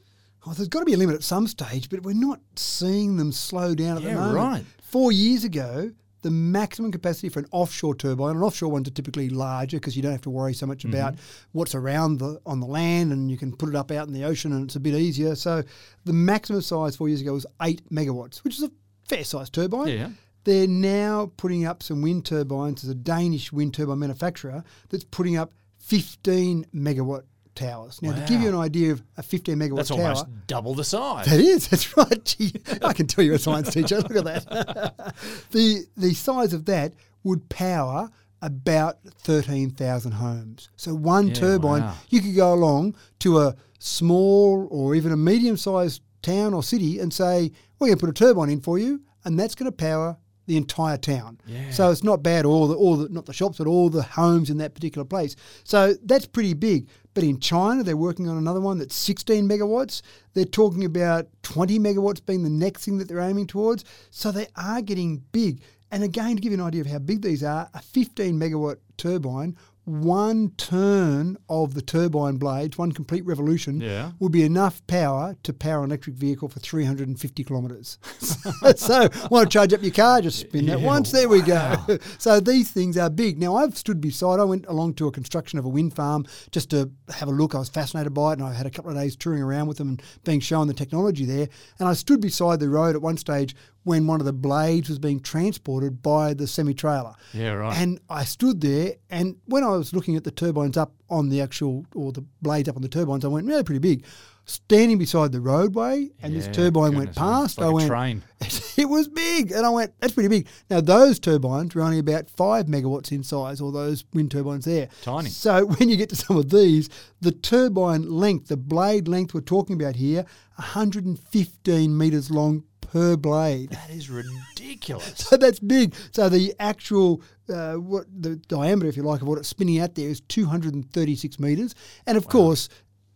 Oh, 0.45 0.53
there's 0.53 0.67
got 0.67 0.79
to 0.79 0.85
be 0.85 0.93
a 0.93 0.97
limit 0.97 1.15
at 1.15 1.23
some 1.23 1.47
stage, 1.47 1.89
but 1.89 2.03
we're 2.03 2.13
not 2.13 2.39
seeing 2.55 3.17
them 3.17 3.31
slow 3.31 3.73
down 3.73 3.97
at 3.97 4.03
Yeah, 4.03 4.13
the 4.13 4.19
moment. 4.19 4.35
right. 4.37 4.65
Four 4.83 5.11
years 5.11 5.43
ago, 5.43 5.91
the 6.25 6.31
maximum 6.31 6.91
capacity 6.91 7.29
for 7.29 7.37
an 7.37 7.45
offshore 7.51 7.93
turbine, 7.93 8.31
and 8.35 8.43
offshore 8.43 8.71
ones 8.71 8.87
are 8.87 8.91
typically 8.91 9.29
larger 9.29 9.77
because 9.77 9.95
you 9.95 10.01
don't 10.01 10.11
have 10.11 10.21
to 10.21 10.31
worry 10.31 10.55
so 10.55 10.65
much 10.65 10.79
Mm-hmm. 10.79 10.95
about 10.95 11.15
what's 11.51 11.75
around 11.75 12.17
the 12.17 12.41
on 12.47 12.59
the 12.61 12.65
land, 12.65 13.13
and 13.13 13.29
you 13.29 13.37
can 13.37 13.55
put 13.55 13.69
it 13.69 13.75
up 13.75 13.91
out 13.91 14.07
in 14.07 14.13
the 14.13 14.23
ocean, 14.23 14.51
and 14.51 14.65
it's 14.65 14.75
a 14.75 14.79
bit 14.79 14.95
easier. 14.95 15.35
So, 15.35 15.61
the 16.03 16.13
maximum 16.13 16.61
size 16.61 16.95
four 16.95 17.09
years 17.09 17.21
ago 17.21 17.33
was 17.33 17.45
eight 17.61 17.87
megawatts, 17.91 18.39
which 18.43 18.57
is 18.57 18.63
a 18.63 18.71
fair 19.07 19.23
sized 19.23 19.53
turbine. 19.53 19.87
Yeah. 19.89 20.09
They're 20.45 20.67
now 20.67 21.31
putting 21.37 21.65
up 21.67 21.83
some 21.83 22.01
wind 22.01 22.25
turbines. 22.25 22.81
There's 22.81 22.91
a 22.91 22.95
Danish 22.95 23.51
wind 23.51 23.75
turbine 23.75 23.99
manufacturer 23.99 24.63
that's 24.89 25.03
putting 25.03 25.37
up 25.37 25.53
15 25.77 26.65
megawatt 26.73 27.23
towers. 27.55 28.01
Now, 28.01 28.13
to 28.13 28.25
give 28.27 28.41
you 28.41 28.49
an 28.49 28.55
idea 28.55 28.91
of 28.91 29.01
a 29.17 29.23
15 29.23 29.55
megawatt 29.55 29.75
That's 29.77 29.89
tower, 29.89 30.01
almost 30.01 30.25
double 30.47 30.73
the 30.75 30.83
size. 30.83 31.25
that 31.25 31.39
is, 31.39 31.67
that's 31.67 31.95
right. 31.97 32.23
Gee, 32.25 32.53
I 32.81 32.93
can 32.93 33.07
tell 33.07 33.23
you're 33.23 33.35
a 33.35 33.39
science 33.39 33.73
teacher. 33.73 33.99
Look 34.01 34.15
at 34.15 34.25
that. 34.25 35.15
the 35.51 35.85
the 35.97 36.13
size 36.13 36.53
of 36.53 36.65
that 36.65 36.93
would 37.23 37.47
power 37.49 38.09
about 38.41 38.99
thirteen 39.19 39.71
thousand 39.71 40.11
homes. 40.13 40.69
So 40.75 40.93
one 40.93 41.29
Yeah, 41.29 41.33
turbine, 41.33 41.81
wow. 41.81 41.95
you 42.09 42.21
could 42.21 42.35
go 42.35 42.53
along 42.53 42.95
to 43.19 43.39
a 43.39 43.55
small 43.79 44.67
or 44.69 44.93
even 44.95 45.11
a 45.11 45.17
medium 45.17 45.57
sized 45.57 46.01
town 46.21 46.53
or 46.53 46.61
city 46.61 46.99
and 46.99 47.13
say, 47.13 47.51
"We're 47.79 47.87
going 47.87 47.97
to 47.97 48.05
put 48.05 48.09
a 48.09 48.25
turbine 48.25 48.49
in 48.49 48.61
for 48.61 48.77
you, 48.77 49.01
and 49.23 49.39
that's 49.39 49.55
going 49.55 49.71
to 49.71 49.75
power." 49.75 50.17
The 50.47 50.57
entire 50.57 50.97
town, 50.97 51.39
Yeah. 51.47 51.71
so 51.71 51.89
it's 51.89 52.03
not 52.03 52.21
bad. 52.21 52.45
All 52.45 52.67
the, 52.67 52.75
all 52.75 52.97
the, 52.97 53.09
not 53.09 53.25
the 53.25 53.33
shops, 53.33 53.57
but 53.57 53.65
all 53.67 53.89
the 53.89 54.03
homes 54.03 54.49
in 54.51 54.57
that 54.59 54.75
particular 54.75 55.03
place. 55.05 55.35
So 55.63 55.95
that's 56.03 56.27
pretty 56.27 56.53
big. 56.53 56.87
But 57.15 57.23
in 57.23 57.39
China, 57.39 57.81
they're 57.81 57.97
working 57.97 58.29
on 58.29 58.37
another 58.37 58.61
one 58.61 58.77
that's 58.77 58.95
16 58.95 59.47
megawatts. 59.49 60.01
They're 60.33 60.45
talking 60.45 60.85
about 60.85 61.27
20 61.43 61.79
megawatts 61.79 62.23
being 62.23 62.43
the 62.43 62.49
next 62.49 62.85
thing 62.85 62.97
that 62.99 63.07
they're 63.07 63.19
aiming 63.21 63.47
towards. 63.47 63.85
So 64.11 64.31
they 64.31 64.47
are 64.55 64.81
getting 64.81 65.23
big. 65.31 65.61
And 65.91 66.03
again, 66.03 66.35
to 66.35 66.41
give 66.41 66.51
you 66.51 66.59
an 66.59 66.65
idea 66.67 66.81
of 66.81 66.87
how 66.87 66.99
big 66.99 67.21
these 67.21 67.43
are, 67.43 67.69
a 67.73 67.81
15 67.81 68.37
megawatt 68.39 68.77
turbine, 68.97 69.55
one 69.85 70.49
turn 70.57 71.37
of 71.47 71.75
the 71.75 71.81
turbine 71.81 72.37
blades, 72.37 72.77
one 72.77 72.91
complete 72.91 73.25
revolution, 73.25 73.79
Yeah. 73.79 74.11
would 74.19 74.31
be 74.31 74.43
enough 74.43 74.85
power 74.87 75.35
to 75.43 75.53
power 75.53 75.83
an 75.83 75.91
electric 75.91 76.15
vehicle 76.15 76.49
for 76.49 76.59
350 76.59 77.43
kilometres. 77.43 77.97
so, 78.75 79.09
want 79.31 79.49
to 79.49 79.53
charge 79.53 79.73
up 79.73 79.83
your 79.83 79.91
car? 79.91 80.21
Just 80.21 80.39
spin 80.39 80.65
that 80.65 80.81
once. 80.81 81.11
There 81.11 81.29
we 81.29 81.41
go. 81.41 81.75
so 82.17 82.39
these 82.39 82.71
things 82.71 82.97
are 82.97 83.09
big. 83.09 83.39
Now 83.39 83.55
I've 83.55 83.77
stood 83.77 84.01
beside. 84.01 84.39
I 84.39 84.43
went 84.43 84.65
along 84.67 84.95
to 84.95 85.07
a 85.07 85.11
construction 85.11 85.59
of 85.59 85.65
a 85.65 85.69
wind 85.69 85.95
farm 85.95 86.25
just 86.51 86.71
to 86.71 86.89
have 87.13 87.27
a 87.27 87.31
look. 87.31 87.53
I 87.53 87.59
was 87.59 87.69
fascinated 87.69 88.13
by 88.13 88.31
it, 88.31 88.39
and 88.39 88.43
I 88.47 88.53
had 88.53 88.65
a 88.65 88.71
couple 88.71 88.91
of 88.91 88.97
days 88.97 89.15
touring 89.15 89.41
around 89.43 89.67
with 89.67 89.77
them 89.77 89.89
and 89.89 90.01
being 90.23 90.39
shown 90.39 90.67
the 90.67 90.73
technology 90.73 91.25
there. 91.25 91.47
And 91.79 91.87
I 91.87 91.93
stood 91.93 92.21
beside 92.21 92.59
the 92.59 92.69
road 92.69 92.95
at 92.95 93.01
one 93.01 93.17
stage 93.17 93.55
when 93.85 94.07
one 94.07 94.19
of 94.19 94.25
the 94.25 94.33
blades 94.33 94.89
was 94.89 94.97
being 94.97 95.19
transported 95.19 96.01
by 96.01 96.33
the 96.33 96.47
semi 96.47 96.73
trailer. 96.73 97.13
Yeah, 97.33 97.53
right. 97.53 97.77
And 97.77 97.99
I 98.09 98.25
stood 98.25 98.59
there, 98.59 98.95
and 99.11 99.37
when 99.45 99.63
I 99.63 99.69
was 99.69 99.93
looking 99.93 100.15
at 100.15 100.23
the 100.23 100.31
turbines 100.31 100.75
up 100.75 100.93
on 101.07 101.29
the 101.29 101.39
actual, 101.39 101.85
or 101.93 102.11
the 102.11 102.25
blades 102.41 102.67
up 102.67 102.75
on 102.75 102.81
the 102.81 102.89
turbines, 102.89 103.23
I 103.23 103.27
went, 103.29 103.47
really 103.47 103.63
pretty 103.63 103.79
big. 103.79 104.03
Standing 104.47 104.97
beside 104.97 105.31
the 105.31 105.41
roadway, 105.41 106.09
and 106.21 106.33
Yeah, 106.33 106.39
this 106.39 106.55
turbine 106.55 106.95
went 106.95 107.15
past, 107.15 107.59
like 107.59 107.67
I 107.67 107.69
went, 107.69 107.87
train. 107.87 108.23
it 108.77 108.89
was 108.89 109.07
big, 109.07 109.51
and 109.51 109.65
I 109.65 109.69
went, 109.69 109.93
that's 109.99 110.13
pretty 110.13 110.29
big. 110.29 110.47
Now 110.69 110.81
those 110.81 111.19
turbines 111.19 111.73
were 111.73 111.81
only 111.83 111.99
about 111.99 112.29
five 112.29 112.65
megawatts 112.65 113.11
in 113.11 113.23
size, 113.23 113.61
or 113.61 113.71
those 113.71 114.03
wind 114.13 114.31
turbines 114.31 114.65
there. 114.65 114.89
Tiny. 115.03 115.29
So 115.29 115.65
when 115.77 115.89
you 115.89 115.97
get 115.97 116.09
to 116.09 116.15
some 116.15 116.37
of 116.37 116.49
these, 116.49 116.89
the 117.21 117.31
turbine 117.31 118.09
length, 118.09 118.47
the 118.47 118.57
blade 118.57 119.07
length 119.07 119.35
we're 119.35 119.41
talking 119.41 119.79
about 119.79 119.95
here, 119.95 120.25
115 120.55 121.95
meters 121.97 122.31
long 122.31 122.63
per 122.95 123.17
blade. 123.17 123.71
That 123.71 123.89
is 123.89 124.09
ridiculous. 124.09 125.13
So 125.25 125.37
that's 125.37 125.59
big. 125.59 125.93
So 126.11 126.29
the 126.29 126.53
actual 126.59 127.21
uh, 127.49 127.73
what 127.73 128.05
the 128.09 128.35
diameter, 128.35 128.87
if 128.87 128.95
you 128.95 129.03
like, 129.03 129.21
of 129.21 129.27
what 129.27 129.37
it's 129.37 129.47
spinning 129.49 129.79
out 129.79 129.95
there 129.95 130.07
is 130.07 130.21
236 130.21 131.39
meters, 131.39 131.75
and 132.07 132.17
of 132.17 132.27
course. 132.27 132.69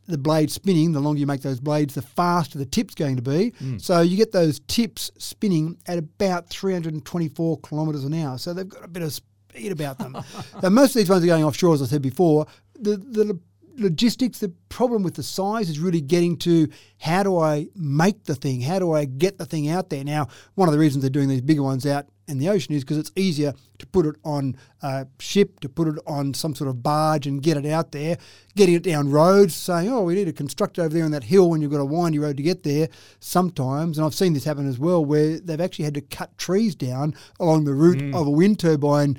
The 0.08 0.18
blade 0.18 0.50
spinning, 0.50 0.92
the 0.94 1.00
longer 1.00 1.20
you 1.20 1.28
make 1.28 1.44
those 1.44 1.60
blades, 1.60 1.94
the 1.94 2.02
faster 2.02 2.58
the 2.58 2.66
tip's 2.66 2.96
going 2.96 3.18
to 3.18 3.22
be. 3.22 3.54
So 3.78 4.02
you 4.02 4.18
get 4.18 4.32
those 4.32 4.60
tips 4.62 5.12
spinning 5.20 5.78
at 5.86 6.00
about 6.00 6.50
324 6.50 7.60
kilometres 7.60 8.04
an 8.04 8.16
hour. 8.16 8.40
So 8.40 8.56
they've 8.56 8.68
got 8.68 8.84
a 8.84 8.88
bit 8.88 9.04
of 9.04 9.14
speed 9.14 9.72
about 9.72 10.00
them. 10.00 10.18
now, 10.64 10.70
most 10.70 10.96
of 10.96 11.00
these 11.02 11.12
ones 11.12 11.24
are 11.24 11.28
going 11.28 11.44
offshore, 11.44 11.76
as 11.76 11.84
I 11.84 11.86
said 11.86 12.02
before. 12.02 12.48
The, 12.74 12.98
the 12.98 13.40
logistics, 13.80 14.40
the 14.40 14.54
problem 14.70 15.04
with 15.04 15.16
the 15.16 15.24
size 15.24 15.70
is 15.70 15.80
really 15.80 16.02
getting 16.02 16.38
to 16.38 16.70
how 17.00 17.24
do 17.24 17.38
I 17.40 17.68
make 17.76 18.26
the 18.26 18.36
thing? 18.36 18.62
How 18.62 18.80
do 18.80 18.92
I 18.94 19.06
get 19.06 19.38
the 19.38 19.46
thing 19.46 19.70
out 19.70 19.90
there? 19.90 20.04
Now, 20.04 20.28
one 20.56 20.68
of 20.68 20.74
the 20.74 20.80
reasons 20.80 21.04
they're 21.04 21.10
doing 21.10 21.30
these 21.30 21.42
bigger 21.42 21.64
ones 21.64 21.86
out 21.86 22.08
in 22.28 22.38
the 22.38 22.48
ocean 22.50 22.76
is 22.76 22.84
because 22.84 22.98
it's 23.00 23.12
easier 23.16 23.54
to 23.80 23.88
put 23.88 24.06
it 24.06 24.16
on 24.24 24.56
a 24.84 25.08
ship, 25.20 25.60
to 25.62 25.68
put 25.68 25.88
it 25.88 25.96
on 26.06 26.32
some 26.36 26.54
sort 26.54 26.70
of 26.70 26.84
barge 26.84 27.26
and 27.26 27.42
get 27.42 27.58
it 27.58 27.66
out 27.66 27.92
there. 27.92 28.18
Getting 28.56 28.76
it 28.76 28.84
down 28.84 29.10
roads, 29.10 29.56
saying, 29.56 29.90
oh, 29.92 30.04
we 30.04 30.14
need 30.14 30.26
to 30.26 30.34
construct 30.34 30.78
it 30.78 30.82
over 30.82 30.94
there 30.94 31.06
on 31.06 31.12
that 31.12 31.24
hill 31.24 31.50
when 31.50 31.62
you've 31.62 31.72
got 31.72 31.80
a 31.80 31.86
windy 31.86 32.20
road 32.20 32.38
to 32.38 32.44
get 32.44 32.62
there. 32.62 32.90
Sometimes, 33.20 33.98
and 33.98 34.06
I've 34.06 34.14
seen 34.14 34.34
this 34.34 34.44
happen 34.44 34.68
as 34.68 34.78
well, 34.78 35.04
where 35.04 35.40
they've 35.40 35.60
actually 35.60 35.86
had 35.86 35.94
to 35.96 36.02
cut 36.02 36.38
trees 36.38 36.76
down 36.76 37.16
along 37.40 37.64
the 37.64 37.74
route 37.74 38.00
Mm. 38.00 38.16
of 38.16 38.28
a 38.28 38.32
wind 38.32 38.60
turbine 38.60 39.18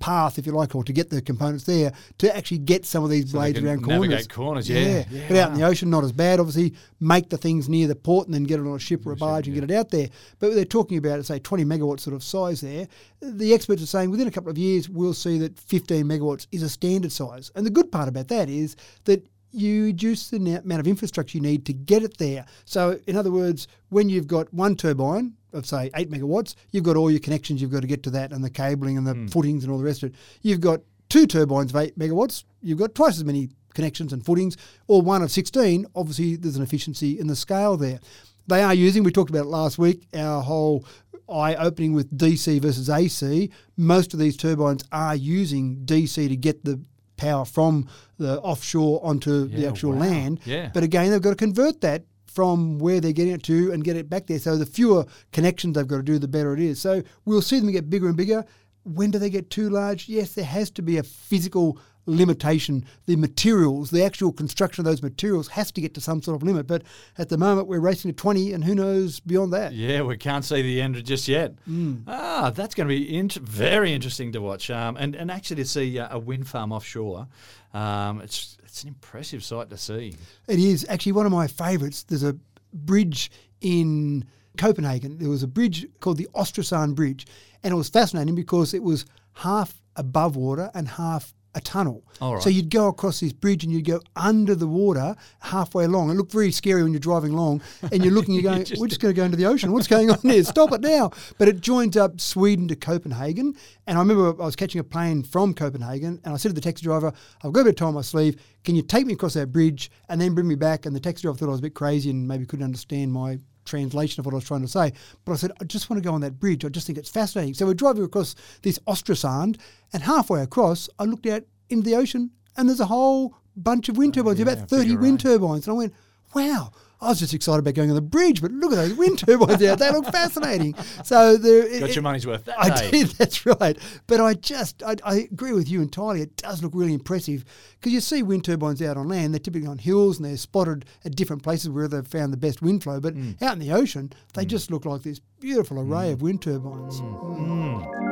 path, 0.00 0.38
if 0.38 0.46
you 0.46 0.52
like, 0.52 0.74
or 0.74 0.84
to 0.84 0.92
get 0.92 1.10
the 1.10 1.22
components 1.22 1.64
there 1.64 1.92
to 2.18 2.36
actually 2.36 2.58
get 2.58 2.84
some 2.84 3.04
of 3.04 3.10
these 3.10 3.32
they 3.32 3.38
blades 3.38 3.58
around 3.60 3.82
corners. 3.82 4.08
navigate 4.08 4.28
corners, 4.28 4.68
yeah. 4.68 5.04
Yeah, 5.10 5.24
but 5.28 5.36
out 5.36 5.52
in 5.52 5.58
the 5.58 5.64
ocean, 5.64 5.90
not 5.90 6.04
as 6.04 6.12
bad. 6.12 6.40
Obviously, 6.40 6.74
make 7.00 7.28
the 7.28 7.38
things 7.38 7.68
near 7.68 7.86
the 7.86 7.94
port 7.94 8.26
and 8.26 8.34
then 8.34 8.44
get 8.44 8.60
it 8.60 8.66
on 8.66 8.74
a 8.74 8.78
ship 8.78 9.06
or 9.06 9.12
a 9.12 9.16
barge 9.16 9.46
and 9.46 9.54
get 9.54 9.64
it 9.64 9.74
out 9.74 9.90
there. 9.90 10.08
But 10.38 10.54
they're 10.54 10.64
talking 10.64 10.98
about, 10.98 11.24
say, 11.24 11.38
20 11.38 11.64
megawatt 11.64 12.00
sort 12.00 12.14
of 12.14 12.22
size 12.22 12.60
there. 12.60 12.88
The 13.20 13.54
experts 13.54 13.82
are 13.82 13.86
saying 13.86 14.10
within 14.10 14.28
a 14.28 14.32
couple 14.32 14.50
of 14.50 14.58
years, 14.58 14.88
we'll 14.88 15.14
see 15.14 15.38
that 15.38 15.58
15 15.58 16.04
megawatts 16.04 16.46
is 16.52 16.62
a 16.62 16.68
standard 16.68 17.12
size. 17.12 17.50
And 17.54 17.64
the 17.64 17.70
good 17.70 17.90
part 17.92 18.08
about 18.08 18.28
that 18.28 18.48
is 18.48 18.76
that 19.04 19.26
you 19.50 19.84
reduce 19.84 20.28
the 20.28 20.36
amount 20.36 20.80
of 20.80 20.86
infrastructure 20.86 21.38
you 21.38 21.42
need 21.42 21.64
to 21.66 21.72
get 21.72 22.02
it 22.02 22.18
there. 22.18 22.44
So, 22.64 23.00
in 23.06 23.16
other 23.16 23.30
words, 23.30 23.66
when 23.88 24.08
you've 24.08 24.26
got 24.26 24.52
one 24.52 24.76
turbine 24.76 25.34
of 25.52 25.66
say 25.66 25.90
eight 25.94 26.10
megawatts, 26.10 26.54
you've 26.70 26.84
got 26.84 26.96
all 26.96 27.10
your 27.10 27.20
connections 27.20 27.60
you've 27.60 27.72
got 27.72 27.82
to 27.82 27.86
get 27.86 28.02
to 28.04 28.10
that 28.10 28.32
and 28.32 28.44
the 28.44 28.50
cabling 28.50 28.96
and 28.96 29.06
the 29.06 29.14
hmm. 29.14 29.26
footings 29.26 29.64
and 29.64 29.72
all 29.72 29.78
the 29.78 29.84
rest 29.84 30.02
of 30.02 30.10
it. 30.10 30.16
You've 30.42 30.60
got 30.60 30.80
two 31.08 31.26
turbines 31.26 31.72
of 31.72 31.76
eight 31.76 31.98
megawatts, 31.98 32.44
you've 32.62 32.78
got 32.78 32.94
twice 32.94 33.16
as 33.16 33.24
many 33.24 33.50
connections 33.74 34.12
and 34.12 34.24
footings, 34.24 34.56
or 34.86 35.02
one 35.02 35.22
of 35.22 35.30
16. 35.30 35.86
Obviously, 35.94 36.36
there's 36.36 36.56
an 36.56 36.62
efficiency 36.62 37.18
in 37.18 37.26
the 37.26 37.36
scale 37.36 37.76
there. 37.76 38.00
They 38.48 38.62
are 38.62 38.74
using, 38.74 39.04
we 39.04 39.12
talked 39.12 39.30
about 39.30 39.44
it 39.44 39.48
last 39.48 39.78
week, 39.78 40.06
our 40.14 40.42
whole 40.42 40.84
eye 41.28 41.54
opening 41.54 41.92
with 41.92 42.16
DC 42.16 42.60
versus 42.60 42.88
AC. 42.88 43.50
Most 43.76 44.14
of 44.14 44.18
these 44.18 44.36
turbines 44.36 44.82
are 44.90 45.14
using 45.14 45.84
DC 45.84 46.28
to 46.28 46.36
get 46.36 46.64
the 46.64 46.80
power 47.16 47.44
from 47.44 47.86
the 48.16 48.40
offshore 48.40 49.04
onto 49.04 49.46
the 49.48 49.66
actual 49.66 49.92
wow. 49.92 50.00
land. 50.00 50.40
Yeah. 50.44 50.70
But 50.72 50.82
again, 50.82 51.10
they've 51.10 51.20
got 51.20 51.30
to 51.30 51.36
convert 51.36 51.80
that 51.82 52.04
from 52.38 52.78
where 52.78 53.00
they're 53.00 53.10
getting 53.10 53.32
it 53.32 53.42
to 53.42 53.72
and 53.72 53.82
get 53.82 53.96
it 53.96 54.08
back 54.08 54.28
there. 54.28 54.38
So 54.38 54.56
the 54.56 54.64
fewer 54.64 55.04
connections 55.32 55.74
they've 55.74 55.88
got 55.88 55.96
to 55.96 56.02
do, 56.04 56.20
the 56.20 56.28
better 56.28 56.54
it 56.54 56.60
is. 56.60 56.80
So 56.80 57.02
we'll 57.24 57.42
see 57.42 57.58
them 57.58 57.72
get 57.72 57.90
bigger 57.90 58.06
and 58.06 58.16
bigger. 58.16 58.44
When 58.84 59.10
do 59.10 59.18
they 59.18 59.28
get 59.28 59.50
too 59.50 59.68
large? 59.68 60.08
Yes, 60.08 60.34
there 60.34 60.44
has 60.44 60.70
to 60.70 60.82
be 60.82 60.98
a 60.98 61.02
physical 61.02 61.80
limitation. 62.08 62.84
The 63.06 63.16
materials, 63.16 63.90
the 63.90 64.04
actual 64.04 64.32
construction 64.32 64.80
of 64.80 64.90
those 64.90 65.02
materials 65.02 65.48
has 65.48 65.70
to 65.72 65.80
get 65.80 65.94
to 65.94 66.00
some 66.00 66.22
sort 66.22 66.36
of 66.36 66.42
limit. 66.42 66.66
But 66.66 66.82
at 67.16 67.28
the 67.28 67.38
moment, 67.38 67.68
we're 67.68 67.80
racing 67.80 68.10
to 68.10 68.16
20, 68.16 68.52
and 68.52 68.64
who 68.64 68.74
knows 68.74 69.20
beyond 69.20 69.52
that? 69.52 69.72
Yeah, 69.72 70.02
we 70.02 70.16
can't 70.16 70.44
see 70.44 70.62
the 70.62 70.80
end 70.80 71.02
just 71.04 71.28
yet. 71.28 71.54
Mm. 71.68 72.02
Ah, 72.06 72.50
that's 72.54 72.74
going 72.74 72.88
to 72.88 72.94
be 72.94 73.16
int- 73.16 73.34
very 73.34 73.92
interesting 73.92 74.32
to 74.32 74.40
watch, 74.40 74.70
um, 74.70 74.96
and 74.96 75.14
and 75.14 75.30
actually 75.30 75.56
to 75.56 75.64
see 75.64 75.98
uh, 75.98 76.08
a 76.10 76.18
wind 76.18 76.48
farm 76.48 76.72
offshore. 76.72 77.26
Um, 77.74 78.20
it's 78.20 78.56
it's 78.64 78.82
an 78.82 78.88
impressive 78.88 79.44
sight 79.44 79.70
to 79.70 79.76
see. 79.76 80.14
It 80.48 80.58
is 80.58 80.86
actually 80.88 81.12
one 81.12 81.26
of 81.26 81.32
my 81.32 81.46
favourites. 81.46 82.02
There's 82.02 82.24
a 82.24 82.36
bridge 82.72 83.30
in 83.60 84.24
Copenhagen. 84.56 85.18
There 85.18 85.28
was 85.28 85.42
a 85.42 85.48
bridge 85.48 85.86
called 86.00 86.16
the 86.16 86.28
Oresund 86.34 86.94
Bridge, 86.94 87.26
and 87.62 87.72
it 87.72 87.76
was 87.76 87.88
fascinating 87.88 88.34
because 88.34 88.74
it 88.74 88.82
was 88.82 89.04
half 89.34 89.80
above 89.96 90.36
water 90.36 90.70
and 90.74 90.88
half 90.88 91.34
a 91.58 91.60
tunnel. 91.60 92.02
Right. 92.20 92.42
So 92.42 92.48
you'd 92.50 92.70
go 92.70 92.88
across 92.88 93.20
this 93.20 93.32
bridge 93.32 93.62
and 93.64 93.72
you'd 93.72 93.84
go 93.84 94.00
under 94.16 94.54
the 94.54 94.66
water 94.66 95.14
halfway 95.40 95.84
along. 95.84 96.10
It 96.10 96.14
looked 96.14 96.32
very 96.32 96.50
scary 96.50 96.82
when 96.82 96.92
you're 96.92 97.00
driving 97.00 97.32
along 97.32 97.60
and 97.92 98.02
you're 98.02 98.14
looking, 98.14 98.34
you're 98.34 98.42
going, 98.50 98.64
just- 98.64 98.80
we're 98.80 98.88
just 98.88 99.00
going 99.00 99.14
to 99.14 99.16
go 99.16 99.24
into 99.24 99.36
the 99.36 99.46
ocean. 99.46 99.70
What's 99.72 99.86
going 99.86 100.10
on 100.10 100.18
here? 100.22 100.42
Stop 100.44 100.72
it 100.72 100.80
now. 100.80 101.10
But 101.36 101.48
it 101.48 101.60
joins 101.60 101.96
up 101.96 102.20
Sweden 102.20 102.66
to 102.68 102.76
Copenhagen. 102.76 103.54
And 103.86 103.98
I 103.98 104.00
remember 104.00 104.28
I 104.42 104.46
was 104.46 104.56
catching 104.56 104.80
a 104.80 104.84
plane 104.84 105.22
from 105.22 105.54
Copenhagen 105.54 106.20
and 106.24 106.34
I 106.34 106.36
said 106.38 106.48
to 106.48 106.54
the 106.54 106.60
taxi 106.60 106.82
driver, 106.84 107.12
I've 107.44 107.52
got 107.52 107.60
a 107.60 107.64
bit 107.64 107.70
of 107.70 107.76
time 107.76 107.88
on 107.88 107.94
my 107.94 108.00
sleeve. 108.02 108.36
Can 108.64 108.74
you 108.74 108.82
take 108.82 109.06
me 109.06 109.14
across 109.14 109.34
that 109.34 109.52
bridge 109.52 109.90
and 110.08 110.20
then 110.20 110.34
bring 110.34 110.48
me 110.48 110.54
back? 110.54 110.86
And 110.86 110.94
the 110.96 111.00
taxi 111.00 111.22
driver 111.22 111.38
thought 111.38 111.48
I 111.48 111.52
was 111.52 111.60
a 111.60 111.62
bit 111.62 111.74
crazy 111.74 112.10
and 112.10 112.26
maybe 112.26 112.46
couldn't 112.46 112.64
understand 112.64 113.12
my 113.12 113.38
translation 113.68 114.20
of 114.20 114.26
what 114.26 114.32
I 114.32 114.36
was 114.36 114.44
trying 114.44 114.62
to 114.62 114.68
say. 114.68 114.92
But 115.24 115.32
I 115.32 115.36
said, 115.36 115.52
I 115.60 115.64
just 115.64 115.88
want 115.90 116.02
to 116.02 116.08
go 116.08 116.14
on 116.14 116.20
that 116.22 116.38
bridge. 116.40 116.64
I 116.64 116.68
just 116.68 116.86
think 116.86 116.98
it's 116.98 117.08
fascinating. 117.10 117.54
So 117.54 117.66
we're 117.66 117.74
driving 117.74 118.04
across 118.04 118.34
this 118.62 118.78
Oresund, 118.88 119.58
and 119.92 120.02
halfway 120.02 120.42
across, 120.42 120.88
I 120.98 121.04
looked 121.04 121.26
out 121.26 121.42
into 121.70 121.84
the 121.88 121.96
ocean, 121.96 122.30
and 122.56 122.68
there's 122.68 122.80
a 122.80 122.86
whole 122.86 123.36
bunch 123.56 123.88
of 123.88 123.96
wind 123.96 124.14
turbines, 124.14 124.40
Oh, 124.40 124.44
yeah, 124.44 124.52
about 124.52 124.68
30 124.68 124.96
wind 124.96 125.20
eight. 125.20 125.22
turbines. 125.28 125.66
And 125.66 125.74
I 125.74 125.78
went, 125.78 125.94
wow. 126.34 126.70
I 127.00 127.10
was 127.10 127.20
just 127.20 127.32
excited 127.32 127.60
about 127.60 127.74
going 127.74 127.90
on 127.90 127.94
the 127.94 128.02
bridge, 128.02 128.42
but 128.42 128.50
look 128.50 128.72
at 128.72 128.76
those 128.76 128.94
wind 128.94 129.20
turbines 129.20 129.62
out. 129.62 129.78
They 129.78 129.90
look 129.92 130.06
fascinating. 130.06 130.74
So 131.04 131.36
there, 131.36 131.62
Got 131.80 131.90
it- 131.90 131.94
your 131.94 132.02
money's 132.02 132.26
worth 132.26 132.44
that 132.46 132.58
I 132.58 132.70
day. 132.70 132.90
did, 132.90 133.06
that's 133.18 133.46
right. 133.46 133.78
But 134.08 134.20
I 134.20 134.34
just, 134.34 134.82
I, 134.82 134.96
I 135.04 135.14
agree 135.30 135.52
with 135.52 135.68
you 135.68 135.80
entirely. 135.80 136.22
It 136.22 136.36
does 136.36 136.62
look 136.62 136.72
really 136.74 136.94
impressive 136.94 137.44
because 137.78 137.92
you 137.92 138.00
see 138.00 138.22
wind 138.24 138.44
turbines 138.44 138.82
out 138.82 138.96
on 138.96 139.08
land. 139.08 139.32
They're 139.32 139.38
typically 139.38 139.68
on 139.68 139.78
hills 139.78 140.16
and 140.18 140.26
they're 140.26 140.36
spotted 140.36 140.84
at 141.04 141.14
different 141.14 141.42
places 141.44 141.70
where 141.70 141.86
they've 141.86 142.06
found 142.06 142.32
the 142.32 142.36
best 142.36 142.62
wind 142.62 142.82
flow. 142.82 142.98
But 143.00 143.14
Mm. 143.14 143.40
out 143.42 143.54
in 143.54 143.58
the 143.60 143.72
ocean, 143.72 144.12
they 144.34 144.44
mm. 144.44 144.48
just 144.48 144.70
look 144.70 144.84
like 144.84 145.02
this 145.02 145.20
beautiful 145.40 145.78
array 145.80 146.10
mm. 146.10 146.12
of 146.14 146.22
wind 146.22 146.42
turbines. 146.42 147.00
Mm. 147.00 148.07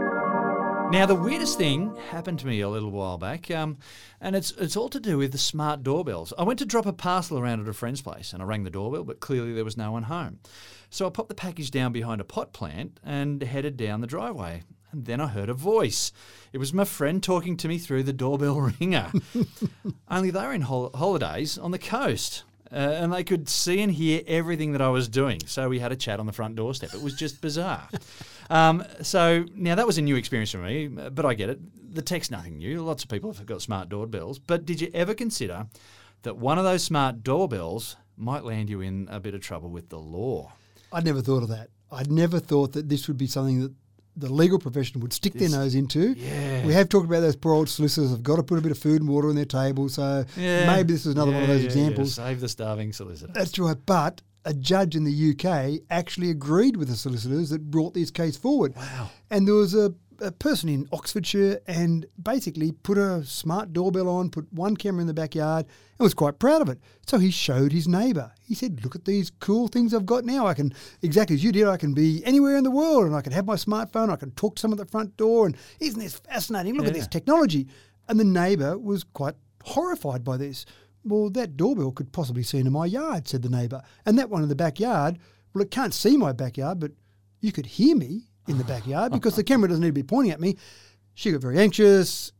Now, 0.90 1.04
the 1.04 1.14
weirdest 1.14 1.58
thing 1.58 1.94
happened 2.10 2.38
to 2.38 2.46
me 2.46 2.60
a 2.60 2.68
little 2.68 2.90
while 2.90 3.18
back, 3.18 3.50
um, 3.50 3.78
and 4.20 4.34
it's 4.34 4.52
it's 4.52 4.76
all 4.76 4.88
to 4.88 5.00
do 5.00 5.18
with 5.18 5.32
the 5.32 5.38
smart 5.38 5.82
doorbells. 5.82 6.32
I 6.38 6.44
went 6.44 6.58
to 6.60 6.64
drop 6.64 6.86
a 6.86 6.92
parcel 6.92 7.38
around 7.38 7.60
at 7.60 7.68
a 7.68 7.72
friend's 7.72 8.00
place, 8.00 8.32
and 8.32 8.40
I 8.40 8.46
rang 8.46 8.64
the 8.64 8.70
doorbell, 8.70 9.04
but 9.04 9.20
clearly 9.20 9.52
there 9.52 9.64
was 9.64 9.76
no 9.76 9.92
one 9.92 10.04
home. 10.04 10.38
So 10.88 11.06
I 11.06 11.10
popped 11.10 11.28
the 11.28 11.34
package 11.34 11.70
down 11.70 11.92
behind 11.92 12.20
a 12.20 12.24
pot 12.24 12.52
plant 12.52 12.98
and 13.04 13.42
headed 13.42 13.76
down 13.76 14.00
the 14.00 14.06
driveway. 14.06 14.62
And 14.92 15.04
then 15.04 15.20
I 15.20 15.26
heard 15.26 15.50
a 15.50 15.54
voice. 15.54 16.12
It 16.52 16.58
was 16.58 16.72
my 16.72 16.84
friend 16.84 17.22
talking 17.22 17.56
to 17.58 17.68
me 17.68 17.78
through 17.78 18.04
the 18.04 18.12
doorbell 18.12 18.60
ringer. 18.80 19.10
Only 20.08 20.30
they 20.30 20.46
were 20.46 20.54
in 20.54 20.62
hol- 20.62 20.92
holidays 20.94 21.58
on 21.58 21.72
the 21.72 21.78
coast. 21.78 22.44
Uh, 22.72 22.76
and 22.76 23.12
they 23.12 23.22
could 23.22 23.48
see 23.48 23.80
and 23.80 23.92
hear 23.92 24.22
everything 24.26 24.72
that 24.72 24.80
I 24.82 24.88
was 24.88 25.08
doing. 25.08 25.40
So 25.46 25.68
we 25.68 25.78
had 25.78 25.92
a 25.92 25.96
chat 25.96 26.18
on 26.18 26.26
the 26.26 26.32
front 26.32 26.56
doorstep. 26.56 26.94
It 26.94 27.02
was 27.02 27.14
just 27.14 27.40
bizarre. 27.40 27.88
Um, 28.50 28.84
so 29.02 29.44
now 29.54 29.74
that 29.74 29.86
was 29.86 29.98
a 29.98 30.02
new 30.02 30.16
experience 30.16 30.50
for 30.50 30.58
me, 30.58 30.88
but 30.88 31.24
I 31.24 31.34
get 31.34 31.50
it. 31.50 31.60
The 31.94 32.02
tech's 32.02 32.30
nothing 32.30 32.58
new. 32.58 32.82
Lots 32.82 33.02
of 33.02 33.08
people 33.08 33.32
have 33.32 33.46
got 33.46 33.62
smart 33.62 33.88
doorbells. 33.88 34.38
But 34.38 34.66
did 34.66 34.80
you 34.80 34.90
ever 34.94 35.14
consider 35.14 35.66
that 36.22 36.36
one 36.36 36.58
of 36.58 36.64
those 36.64 36.82
smart 36.84 37.22
doorbells 37.22 37.96
might 38.16 38.44
land 38.44 38.68
you 38.70 38.80
in 38.80 39.08
a 39.10 39.20
bit 39.20 39.34
of 39.34 39.40
trouble 39.40 39.70
with 39.70 39.88
the 39.88 39.98
law? 39.98 40.52
I'd 40.92 41.04
never 41.04 41.20
thought 41.22 41.42
of 41.42 41.48
that. 41.50 41.68
I'd 41.90 42.10
never 42.10 42.38
thought 42.40 42.72
that 42.72 42.88
this 42.88 43.08
would 43.08 43.16
be 43.18 43.26
something 43.26 43.60
that 43.62 43.72
the 44.18 44.32
legal 44.32 44.58
profession 44.58 45.00
would 45.02 45.12
stick 45.12 45.34
their 45.34 45.50
nose 45.50 45.74
into. 45.74 46.14
Yeah. 46.14 46.64
We 46.66 46.72
have 46.72 46.88
talked 46.88 47.04
about 47.06 47.20
those 47.20 47.36
poor 47.36 47.52
old 47.52 47.68
solicitors 47.68 48.10
have 48.10 48.22
got 48.22 48.36
to 48.36 48.42
put 48.42 48.58
a 48.58 48.62
bit 48.62 48.72
of 48.72 48.78
food 48.78 49.02
and 49.02 49.10
water 49.10 49.28
on 49.28 49.36
their 49.36 49.44
table. 49.44 49.88
So 49.90 50.24
Yeah. 50.38 50.66
maybe 50.66 50.94
this 50.94 51.04
is 51.04 51.12
another 51.14 51.32
one 51.32 51.42
of 51.42 51.48
those 51.48 51.62
yeah, 51.64 51.70
yeah. 51.70 51.76
examples. 51.86 52.14
Save 52.14 52.40
the 52.40 52.48
starving 52.48 52.92
solicitor. 52.94 53.30
That's 53.34 53.58
right. 53.58 53.76
But 53.84 54.22
a 54.46 54.54
judge 54.54 54.94
in 54.94 55.04
the 55.04 55.30
UK 55.32 55.82
actually 55.90 56.30
agreed 56.30 56.76
with 56.76 56.88
the 56.88 56.96
solicitors 56.96 57.50
that 57.50 57.70
brought 57.70 57.92
this 57.92 58.10
case 58.10 58.36
forward. 58.36 58.74
Wow. 58.76 59.10
And 59.28 59.46
there 59.46 59.56
was 59.56 59.74
a, 59.74 59.92
a 60.20 60.30
person 60.30 60.68
in 60.68 60.88
Oxfordshire 60.92 61.60
and 61.66 62.06
basically 62.22 62.70
put 62.70 62.96
a 62.96 63.24
smart 63.24 63.72
doorbell 63.72 64.08
on, 64.08 64.30
put 64.30 64.50
one 64.52 64.76
camera 64.76 65.00
in 65.00 65.08
the 65.08 65.14
backyard, 65.14 65.66
and 65.66 66.04
was 66.04 66.14
quite 66.14 66.38
proud 66.38 66.62
of 66.62 66.68
it. 66.68 66.78
So 67.06 67.18
he 67.18 67.32
showed 67.32 67.72
his 67.72 67.88
neighbour. 67.88 68.32
He 68.46 68.54
said, 68.54 68.84
Look 68.84 68.94
at 68.94 69.04
these 69.04 69.32
cool 69.40 69.66
things 69.66 69.92
I've 69.92 70.06
got 70.06 70.24
now. 70.24 70.46
I 70.46 70.54
can, 70.54 70.72
exactly 71.02 71.34
as 71.34 71.42
you 71.42 71.50
did, 71.50 71.66
I 71.66 71.76
can 71.76 71.92
be 71.92 72.24
anywhere 72.24 72.56
in 72.56 72.64
the 72.64 72.70
world 72.70 73.04
and 73.04 73.16
I 73.16 73.22
can 73.22 73.32
have 73.32 73.46
my 73.46 73.56
smartphone, 73.56 74.10
I 74.10 74.16
can 74.16 74.30
talk 74.30 74.54
to 74.56 74.60
someone 74.60 74.78
at 74.78 74.86
the 74.86 74.90
front 74.92 75.16
door, 75.16 75.46
and 75.46 75.56
isn't 75.80 76.00
this 76.00 76.14
fascinating? 76.14 76.76
Look 76.76 76.86
at 76.86 76.94
this 76.94 77.08
technology. 77.08 77.66
And 78.08 78.20
the 78.20 78.24
neighbour 78.24 78.78
was 78.78 79.02
quite 79.02 79.34
horrified 79.64 80.22
by 80.22 80.36
this. 80.36 80.64
Well, 81.06 81.30
that 81.30 81.56
doorbell 81.56 81.92
could 81.92 82.12
possibly 82.12 82.42
see 82.42 82.58
into 82.58 82.70
my 82.70 82.86
yard, 82.86 83.28
said 83.28 83.42
the 83.42 83.48
neighbour. 83.48 83.82
And 84.04 84.18
that 84.18 84.30
one 84.30 84.42
in 84.42 84.48
the 84.48 84.56
backyard, 84.56 85.18
well, 85.54 85.62
it 85.62 85.70
can't 85.70 85.94
see 85.94 86.16
my 86.16 86.32
backyard, 86.32 86.80
but 86.80 86.92
you 87.40 87.52
could 87.52 87.66
hear 87.66 87.96
me 87.96 88.24
in 88.48 88.58
the 88.58 88.64
backyard 88.64 89.12
because 89.12 89.36
the 89.36 89.44
camera 89.44 89.68
doesn't 89.68 89.82
need 89.82 89.88
to 89.88 89.92
be 89.92 90.02
pointing 90.02 90.32
at 90.32 90.40
me. 90.40 90.56
She 91.14 91.32
got 91.32 91.40
very 91.40 91.58
anxious, 91.58 92.32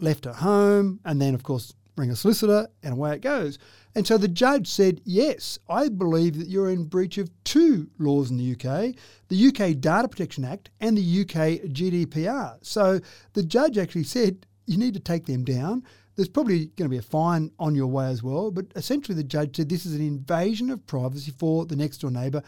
left 0.00 0.24
her 0.24 0.32
home, 0.32 1.00
and 1.04 1.20
then, 1.20 1.34
of 1.34 1.42
course, 1.42 1.74
ring 1.96 2.10
a 2.10 2.16
solicitor, 2.16 2.68
and 2.82 2.94
away 2.94 3.14
it 3.14 3.20
goes. 3.20 3.58
And 3.94 4.06
so 4.06 4.16
the 4.16 4.28
judge 4.28 4.66
said, 4.66 5.00
Yes, 5.04 5.58
I 5.68 5.88
believe 5.88 6.38
that 6.38 6.48
you're 6.48 6.70
in 6.70 6.84
breach 6.84 7.18
of 7.18 7.30
two 7.44 7.90
laws 7.98 8.30
in 8.30 8.38
the 8.38 8.52
UK 8.52 8.94
the 9.28 9.48
UK 9.48 9.80
Data 9.80 10.08
Protection 10.08 10.44
Act 10.44 10.70
and 10.80 10.96
the 10.96 11.20
UK 11.20 11.70
GDPR. 11.70 12.58
So 12.62 13.00
the 13.34 13.42
judge 13.42 13.78
actually 13.78 14.04
said, 14.04 14.46
You 14.66 14.78
need 14.78 14.94
to 14.94 15.00
take 15.00 15.26
them 15.26 15.44
down. 15.44 15.84
There's 16.16 16.28
probably 16.28 16.66
going 16.66 16.86
to 16.86 16.88
be 16.88 16.98
a 16.98 17.02
fine 17.02 17.50
on 17.58 17.74
your 17.74 17.86
way 17.86 18.06
as 18.06 18.22
well. 18.22 18.50
But 18.50 18.66
essentially, 18.76 19.16
the 19.16 19.24
judge 19.24 19.56
said 19.56 19.68
this 19.68 19.86
is 19.86 19.94
an 19.94 20.06
invasion 20.06 20.70
of 20.70 20.86
privacy 20.86 21.32
for 21.36 21.64
the 21.64 21.76
next 21.76 21.98
door 21.98 22.10
neighbour, 22.10 22.42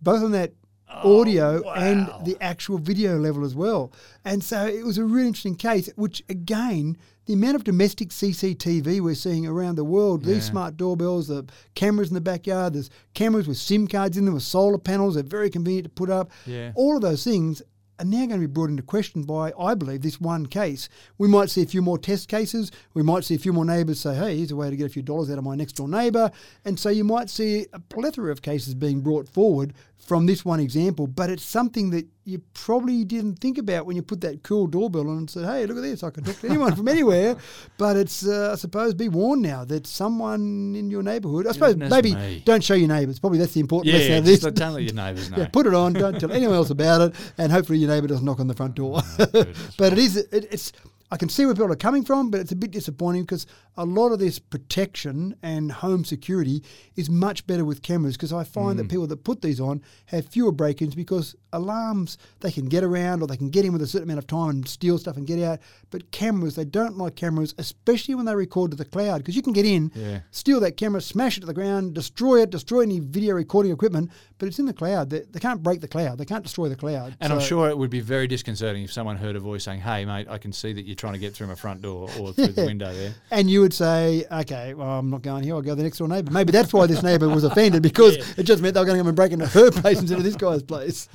both 0.00 0.22
on 0.22 0.32
that 0.32 0.52
oh, 0.88 1.20
audio 1.20 1.68
and 1.70 2.08
the 2.24 2.36
actual 2.40 2.78
video 2.78 3.18
level 3.18 3.44
as 3.44 3.54
well. 3.54 3.92
And 4.24 4.42
so 4.42 4.66
it 4.66 4.84
was 4.84 4.98
a 4.98 5.04
really 5.04 5.28
interesting 5.28 5.56
case, 5.56 5.90
which 5.96 6.22
again, 6.28 6.96
the 7.26 7.34
amount 7.34 7.54
of 7.54 7.64
domestic 7.64 8.08
CCTV 8.08 9.00
we're 9.00 9.14
seeing 9.14 9.46
around 9.46 9.76
the 9.76 9.84
world, 9.84 10.24
these 10.24 10.44
smart 10.44 10.76
doorbells, 10.76 11.28
the 11.28 11.46
cameras 11.76 12.08
in 12.08 12.14
the 12.14 12.20
backyard, 12.20 12.72
there's 12.72 12.90
cameras 13.14 13.46
with 13.46 13.56
SIM 13.56 13.86
cards 13.86 14.16
in 14.16 14.24
them, 14.24 14.34
with 14.34 14.42
solar 14.42 14.78
panels, 14.78 15.14
they're 15.14 15.22
very 15.22 15.48
convenient 15.48 15.84
to 15.84 15.90
put 15.90 16.10
up. 16.10 16.32
Yeah. 16.44 16.72
All 16.74 16.96
of 16.96 17.02
those 17.02 17.22
things 17.22 17.62
are 18.00 18.04
now 18.04 18.26
going 18.26 18.40
to 18.40 18.46
be 18.46 18.46
brought 18.46 18.70
into 18.70 18.82
question 18.82 19.22
by, 19.22 19.52
I 19.58 19.74
believe, 19.74 20.02
this 20.02 20.20
one 20.20 20.46
case. 20.46 20.88
We 21.18 21.28
might 21.28 21.50
see 21.50 21.62
a 21.62 21.66
few 21.66 21.82
more 21.82 21.98
test 21.98 22.28
cases. 22.28 22.70
We 22.94 23.02
might 23.02 23.24
see 23.24 23.34
a 23.34 23.38
few 23.38 23.52
more 23.52 23.64
neighbours 23.64 24.00
say, 24.00 24.14
hey, 24.14 24.38
here's 24.38 24.50
a 24.50 24.56
way 24.56 24.70
to 24.70 24.76
get 24.76 24.86
a 24.86 24.90
few 24.90 25.02
dollars 25.02 25.30
out 25.30 25.38
of 25.38 25.44
my 25.44 25.54
next 25.54 25.72
door 25.74 25.88
neighbour. 25.88 26.30
And 26.64 26.78
so 26.78 26.88
you 26.88 27.04
might 27.04 27.28
see 27.28 27.66
a 27.72 27.80
plethora 27.80 28.32
of 28.32 28.42
cases 28.42 28.74
being 28.74 29.00
brought 29.00 29.28
forward 29.28 29.74
from 30.10 30.26
this 30.26 30.44
one 30.44 30.58
example, 30.58 31.06
but 31.06 31.30
it's 31.30 31.44
something 31.44 31.90
that 31.90 32.04
you 32.24 32.42
probably 32.52 33.04
didn't 33.04 33.36
think 33.38 33.58
about 33.58 33.86
when 33.86 33.94
you 33.94 34.02
put 34.02 34.20
that 34.22 34.42
cool 34.42 34.66
doorbell 34.66 35.08
on 35.08 35.18
and 35.18 35.30
said, 35.30 35.44
hey, 35.44 35.64
look 35.66 35.76
at 35.76 35.82
this, 35.84 36.02
I 36.02 36.10
can 36.10 36.24
talk 36.24 36.36
to 36.40 36.48
anyone 36.48 36.74
from 36.74 36.88
anywhere. 36.88 37.36
But 37.78 37.96
it's, 37.96 38.26
uh, 38.26 38.50
I 38.52 38.56
suppose, 38.56 38.92
be 38.94 39.08
warned 39.08 39.42
now 39.42 39.64
that 39.66 39.86
someone 39.86 40.74
in 40.74 40.90
your 40.90 41.04
neighbourhood, 41.04 41.46
I 41.46 41.52
suppose, 41.52 41.74
Goodness 41.74 41.90
maybe 41.92 42.16
me. 42.16 42.42
don't 42.44 42.64
show 42.64 42.74
your 42.74 42.88
neighbours. 42.88 43.20
Probably 43.20 43.38
that's 43.38 43.54
the 43.54 43.60
important 43.60 43.94
lesson 43.94 44.10
Yeah, 44.10 44.18
of 44.18 44.24
this. 44.24 44.40
just 44.40 44.54
don't 44.56 44.74
let 44.74 44.82
your 44.82 44.94
neighbours 44.94 45.30
know. 45.30 45.36
Yeah, 45.38 45.46
put 45.48 45.66
it 45.68 45.74
on. 45.74 45.92
Don't 45.92 46.18
tell 46.18 46.32
anyone 46.32 46.56
else 46.56 46.70
about 46.70 47.00
it, 47.02 47.14
and 47.38 47.52
hopefully 47.52 47.78
your 47.78 47.88
neighbour 47.88 48.08
doesn't 48.08 48.24
knock 48.24 48.40
on 48.40 48.48
the 48.48 48.54
front 48.54 48.74
door. 48.74 49.00
goodness. 49.16 49.56
but 49.78 49.92
it 49.92 49.98
is. 50.00 50.16
It, 50.16 50.48
it's. 50.50 50.72
I 51.10 51.16
can 51.16 51.28
see 51.28 51.44
where 51.44 51.54
people 51.54 51.72
are 51.72 51.76
coming 51.76 52.04
from, 52.04 52.30
but 52.30 52.40
it's 52.40 52.52
a 52.52 52.56
bit 52.56 52.70
disappointing 52.70 53.22
because 53.22 53.46
a 53.76 53.84
lot 53.84 54.12
of 54.12 54.20
this 54.20 54.38
protection 54.38 55.34
and 55.42 55.72
home 55.72 56.04
security 56.04 56.62
is 56.94 57.10
much 57.10 57.46
better 57.46 57.64
with 57.64 57.82
cameras. 57.82 58.16
Because 58.16 58.32
I 58.32 58.44
find 58.44 58.78
that 58.78 58.86
mm. 58.86 58.90
people 58.90 59.08
that 59.08 59.24
put 59.24 59.42
these 59.42 59.60
on 59.60 59.82
have 60.06 60.26
fewer 60.26 60.52
break-ins 60.52 60.94
because 60.94 61.34
alarms 61.52 62.18
they 62.40 62.50
can 62.52 62.66
get 62.66 62.84
around 62.84 63.22
or 63.22 63.26
they 63.26 63.36
can 63.36 63.50
get 63.50 63.64
in 63.64 63.72
with 63.72 63.82
a 63.82 63.86
certain 63.86 64.08
amount 64.08 64.18
of 64.18 64.26
time 64.26 64.50
and 64.50 64.68
steal 64.68 64.98
stuff 64.98 65.16
and 65.16 65.26
get 65.26 65.42
out. 65.42 65.58
But 65.90 66.10
cameras, 66.10 66.54
they 66.54 66.64
don't 66.64 66.96
like 66.96 67.16
cameras, 67.16 67.54
especially 67.58 68.14
when 68.14 68.24
they 68.26 68.34
record 68.34 68.70
to 68.70 68.76
the 68.76 68.84
cloud 68.84 69.18
because 69.18 69.36
you 69.36 69.42
can 69.42 69.52
get 69.52 69.64
in, 69.66 69.90
Yeah. 69.94 70.20
steal 70.30 70.60
that 70.60 70.76
camera, 70.76 71.00
smash 71.00 71.36
it 71.36 71.40
to 71.40 71.46
the 71.46 71.54
ground, 71.54 71.94
destroy 71.94 72.42
it, 72.42 72.50
destroy 72.50 72.80
any 72.80 73.00
video 73.00 73.34
recording 73.34 73.72
equipment, 73.72 74.10
but 74.38 74.46
it's 74.46 74.58
in 74.58 74.66
the 74.66 74.72
cloud. 74.72 75.10
They, 75.10 75.20
they 75.30 75.40
can't 75.40 75.62
break 75.62 75.80
the 75.80 75.88
cloud. 75.88 76.18
They 76.18 76.24
can't 76.24 76.42
destroy 76.42 76.68
the 76.68 76.76
cloud. 76.76 77.16
And 77.20 77.32
I'm 77.32 77.40
sure 77.40 77.68
it 77.68 77.76
would 77.76 77.90
be 77.90 78.00
very 78.00 78.26
disconcerting 78.26 78.84
if 78.84 78.92
someone 78.92 79.16
heard 79.16 79.36
a 79.36 79.40
voice 79.40 79.64
saying, 79.64 79.80
"Hey, 79.80 80.04
mate, 80.04 80.26
I 80.30 80.38
can 80.38 80.52
see 80.52 80.72
that 80.72 80.86
you're 80.86 80.94
trying 80.96 81.12
to 81.14 81.18
get 81.18 81.34
through 81.34 81.48
my 81.48 81.54
front 81.54 81.82
door 81.82 82.08
or 82.18 82.32
through 82.32 82.48
the 82.48 82.64
window 82.66 82.92
there." 82.94 83.14
And 83.30 83.50
you 83.50 83.60
would 83.60 83.74
say, 83.74 84.24
okay, 84.30 84.74
well, 84.74 84.88
I'm 84.98 85.10
not 85.10 85.22
going 85.22 85.42
here. 85.44 85.54
I'll 85.54 85.62
go 85.62 85.70
to 85.70 85.76
the 85.76 85.82
next 85.82 85.98
door 85.98 86.08
neighbour. 86.08 86.30
Maybe 86.30 86.52
that's 86.52 86.72
why 86.72 86.86
this 86.86 87.02
neighbour 87.02 87.28
was 87.28 87.44
offended 87.44 87.82
because 87.82 88.16
it 88.38 88.44
just 88.44 88.62
meant 88.62 88.74
they 88.74 88.80
were 88.80 88.86
going 88.86 88.96
to 88.96 89.00
come 89.00 89.08
and 89.08 89.16
break 89.16 89.32
into 89.32 89.46
her 89.46 89.70
place 89.82 90.00
instead 90.00 90.18
of 90.18 90.24
this 90.24 90.36
guy's 90.36 90.62
place. 90.62 91.08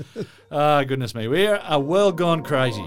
Ah, 0.51 0.83
goodness 0.83 1.15
me, 1.15 1.27
we 1.27 1.47
are 1.47 1.61
a 1.67 1.79
world 1.79 2.17
gone 2.17 2.43
crazy. 2.43 2.85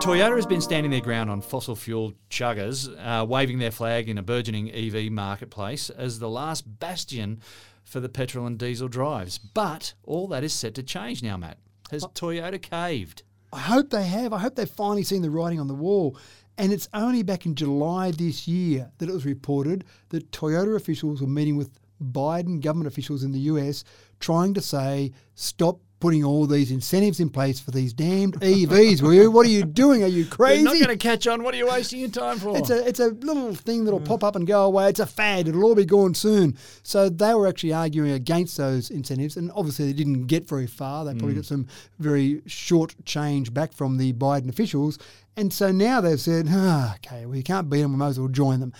Toyota 0.00 0.36
has 0.36 0.46
been 0.46 0.60
standing 0.60 0.92
their 0.92 1.00
ground 1.00 1.28
on 1.28 1.40
fossil 1.40 1.74
fuel 1.74 2.12
chuggers, 2.30 2.88
uh, 3.04 3.24
waving 3.24 3.58
their 3.58 3.72
flag 3.72 4.08
in 4.08 4.16
a 4.16 4.22
burgeoning 4.22 4.70
EV 4.70 5.10
marketplace 5.10 5.90
as 5.90 6.20
the 6.20 6.28
last 6.28 6.78
bastion 6.78 7.40
for 7.82 7.98
the 7.98 8.08
petrol 8.08 8.46
and 8.46 8.58
diesel 8.58 8.86
drives. 8.86 9.38
But 9.38 9.94
all 10.04 10.28
that 10.28 10.44
is 10.44 10.52
set 10.52 10.74
to 10.74 10.82
change 10.84 11.22
now, 11.22 11.36
Matt. 11.36 11.58
Has 11.90 12.04
Toyota 12.04 12.62
caved? 12.62 13.24
I 13.52 13.58
hope 13.58 13.90
they 13.90 14.04
have. 14.04 14.32
I 14.32 14.38
hope 14.38 14.54
they've 14.54 14.70
finally 14.70 15.02
seen 15.02 15.22
the 15.22 15.30
writing 15.30 15.58
on 15.58 15.66
the 15.66 15.74
wall. 15.74 16.16
And 16.58 16.72
it's 16.72 16.88
only 16.94 17.22
back 17.22 17.46
in 17.46 17.54
July 17.54 18.10
this 18.10 18.46
year 18.46 18.90
that 18.98 19.08
it 19.08 19.12
was 19.12 19.24
reported 19.24 19.84
that 20.10 20.30
Toyota 20.30 20.76
officials 20.76 21.20
were 21.20 21.28
meeting 21.28 21.56
with 21.56 21.78
Biden 22.02 22.60
government 22.60 22.86
officials 22.88 23.24
in 23.24 23.32
the 23.32 23.40
US 23.40 23.84
trying 24.20 24.54
to 24.54 24.60
say, 24.60 25.12
stop 25.34 25.80
putting 26.00 26.24
all 26.24 26.46
these 26.46 26.70
incentives 26.70 27.20
in 27.20 27.28
place 27.28 27.58
for 27.58 27.70
these 27.70 27.92
damned 27.92 28.34
EVs. 28.40 29.02
will 29.02 29.12
you? 29.12 29.30
What 29.30 29.46
are 29.46 29.50
you 29.50 29.64
doing? 29.64 30.02
Are 30.02 30.08
you 30.08 30.24
crazy? 30.24 30.62
They're 30.64 30.74
not 30.74 30.84
going 30.84 30.98
to 30.98 31.02
catch 31.02 31.26
on. 31.26 31.42
What 31.42 31.54
are 31.54 31.56
you 31.56 31.66
wasting 31.66 32.00
your 32.00 32.08
time 32.08 32.38
for? 32.38 32.56
It's 32.56 32.70
a 32.70 32.86
it's 32.86 33.00
a 33.00 33.08
little 33.08 33.54
thing 33.54 33.84
that'll 33.84 34.00
pop 34.00 34.22
up 34.22 34.36
and 34.36 34.46
go 34.46 34.64
away. 34.64 34.88
It's 34.88 35.00
a 35.00 35.06
fad. 35.06 35.48
It'll 35.48 35.64
all 35.64 35.74
be 35.74 35.84
gone 35.84 36.14
soon. 36.14 36.56
So 36.82 37.08
they 37.08 37.34
were 37.34 37.46
actually 37.46 37.72
arguing 37.72 38.12
against 38.12 38.56
those 38.56 38.90
incentives, 38.90 39.36
and 39.36 39.50
obviously 39.54 39.86
they 39.86 39.92
didn't 39.92 40.26
get 40.26 40.48
very 40.48 40.66
far. 40.66 41.04
They 41.04 41.14
probably 41.14 41.34
got 41.34 41.46
some 41.46 41.66
very 41.98 42.42
short 42.46 42.94
change 43.04 43.52
back 43.52 43.72
from 43.72 43.96
the 43.96 44.12
Biden 44.12 44.48
officials, 44.48 44.98
and 45.36 45.52
so 45.52 45.72
now 45.72 46.00
they've 46.00 46.20
said, 46.20 46.46
ah, 46.48 46.96
okay, 46.96 47.26
well 47.26 47.36
you 47.36 47.42
can't 47.42 47.68
beat 47.70 47.82
them. 47.82 47.92
We 47.92 47.98
might 47.98 48.08
as 48.08 48.20
well 48.20 48.28
join 48.28 48.60
them. 48.60 48.72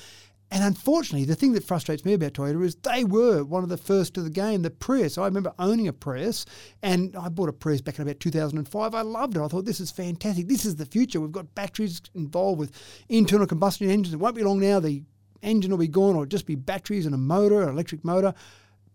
And 0.51 0.65
unfortunately, 0.65 1.27
the 1.27 1.35
thing 1.35 1.53
that 1.53 1.65
frustrates 1.65 2.05
me 2.05 2.15
about 2.15 2.33
Toyota 2.33 2.65
is 2.65 2.75
they 2.77 3.05
were 3.05 3.45
one 3.45 3.63
of 3.63 3.69
the 3.69 3.77
first 3.77 4.15
to 4.15 4.23
the 4.23 4.31
game. 4.31 4.63
The 4.63 4.71
Prius, 4.71 5.19
I 5.19 5.27
remember 5.27 5.53
owning 5.59 5.89
a 5.89 5.93
Prius, 5.93 6.47
and 6.83 7.15
I 7.17 7.29
bought 7.29 7.51
a 7.51 7.53
Prius 7.53 7.83
back 7.83 7.99
in 7.99 8.03
about 8.03 8.19
2005. 8.19 8.95
I 8.95 9.03
loved 9.03 9.37
it. 9.37 9.41
I 9.41 9.49
thought 9.49 9.67
this 9.67 9.81
is 9.81 9.91
fantastic. 9.91 10.49
This 10.49 10.65
is 10.65 10.77
the 10.77 10.87
future. 10.87 11.21
We've 11.21 11.31
got 11.31 11.55
batteries 11.55 12.01
involved 12.15 12.59
with 12.59 12.73
internal 13.11 13.47
combustion 13.47 13.91
engines. 13.91 14.15
It 14.15 14.21
won't 14.21 14.37
be 14.37 14.43
long 14.43 14.61
now. 14.61 14.81
The 14.81 15.03
engine 15.43 15.71
will 15.71 15.79
be 15.79 15.89
gone, 15.89 16.15
or 16.15 16.23
it'll 16.23 16.27
just 16.27 16.47
be 16.47 16.55
batteries 16.55 17.05
and 17.05 17.15
a 17.15 17.19
motor, 17.19 17.63
an 17.63 17.69
electric 17.69 18.05
motor 18.05 18.33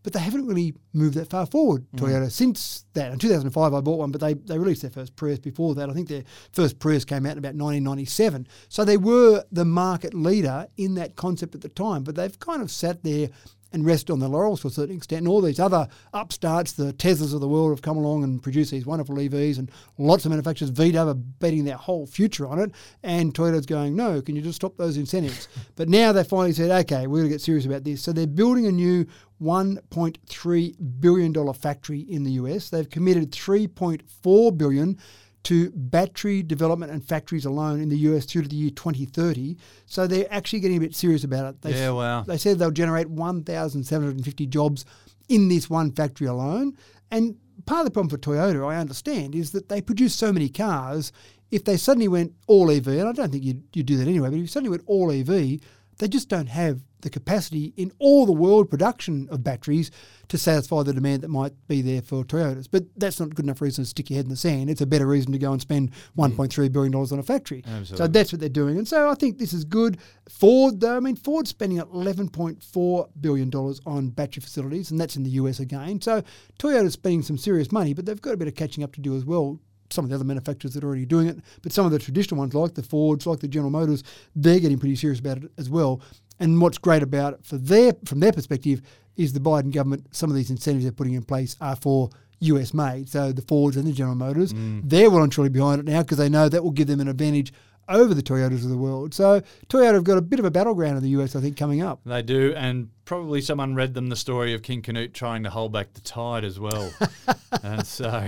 but 0.03 0.13
they 0.13 0.19
haven't 0.19 0.45
really 0.45 0.73
moved 0.93 1.15
that 1.15 1.29
far 1.29 1.45
forward, 1.45 1.85
Mm. 1.95 1.99
Toyota, 1.99 2.31
since 2.31 2.85
that. 2.93 3.11
In 3.11 3.19
2005, 3.19 3.73
I 3.73 3.81
bought 3.81 3.99
one, 3.99 4.11
but 4.11 4.21
they, 4.21 4.33
they 4.33 4.57
released 4.59 4.81
their 4.81 4.91
first 4.91 5.15
Prius 5.15 5.39
before 5.39 5.73
that. 5.75 5.89
I 5.89 5.93
think 5.93 6.09
their 6.09 6.23
first 6.51 6.79
Prius 6.79 7.05
came 7.05 7.25
out 7.25 7.33
in 7.33 7.37
about 7.39 7.55
1997. 7.55 8.47
So 8.69 8.85
they 8.85 8.97
were 8.97 9.43
the 9.51 9.65
market 9.65 10.13
leader 10.13 10.67
in 10.77 10.95
that 10.95 11.15
concept 11.15 11.55
at 11.55 11.61
the 11.61 11.69
time, 11.69 12.03
but 12.03 12.15
they've 12.15 12.37
kind 12.39 12.61
of 12.61 12.69
sat 12.69 13.03
there 13.03 13.29
and 13.73 13.85
rested 13.87 14.13
on 14.13 14.19
their 14.19 14.29
laurels 14.29 14.61
to 14.61 14.67
a 14.67 14.71
certain 14.71 14.95
extent. 14.95 15.21
And 15.21 15.27
all 15.27 15.41
these 15.41 15.59
other 15.59 15.87
upstarts, 16.13 16.73
the 16.73 16.93
Teslas 16.93 17.33
of 17.33 17.41
the 17.41 17.47
world, 17.47 17.71
have 17.71 17.81
come 17.81 17.97
along 17.97 18.23
and 18.23 18.41
produced 18.41 18.69
these 18.69 18.85
wonderful 18.85 19.15
EVs, 19.15 19.57
and 19.57 19.71
lots 19.97 20.25
of 20.25 20.29
manufacturers, 20.29 20.71
VW, 20.71 21.07
are 21.07 21.13
betting 21.15 21.65
their 21.65 21.77
whole 21.77 22.05
future 22.05 22.45
on 22.45 22.59
it. 22.59 22.71
And 23.01 23.33
Toyota's 23.33 23.65
going, 23.65 23.95
no, 23.95 24.21
can 24.21 24.35
you 24.35 24.43
just 24.43 24.57
stop 24.57 24.77
those 24.77 24.95
incentives? 24.95 25.47
but 25.75 25.89
now 25.89 26.11
they 26.11 26.23
finally 26.23 26.53
said, 26.53 26.69
okay, 26.85 27.07
we're 27.07 27.21
going 27.21 27.29
to 27.29 27.33
get 27.33 27.41
serious 27.41 27.65
about 27.65 27.83
this. 27.83 28.03
So 28.03 28.13
they're 28.13 28.27
building 28.27 28.67
a 28.67 28.71
new 28.71 29.07
$1.3 29.43 30.75
billion 30.99 31.53
factory 31.53 31.99
in 31.99 32.23
the 32.23 32.31
US. 32.31 32.69
They've 32.69 32.89
committed 32.89 33.31
3.4 33.31 34.57
billion 34.57 34.97
to 35.43 35.71
battery 35.71 36.41
development 36.41 36.91
and 36.91 37.03
factories 37.03 37.45
alone 37.45 37.81
in 37.81 37.89
the 37.89 37.97
US 37.97 38.25
through 38.25 38.43
to 38.43 38.47
the 38.47 38.55
year 38.55 38.69
2030. 38.69 39.57
So 39.85 40.07
they're 40.07 40.31
actually 40.31 40.61
getting 40.61 40.77
a 40.77 40.79
bit 40.81 40.95
serious 40.95 41.23
about 41.23 41.53
it. 41.53 41.61
They, 41.61 41.73
Yeah, 41.73 41.91
wow. 41.91 42.21
They 42.21 42.37
said 42.37 42.59
they'll 42.59 42.71
generate 42.71 43.09
1,750 43.09 44.47
jobs 44.47 44.85
in 45.27 45.49
this 45.49 45.69
one 45.69 45.91
factory 45.91 46.27
alone. 46.27 46.77
And 47.11 47.35
part 47.65 47.81
of 47.81 47.85
the 47.85 47.91
problem 47.91 48.09
for 48.09 48.17
Toyota, 48.17 48.67
I 48.67 48.77
understand, 48.77 49.35
is 49.35 49.51
that 49.51 49.69
they 49.69 49.81
produce 49.81 50.15
so 50.15 50.31
many 50.31 50.49
cars. 50.49 51.11
If 51.51 51.65
they 51.65 51.77
suddenly 51.77 52.07
went 52.07 52.33
all 52.47 52.71
EV, 52.71 52.87
and 52.87 53.09
I 53.09 53.11
don't 53.11 53.31
think 53.31 53.43
you'd, 53.43 53.63
you'd 53.73 53.85
do 53.85 53.97
that 53.97 54.07
anyway, 54.07 54.29
but 54.29 54.35
if 54.35 54.41
you 54.41 54.47
suddenly 54.47 54.71
went 54.71 54.83
all 54.87 55.11
EV, 55.11 55.59
they 55.97 56.07
just 56.07 56.29
don't 56.29 56.47
have 56.47 56.81
the 57.03 57.09
capacity 57.09 57.73
in 57.77 57.91
all 57.99 58.25
the 58.25 58.31
world 58.31 58.69
production 58.69 59.27
of 59.29 59.43
batteries 59.43 59.91
to 60.29 60.37
satisfy 60.37 60.83
the 60.83 60.93
demand 60.93 61.21
that 61.21 61.27
might 61.27 61.53
be 61.67 61.81
there 61.81 62.01
for 62.01 62.23
Toyotas. 62.23 62.67
But 62.69 62.85
that's 62.97 63.19
not 63.19 63.35
good 63.35 63.45
enough 63.45 63.61
reason 63.61 63.83
to 63.83 63.89
stick 63.89 64.09
your 64.09 64.17
head 64.17 64.25
in 64.25 64.29
the 64.29 64.35
sand. 64.35 64.69
It's 64.69 64.81
a 64.81 64.85
better 64.85 65.05
reason 65.05 65.31
to 65.33 65.37
go 65.37 65.51
and 65.51 65.61
spend 65.61 65.91
hmm. 66.15 66.21
$1.3 66.21 66.71
billion 66.71 66.95
on 66.95 67.19
a 67.19 67.23
factory. 67.23 67.63
So 67.83 68.07
that's 68.07 68.31
what 68.31 68.39
they're 68.39 68.49
doing. 68.49 68.77
And 68.77 68.87
so 68.87 69.09
I 69.09 69.15
think 69.15 69.37
this 69.37 69.53
is 69.53 69.63
good. 69.63 69.99
Ford, 70.27 70.79
though, 70.79 70.97
I 70.97 70.99
mean, 70.99 71.15
Ford's 71.15 71.49
spending 71.51 71.79
$11.4 71.79 73.09
billion 73.21 73.53
on 73.85 74.09
battery 74.09 74.41
facilities, 74.41 74.91
and 74.91 74.99
that's 74.99 75.15
in 75.15 75.23
the 75.23 75.31
US 75.31 75.59
again. 75.59 76.01
So 76.01 76.23
Toyota's 76.57 76.93
spending 76.93 77.21
some 77.21 77.37
serious 77.37 77.71
money, 77.71 77.93
but 77.93 78.05
they've 78.05 78.21
got 78.21 78.33
a 78.33 78.37
bit 78.37 78.47
of 78.47 78.55
catching 78.55 78.83
up 78.83 78.93
to 78.93 79.01
do 79.01 79.15
as 79.15 79.25
well 79.25 79.59
some 79.93 80.03
of 80.03 80.09
the 80.09 80.15
other 80.15 80.25
manufacturers 80.25 80.73
that 80.73 80.83
are 80.83 80.87
already 80.87 81.05
doing 81.05 81.27
it, 81.27 81.37
but 81.61 81.71
some 81.71 81.85
of 81.85 81.91
the 81.91 81.99
traditional 81.99 82.39
ones 82.39 82.53
like 82.53 82.73
the 82.73 82.83
Fords, 82.83 83.25
like 83.25 83.39
the 83.39 83.47
General 83.47 83.69
Motors, 83.69 84.03
they're 84.35 84.59
getting 84.59 84.79
pretty 84.79 84.95
serious 84.95 85.19
about 85.19 85.37
it 85.37 85.51
as 85.57 85.69
well. 85.69 86.01
And 86.43 86.59
what's 86.61 86.77
great 86.77 87.01
about 87.01 87.35
it 87.35 87.45
for 87.45 87.57
their 87.57 87.93
from 88.05 88.19
their 88.19 88.33
perspective 88.33 88.81
is 89.15 89.31
the 89.31 89.39
Biden 89.39 89.71
government. 89.71 90.13
Some 90.13 90.29
of 90.29 90.35
these 90.35 90.49
incentives 90.49 90.83
they're 90.83 90.91
putting 90.91 91.13
in 91.13 91.23
place 91.23 91.55
are 91.61 91.77
for 91.77 92.09
US 92.39 92.73
made. 92.73 93.07
So 93.07 93.31
the 93.31 93.41
Fords 93.41 93.77
and 93.77 93.87
the 93.87 93.93
General 93.93 94.15
Motors, 94.15 94.51
mm. 94.51 94.81
they're 94.83 95.09
well 95.09 95.23
and 95.23 95.31
truly 95.31 95.49
behind 95.49 95.79
it 95.79 95.85
now 95.85 96.01
because 96.01 96.17
they 96.17 96.27
know 96.27 96.49
that 96.49 96.61
will 96.61 96.71
give 96.71 96.87
them 96.87 96.99
an 96.99 97.07
advantage 97.07 97.53
over 97.87 98.13
the 98.13 98.21
Toyotas 98.21 98.63
of 98.63 98.69
the 98.69 98.77
world. 98.77 99.13
So 99.13 99.41
Toyota 99.69 99.93
have 99.93 100.03
got 100.03 100.17
a 100.17 100.21
bit 100.21 100.39
of 100.39 100.45
a 100.45 100.51
battleground 100.51 100.97
in 100.97 101.03
the 101.03 101.09
US, 101.21 101.33
I 101.33 101.39
think, 101.39 101.55
coming 101.55 101.81
up. 101.81 102.01
They 102.05 102.21
do, 102.21 102.53
and 102.57 102.89
probably 103.05 103.39
someone 103.39 103.73
read 103.73 103.93
them 103.93 104.09
the 104.09 104.15
story 104.17 104.53
of 104.53 104.63
King 104.63 104.81
Canute 104.81 105.13
trying 105.13 105.43
to 105.43 105.49
hold 105.49 105.71
back 105.71 105.93
the 105.93 106.01
tide 106.01 106.43
as 106.43 106.59
well. 106.59 106.91
and 107.63 107.87
so, 107.87 108.27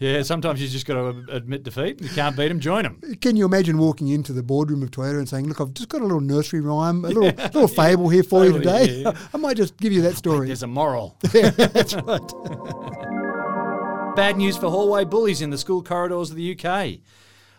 yeah, 0.00 0.22
sometimes 0.22 0.60
you 0.60 0.68
just 0.68 0.86
got 0.86 0.94
to 0.94 1.24
admit 1.30 1.62
defeat. 1.62 2.00
You 2.00 2.08
can't 2.08 2.36
beat 2.36 2.48
them, 2.48 2.60
join 2.60 2.84
them. 2.84 3.00
Can 3.20 3.36
you 3.36 3.44
imagine 3.44 3.78
walking 3.78 4.08
into 4.08 4.32
the 4.32 4.42
boardroom 4.42 4.82
of 4.82 4.90
Toyota 4.90 5.18
and 5.18 5.28
saying, 5.28 5.48
"Look, 5.48 5.60
I've 5.60 5.74
just 5.74 5.88
got 5.88 6.00
a 6.00 6.04
little 6.04 6.20
nursery 6.20 6.60
rhyme, 6.60 7.04
a 7.04 7.08
little 7.08 7.24
little 7.24 7.68
fable 7.68 8.08
here 8.08 8.22
for 8.22 8.44
you 8.44 8.52
today. 8.52 9.02
yeah. 9.02 9.16
I 9.32 9.36
might 9.36 9.56
just 9.56 9.76
give 9.76 9.92
you 9.92 10.02
that 10.02 10.16
story." 10.16 10.46
There's 10.48 10.62
a 10.62 10.66
moral. 10.66 11.16
That's 11.22 11.94
right. 11.94 12.20
Bad 14.16 14.36
news 14.36 14.56
for 14.56 14.70
hallway 14.70 15.04
bullies 15.04 15.42
in 15.42 15.50
the 15.50 15.58
school 15.58 15.82
corridors 15.82 16.30
of 16.30 16.36
the 16.36 16.56
UK. 16.58 17.00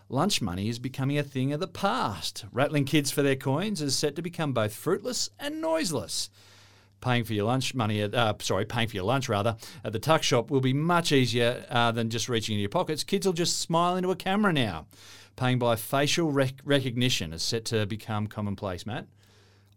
Lunch 0.07 0.41
money 0.41 0.69
is 0.69 0.79
becoming 0.79 1.17
a 1.17 1.23
thing 1.23 1.51
of 1.51 1.59
the 1.59 1.67
past. 1.67 2.45
Rattling 2.51 2.86
kids 2.86 3.11
for 3.11 3.21
their 3.23 3.36
coins 3.36 3.81
is 3.81 3.97
set 3.97 4.15
to 4.15 4.21
become 4.21 4.53
both 4.53 4.73
fruitless 4.73 5.31
and 5.39 5.59
noiseless. 5.59 6.29
Paying 7.01 7.23
for 7.23 7.33
your 7.33 7.45
lunch 7.45 7.75
money, 7.75 8.01
at, 8.01 8.15
uh, 8.15 8.33
sorry, 8.39 8.65
paying 8.65 8.87
for 8.87 8.95
your 8.95 9.05
lunch 9.05 9.29
rather, 9.29 9.57
at 9.83 9.93
the 9.93 9.99
tuck 9.99 10.23
shop 10.23 10.49
will 10.49 10.61
be 10.61 10.73
much 10.73 11.11
easier 11.11 11.65
uh, 11.69 11.91
than 11.91 12.09
just 12.09 12.29
reaching 12.29 12.53
into 12.53 12.61
your 12.61 12.69
pockets. 12.69 13.03
Kids 13.03 13.25
will 13.25 13.33
just 13.33 13.59
smile 13.59 13.95
into 13.95 14.11
a 14.11 14.15
camera 14.15 14.51
now. 14.51 14.87
Paying 15.35 15.59
by 15.59 15.75
facial 15.75 16.31
rec- 16.31 16.61
recognition 16.63 17.33
is 17.33 17.43
set 17.43 17.65
to 17.65 17.85
become 17.85 18.27
commonplace, 18.27 18.85
Matt. 18.85 19.05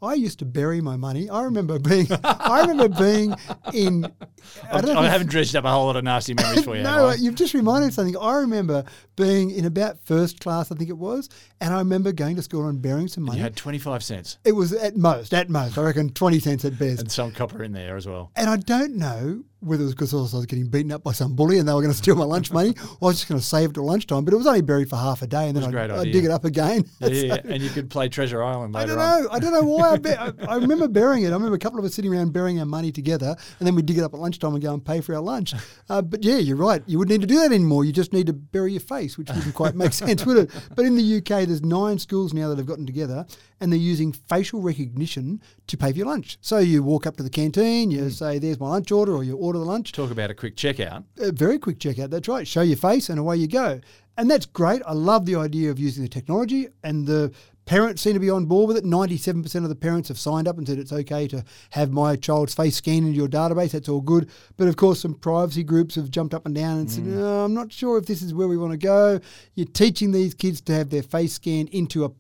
I 0.01 0.14
used 0.14 0.38
to 0.38 0.44
bury 0.44 0.80
my 0.80 0.96
money. 0.96 1.28
I 1.28 1.42
remember 1.42 1.78
being, 1.78 2.07
I 2.24 2.61
remember 2.61 2.88
being 2.88 3.34
in. 3.72 4.05
I 4.05 4.78
I, 4.78 4.80
don't 4.80 4.94
know 4.94 5.01
I 5.01 5.07
if- 5.07 5.12
haven't 5.12 5.30
dredged 5.30 5.57
up 5.57 5.64
a 5.64 5.70
whole 5.70 5.86
lot 5.86 5.96
of 5.96 6.05
nasty 6.05 6.34
memories 6.40 6.64
for 6.64 6.76
you. 6.76 6.82
no, 6.82 7.12
you've 7.12 7.34
just 7.34 7.55
reminded 7.55 7.86
me 7.86 7.88
of 7.88 7.94
something. 7.94 8.16
I 8.16 8.36
remember 8.36 8.84
being 9.16 9.51
in 9.51 9.64
about 9.64 9.99
first 10.05 10.38
class, 10.40 10.70
I 10.70 10.76
think 10.76 10.88
it 10.90 10.96
was, 10.99 11.28
and 11.61 11.74
I 11.74 11.78
remember 11.78 12.12
going 12.12 12.36
to 12.36 12.42
school 12.42 12.68
and 12.68 12.80
burying 12.80 13.09
some 13.09 13.24
money. 13.24 13.38
you 13.38 13.42
had 13.42 13.57
25 13.57 14.05
cents 14.05 14.38
it 14.44 14.53
was 14.53 14.72
at 14.72 14.96
most, 14.96 15.34
at 15.34 15.51
most, 15.51 15.76
I 15.76 15.82
reckon, 15.82 16.11
twenty 16.11 16.38
cents 16.38 16.64
at 16.64 16.78
best. 16.78 17.01
and 17.01 17.11
some 17.11 17.32
copper 17.32 17.62
in 17.64 17.72
there 17.72 17.96
as 17.96 18.07
well. 18.07 18.30
And 18.36 18.49
I 18.49 18.57
don't 18.57 18.94
know 18.96 19.42
whether 19.61 19.82
it 19.82 19.86
was 19.86 19.94
because 19.94 20.14
I 20.14 20.18
was 20.18 20.46
getting 20.46 20.68
beaten 20.68 20.92
up 20.92 21.02
by 21.02 21.12
some 21.12 21.34
bully 21.34 21.59
and 21.59 21.68
they 21.68 21.72
were 21.72 21.80
going 21.80 21.92
to 21.92 21.98
steal 21.98 22.14
my 22.14 22.24
lunch 22.24 22.52
money, 22.52 22.74
or 23.00 23.09
I 23.09 23.11
was 23.11 23.16
just 23.16 23.28
going 23.28 23.40
to 23.40 23.44
save 23.46 23.70
it 23.70 23.72
till 23.74 23.84
lunchtime. 23.84 24.24
But 24.24 24.34
it 24.34 24.36
was 24.36 24.46
only 24.46 24.62
buried 24.62 24.88
for 24.88 24.96
half 24.96 25.22
a 25.22 25.26
day, 25.26 25.48
and 25.48 25.56
then 25.56 25.74
I'd, 25.74 25.90
I'd 25.90 26.12
dig 26.12 26.24
it 26.24 26.30
up 26.30 26.44
again. 26.44 26.84
Yeah, 27.00 27.09
yeah, 27.09 27.40
and 27.44 27.62
you 27.62 27.70
could 27.70 27.90
play 27.90 28.09
Treasure 28.09 28.42
Island 28.42 28.76
I 28.76 28.86
don't 28.86 28.98
on. 28.98 29.22
know. 29.22 29.28
I 29.30 29.38
don't 29.38 29.52
know 29.52 29.62
why. 29.62 29.90
I, 29.92 29.96
be, 29.96 30.11
I, 30.11 30.32
I 30.48 30.56
remember 30.59 30.88
burying 30.88 31.24
it. 31.24 31.28
I 31.28 31.32
remember 31.32 31.56
a 31.56 31.59
couple 31.59 31.78
of 31.78 31.84
us 31.84 31.94
sitting 31.94 32.12
around 32.12 32.32
burying 32.32 32.61
our 32.61 32.66
money 32.66 32.92
together, 32.92 33.34
and 33.59 33.66
then 33.66 33.74
we 33.74 33.82
dig 33.82 33.98
it 33.98 34.02
up 34.04 34.14
at 34.14 34.20
lunchtime 34.20 34.54
and 34.54 34.62
go 34.62 34.72
and 34.72 34.84
pay 34.84 35.00
for 35.00 35.14
our 35.14 35.22
lunch. 35.22 35.54
Uh, 35.90 36.02
but 36.02 36.22
yeah, 36.22 36.36
you're 36.36 36.56
right. 36.56 36.82
You 36.86 36.98
wouldn't 36.98 37.18
need 37.18 37.26
to 37.26 37.34
do 37.34 37.40
that 37.40 37.50
anymore. 37.50 37.82
You 37.84 37.92
just 37.92 38.12
need 38.12 38.26
to 38.26 38.34
bury 38.34 38.72
your 38.72 38.80
face, 38.80 39.16
which 39.16 39.30
wouldn't 39.30 39.54
quite 39.54 39.74
make 39.74 39.94
sense, 39.94 40.26
would 40.26 40.36
it? 40.36 40.50
But 40.76 40.84
in 40.84 40.96
the 40.96 41.16
UK, 41.16 41.46
there's 41.46 41.62
nine 41.62 41.98
schools 41.98 42.34
now 42.34 42.50
that 42.50 42.59
have 42.59 42.66
gotten 42.66 42.84
together, 42.84 43.24
and 43.61 43.72
they're 43.72 43.78
using 43.78 44.12
facial 44.12 44.61
recognition 44.61 45.40
to 45.68 45.76
pay 45.76 45.92
for 45.92 45.98
your 45.98 46.06
lunch. 46.06 46.38
So 46.40 46.58
you 46.58 46.82
walk 46.82 47.06
up 47.06 47.16
to 47.16 47.22
the 47.22 47.30
canteen, 47.30 47.90
you 47.90 48.04
hmm. 48.04 48.08
say, 48.08 48.38
"There's 48.38 48.60
my 48.60 48.68
lunch 48.68 48.90
order," 48.90 49.14
or 49.14 49.24
you 49.24 49.36
order 49.36 49.58
the 49.58 49.64
lunch 49.64 49.92
Talk 49.92 50.10
about 50.10 50.30
a 50.30 50.34
quick 50.34 50.56
checkout. 50.56 51.04
a 51.18 51.32
very 51.32 51.58
quick 51.58 51.78
checkout. 51.78 52.10
That's 52.10 52.28
right. 52.28 52.46
Show 52.46 52.62
your 52.62 52.76
face 52.76 53.08
and 53.08 53.18
away 53.18 53.36
you 53.36 53.48
go. 53.48 53.80
And 54.16 54.28
that's 54.28 54.46
great. 54.46 54.82
I 54.84 54.94
love 54.94 55.26
the 55.26 55.36
idea 55.36 55.70
of 55.70 55.78
using 55.78 56.02
the 56.02 56.08
technology, 56.08 56.68
and 56.82 57.06
the 57.06 57.32
parents 57.68 58.02
seem 58.02 58.14
to 58.14 58.18
be 58.18 58.30
on 58.30 58.46
board 58.46 58.66
with 58.66 58.78
it. 58.78 58.84
97% 58.84 59.62
of 59.62 59.68
the 59.68 59.76
parents 59.76 60.08
have 60.08 60.18
signed 60.18 60.48
up 60.48 60.56
and 60.58 60.66
said 60.66 60.78
it's 60.78 60.92
okay 60.92 61.28
to 61.28 61.44
have 61.70 61.92
my 61.92 62.16
child's 62.16 62.54
face 62.54 62.76
scanned 62.76 63.06
into 63.06 63.16
your 63.16 63.28
database. 63.28 63.72
That's 63.72 63.88
all 63.88 64.00
good. 64.00 64.30
But 64.56 64.68
of 64.68 64.76
course, 64.76 65.00
some 65.00 65.14
privacy 65.14 65.62
groups 65.62 65.94
have 65.94 66.10
jumped 66.10 66.34
up 66.34 66.46
and 66.46 66.54
down 66.54 66.78
and 66.78 66.90
said, 66.90 67.06
no, 67.06 67.44
I'm 67.44 67.54
not 67.54 67.70
sure 67.70 67.98
if 67.98 68.06
this 68.06 68.22
is 68.22 68.32
where 68.32 68.48
we 68.48 68.56
want 68.56 68.72
to 68.72 68.78
go. 68.78 69.20
You're 69.54 69.66
teaching 69.66 70.12
these 70.12 70.34
kids 70.34 70.62
to 70.62 70.74
have 70.74 70.88
their 70.88 71.02
face 71.02 71.34
scanned 71.34 71.68
into 71.68 72.04
a 72.06 72.10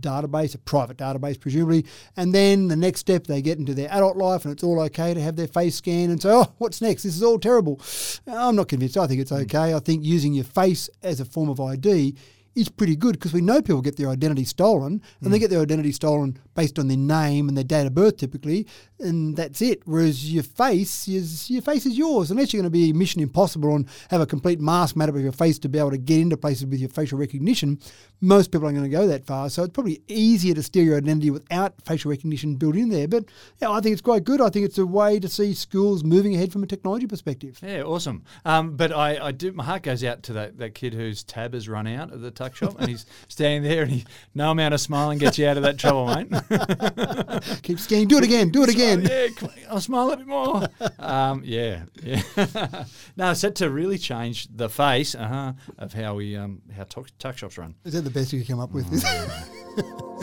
database, 0.00 0.54
a 0.54 0.58
private 0.58 0.96
database, 0.96 1.38
presumably. 1.40 1.86
And 2.16 2.34
then 2.34 2.68
the 2.68 2.76
next 2.76 3.00
step, 3.00 3.26
they 3.26 3.42
get 3.42 3.58
into 3.58 3.74
their 3.74 3.90
adult 3.92 4.16
life 4.16 4.44
and 4.44 4.52
it's 4.52 4.62
all 4.62 4.80
okay 4.82 5.14
to 5.14 5.20
have 5.20 5.36
their 5.36 5.48
face 5.48 5.76
scanned 5.76 6.10
and 6.10 6.20
say, 6.20 6.30
oh, 6.30 6.52
what's 6.58 6.80
next? 6.80 7.02
This 7.02 7.16
is 7.16 7.22
all 7.22 7.38
terrible. 7.38 7.80
I'm 8.26 8.56
not 8.56 8.68
convinced. 8.68 8.96
I 8.96 9.06
think 9.06 9.20
it's 9.20 9.30
hmm. 9.30 9.36
okay. 9.36 9.74
I 9.74 9.80
think 9.80 10.04
using 10.04 10.34
your 10.34 10.44
face 10.44 10.88
as 11.02 11.20
a 11.20 11.24
form 11.24 11.48
of 11.48 11.60
ID 11.60 12.14
is 12.54 12.68
pretty 12.68 12.96
good 12.96 13.12
because 13.12 13.32
we 13.32 13.40
know 13.42 13.60
people 13.60 13.82
get 13.82 13.96
their 13.96 14.08
identity 14.08 14.44
stolen 14.44 15.02
and 15.20 15.32
they 15.32 15.36
hmm. 15.36 15.42
get 15.42 15.50
their 15.50 15.60
identity 15.60 15.92
stolen 15.92 16.38
based 16.56 16.78
on 16.78 16.88
their 16.88 16.96
name 16.96 17.48
and 17.48 17.56
their 17.56 17.64
date 17.64 17.86
of 17.86 17.94
birth 17.94 18.16
typically, 18.16 18.66
and 18.98 19.36
that's 19.36 19.60
it. 19.62 19.82
Whereas 19.84 20.32
your 20.32 20.42
face 20.42 21.06
is 21.06 21.50
your 21.50 21.62
face 21.62 21.86
is 21.86 21.96
yours 21.96 22.30
unless 22.30 22.52
you're 22.52 22.62
going 22.62 22.72
to 22.72 22.76
be 22.76 22.92
Mission 22.92 23.20
Impossible 23.20 23.74
and 23.76 23.86
have 24.10 24.20
a 24.20 24.26
complete 24.26 24.60
mask 24.60 24.96
made 24.96 25.08
up 25.08 25.14
of 25.14 25.20
your 25.20 25.32
face 25.32 25.58
to 25.60 25.68
be 25.68 25.78
able 25.78 25.90
to 25.90 25.98
get 25.98 26.20
into 26.20 26.36
places 26.36 26.66
with 26.66 26.80
your 26.80 26.88
facial 26.88 27.18
recognition. 27.18 27.78
Most 28.20 28.50
people 28.50 28.66
aren't 28.66 28.78
going 28.78 28.90
to 28.90 28.96
go 28.96 29.06
that 29.06 29.26
far, 29.26 29.50
so 29.50 29.62
it's 29.62 29.72
probably 29.72 30.00
easier 30.08 30.54
to 30.54 30.62
steal 30.62 30.84
your 30.84 30.96
identity 30.96 31.30
without 31.30 31.74
facial 31.84 32.10
recognition 32.10 32.56
built 32.56 32.74
in 32.74 32.88
there. 32.88 33.06
But 33.06 33.26
yeah, 33.60 33.70
I 33.70 33.80
think 33.80 33.92
it's 33.92 34.02
quite 34.02 34.24
good. 34.24 34.40
I 34.40 34.48
think 34.48 34.64
it's 34.64 34.78
a 34.78 34.86
way 34.86 35.20
to 35.20 35.28
see 35.28 35.52
schools 35.52 36.02
moving 36.02 36.34
ahead 36.34 36.50
from 36.50 36.62
a 36.62 36.66
technology 36.66 37.06
perspective. 37.06 37.58
Yeah, 37.62 37.82
awesome. 37.82 38.24
Um, 38.46 38.76
but 38.76 38.90
I, 38.92 39.26
I 39.26 39.32
do. 39.32 39.52
My 39.52 39.64
heart 39.64 39.82
goes 39.82 40.02
out 40.02 40.22
to 40.24 40.32
that, 40.32 40.56
that 40.58 40.74
kid 40.74 40.94
whose 40.94 41.22
tab 41.22 41.52
has 41.52 41.68
run 41.68 41.86
out 41.86 42.12
at 42.12 42.22
the 42.22 42.30
tuck 42.30 42.56
shop, 42.56 42.76
and 42.78 42.88
he's 42.88 43.04
standing 43.28 43.68
there, 43.68 43.82
and 43.82 43.90
he 43.92 44.06
no 44.34 44.50
amount 44.50 44.72
of 44.72 44.80
smiling 44.80 45.18
gets 45.18 45.38
you 45.38 45.46
out 45.46 45.58
of 45.58 45.62
that 45.64 45.78
trouble, 45.78 46.06
mate. 46.06 46.28
Keep 47.62 47.78
scanning. 47.78 48.08
Do 48.08 48.18
it 48.18 48.24
again. 48.24 48.50
Do 48.50 48.62
it 48.62 48.68
again. 48.68 49.02
yeah, 49.02 49.28
I'll 49.70 49.80
smile 49.80 50.10
a 50.10 50.16
bit 50.16 50.26
more. 50.26 50.68
Um, 50.98 51.42
yeah, 51.44 51.84
yeah. 52.02 52.22
no, 53.16 53.30
it's 53.30 53.40
set 53.40 53.54
to 53.56 53.70
really 53.70 53.96
change 53.96 54.48
the 54.52 54.68
face 54.68 55.14
uh-huh, 55.14 55.52
of 55.78 55.92
how 55.92 56.14
we 56.14 56.36
um, 56.36 56.62
how 56.74 56.82
tuck, 56.84 57.08
tuck 57.18 57.38
shops 57.38 57.58
run. 57.58 57.76
Is 57.84 57.92
that 57.92 58.02
the 58.02 58.10
best 58.10 58.32
you 58.32 58.40
can 58.40 58.56
come 58.56 58.60
up 58.60 58.72
with? 58.72 58.86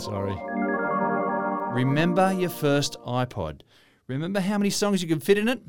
Sorry. 0.01 0.35
Remember 1.73 2.33
your 2.33 2.49
first 2.49 2.97
iPod. 3.05 3.61
Remember 4.07 4.41
how 4.41 4.57
many 4.57 4.69
songs 4.69 5.01
you 5.01 5.07
could 5.07 5.23
fit 5.23 5.37
in 5.37 5.47
it? 5.47 5.61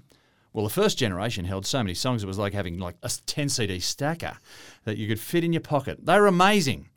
Well, 0.52 0.64
the 0.64 0.70
first 0.70 0.98
generation 0.98 1.44
held 1.44 1.66
so 1.66 1.82
many 1.82 1.94
songs 1.94 2.22
it 2.22 2.26
was 2.26 2.38
like 2.38 2.52
having 2.52 2.78
like 2.78 2.96
a 3.02 3.11
10 3.26 3.48
CD 3.48 3.80
stacker 3.80 4.38
that 4.84 4.96
you 4.96 5.09
could 5.09 5.20
fit 5.20 5.44
in 5.44 5.52
your 5.52 5.61
pocket. 5.61 6.05
They 6.05 6.18
were 6.18 6.26
amazing. 6.26 6.88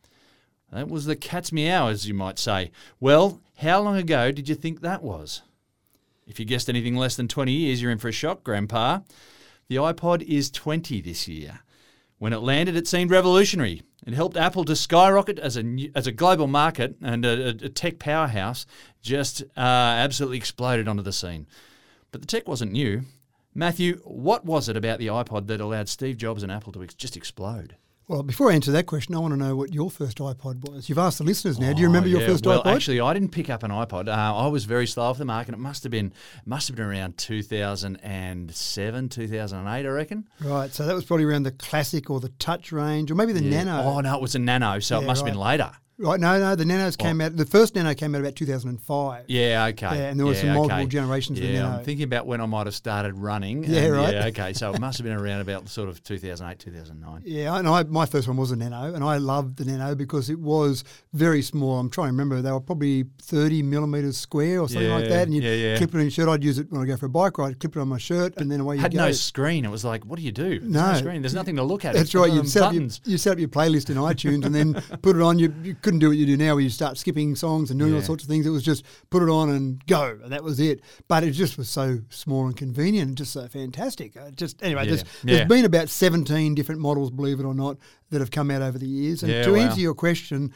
That 0.71 0.89
was 0.89 1.05
the 1.05 1.15
cat's 1.15 1.51
meow, 1.51 1.87
as 1.87 2.07
you 2.07 2.13
might 2.13 2.37
say. 2.37 2.71
Well, 2.99 3.41
how 3.57 3.81
long 3.81 3.97
ago 3.97 4.31
did 4.31 4.47
you 4.49 4.55
think 4.55 4.81
that 4.81 5.03
was? 5.03 5.41
If 6.25 6.39
you 6.39 6.45
guessed 6.45 6.69
anything 6.69 6.95
less 6.95 7.15
than 7.15 7.27
20 7.27 7.51
years, 7.51 7.81
you're 7.81 7.91
in 7.91 7.97
for 7.99 8.09
a 8.09 8.11
shock, 8.13 8.43
Grandpa. 8.43 8.99
The 9.69 9.77
iPod 9.77 10.21
is 10.23 10.49
20 10.51 11.01
this 11.01 11.27
year. 11.27 11.59
When 12.19 12.33
it 12.33 12.39
landed, 12.39 12.75
it 12.75 12.87
seemed 12.87 13.11
revolutionary. 13.11 13.83
It 14.05 14.13
helped 14.13 14.37
Apple 14.37 14.65
to 14.65 14.75
skyrocket 14.75 15.39
as 15.39 15.57
a, 15.57 15.91
as 15.95 16.07
a 16.07 16.11
global 16.11 16.47
market 16.47 16.95
and 17.01 17.25
a, 17.25 17.47
a- 17.49 17.65
a 17.65 17.69
tech 17.69 17.99
powerhouse, 17.99 18.65
just 19.01 19.41
uh, 19.55 19.59
absolutely 19.59 20.37
exploded 20.37 20.87
onto 20.87 21.03
the 21.03 21.11
scene. 21.13 21.47
But 22.11 22.21
the 22.21 22.27
tech 22.27 22.47
wasn't 22.47 22.71
new. 22.71 23.03
Matthew, 23.53 23.97
what 24.03 24.45
was 24.45 24.69
it 24.69 24.77
about 24.77 24.99
the 24.99 25.07
iPod 25.07 25.47
that 25.47 25.61
allowed 25.61 25.89
Steve 25.89 26.17
Jobs 26.17 26.43
and 26.43 26.51
Apple 26.51 26.71
to 26.73 26.83
ex- 26.83 26.93
just 26.93 27.17
explode? 27.17 27.75
Well, 28.07 28.23
before 28.23 28.51
I 28.51 28.55
answer 28.55 28.71
that 28.71 28.85
question, 28.85 29.15
I 29.15 29.19
want 29.19 29.33
to 29.33 29.37
know 29.37 29.55
what 29.55 29.73
your 29.73 29.91
first 29.91 30.17
iPod 30.19 30.69
was. 30.69 30.87
You've 30.87 30.97
asked 30.97 31.17
the 31.17 31.23
listeners 31.25 31.59
now. 31.59 31.73
Do 31.73 31.81
you 31.81 31.87
remember 31.87 32.07
Oh, 32.07 32.11
your 32.11 32.21
yeah. 32.21 32.27
first 32.27 32.45
well, 32.45 32.63
iPod? 32.63 32.75
actually, 32.75 32.99
I 33.01 33.13
didn't 33.13 33.31
pick 33.31 33.49
up 33.49 33.63
an 33.63 33.71
iPod. 33.71 34.07
Uh, 34.07 34.11
I 34.37 34.47
was 34.47 34.65
very 34.65 34.87
slow 34.87 35.03
off 35.03 35.17
the 35.17 35.25
mark, 35.25 35.47
and 35.47 35.55
it 35.55 35.59
must 35.59 35.83
have 35.83 35.91
been 35.91 36.13
must 36.45 36.67
have 36.69 36.77
been 36.77 36.85
around 36.85 37.17
2007, 37.17 39.09
2008, 39.09 39.85
I 39.85 39.89
reckon. 39.89 40.27
right. 40.41 40.71
So 40.73 40.85
that 40.85 40.95
was 40.95 41.05
probably 41.05 41.25
around 41.25 41.43
the 41.43 41.51
classic 41.51 42.09
or 42.09 42.19
the 42.19 42.29
touch 42.39 42.71
range 42.71 43.11
or 43.11 43.15
maybe 43.15 43.33
the 43.33 43.43
Yeah. 43.43 43.63
nano. 43.63 43.83
Oh 43.83 43.99
no, 44.01 44.15
it 44.15 44.21
was 44.21 44.35
a 44.35 44.39
nano, 44.39 44.79
so 44.79 44.97
it 44.97 45.01
Yeah, 45.01 45.07
must 45.07 45.25
have 45.25 45.31
been 45.33 45.39
later. 45.39 45.71
Right. 45.99 46.19
No, 46.19 46.39
no. 46.39 46.55
The 46.55 46.65
nanos 46.65 46.95
came 46.95 47.21
out. 47.21 47.35
The 47.35 47.45
first 47.45 47.73
nano 47.73 47.93
came 47.95 48.13
out 48.13 48.21
about 48.21 48.35
2005. 48.35 49.25
Yeah, 49.27 49.65
okay. 49.71 49.85
Yeah, 49.85 50.09
and 50.09 50.19
there 50.19 50.27
were 50.27 50.35
some 50.35 50.53
multiple 50.53 50.81
okay. 50.81 50.87
generations 50.87 51.39
of 51.39 51.45
the 51.45 51.53
Nano. 51.53 51.77
I'm 51.77 51.83
thinking 51.83 52.03
about 52.03 52.27
when 52.27 52.39
I 52.39 52.45
might 52.45 52.67
have 52.67 52.75
started 52.75 53.17
running. 53.17 53.63
Yeah, 53.63 53.81
and 53.81 53.93
right. 53.93 54.13
Yeah, 54.13 54.25
okay. 54.27 54.53
So 54.53 54.73
it 54.73 54.79
must 54.79 54.99
have 54.99 55.05
been 55.05 55.17
around 55.17 55.41
about 55.41 55.67
sort 55.69 55.89
of 55.89 56.03
2008, 56.03 56.59
2009. 56.59 57.23
Yeah, 57.25 57.57
and 57.57 57.67
I, 57.67 57.83
my 57.83 58.05
first 58.05 58.27
one 58.27 58.37
was 58.37 58.51
a 58.51 58.55
Nano, 58.55 58.93
and 58.93 59.03
I 59.03 59.17
loved 59.17 59.57
the 59.57 59.65
Nano 59.65 59.95
because 59.95 60.29
it 60.29 60.39
was 60.39 60.83
very 61.13 61.41
small. 61.41 61.79
I'm 61.79 61.89
trying 61.89 62.09
to 62.09 62.11
remember; 62.11 62.41
they 62.41 62.51
were 62.51 62.61
probably 62.61 63.05
30 63.23 63.63
millimeters 63.63 64.17
square 64.17 64.61
or 64.61 64.69
something 64.69 64.91
like 64.91 65.09
that. 65.09 65.23
And 65.23 65.33
you'd 65.33 65.43
yeah, 65.43 65.53
yeah. 65.53 65.77
clip 65.77 65.89
it 65.89 65.95
on 65.95 66.01
your 66.01 66.11
shirt. 66.11 66.29
I'd 66.29 66.43
use 66.43 66.59
it 66.59 66.71
when 66.71 66.81
I 66.81 66.85
go 66.85 66.95
for 66.95 67.07
a 67.07 67.09
bike 67.09 67.37
ride. 67.39 67.59
Clip 67.59 67.75
it 67.75 67.79
on 67.79 67.87
my 67.87 67.97
shirt, 67.97 68.37
and 68.37 68.51
then 68.51 68.59
away 68.59 68.75
you 68.75 68.81
Had 68.81 68.93
go. 68.93 69.05
no 69.05 69.11
screen. 69.11 69.65
It 69.65 69.71
was 69.71 69.83
like, 69.83 70.05
what 70.05 70.17
do 70.19 70.25
you 70.25 70.31
do? 70.31 70.59
There's 70.59 70.71
No. 70.71 70.93
screen. 70.93 71.23
There's 71.23 71.33
nothing 71.33 71.55
to 71.55 71.63
look 71.63 71.85
at. 71.85 71.93
That's 71.93 72.05
It's 72.09 72.15
right. 72.15 72.31
You'd 72.31 72.47
set, 72.47 72.61
up 72.61 72.73
your, 72.73 72.87
you 73.05 73.17
set 73.17 73.33
up 73.33 73.39
your 73.39 73.49
playlist 73.49 73.89
in 73.89 73.97
iTunes 73.97 74.45
and 74.45 74.53
then 74.53 74.73
put 75.01 75.15
it 75.15 75.21
on. 75.21 75.39
You, 75.39 75.53
you 75.63 75.75
couldn't 75.87 75.99
do 76.01 76.09
what 76.09 76.17
you 76.17 76.25
do 76.25 76.35
now 76.35 76.53
where 76.53 76.61
you 76.61 76.69
start 76.69 76.97
skipping 76.97 77.33
songs 77.33 77.71
and 77.71 77.79
doing 77.79 77.93
all 77.95 78.01
sorts 78.01 78.21
of 78.21 78.29
things. 78.29 78.45
It 78.45 78.49
was 78.49 78.61
just 78.61 78.83
put 79.09 79.23
it 79.23 79.29
on 79.29 79.49
and 79.49 79.81
go, 79.87 80.19
and 80.21 80.33
that 80.33 80.43
was 80.43 80.59
it. 80.59 80.81
But 81.07 81.23
it 81.23 81.31
just 81.31 81.57
was 81.57 81.69
so 81.69 81.99
small 82.09 82.45
and 82.45 82.57
convenient 82.57 83.07
and 83.07 83.17
just 83.17 83.31
so 83.31 83.47
fantastic. 83.47 84.17
Uh, 84.17 84.31
just 84.31 84.61
Anyway, 84.61 84.81
Yeah. 84.83 84.89
there's, 84.89 85.03
Yeah. 85.23 85.35
there's 85.37 85.47
been 85.47 85.63
about 85.63 85.87
17 85.87 86.55
different 86.55 86.81
models, 86.81 87.09
believe 87.09 87.39
it 87.39 87.45
or 87.45 87.53
not, 87.53 87.77
that 88.09 88.19
have 88.19 88.31
come 88.31 88.51
out 88.51 88.61
over 88.61 88.77
the 88.77 88.85
years. 88.85 89.23
And 89.23 89.31
Yeah, 89.31 89.43
to 89.43 89.51
wow. 89.53 89.59
answer 89.59 89.79
your 89.79 89.93
question, 89.93 90.51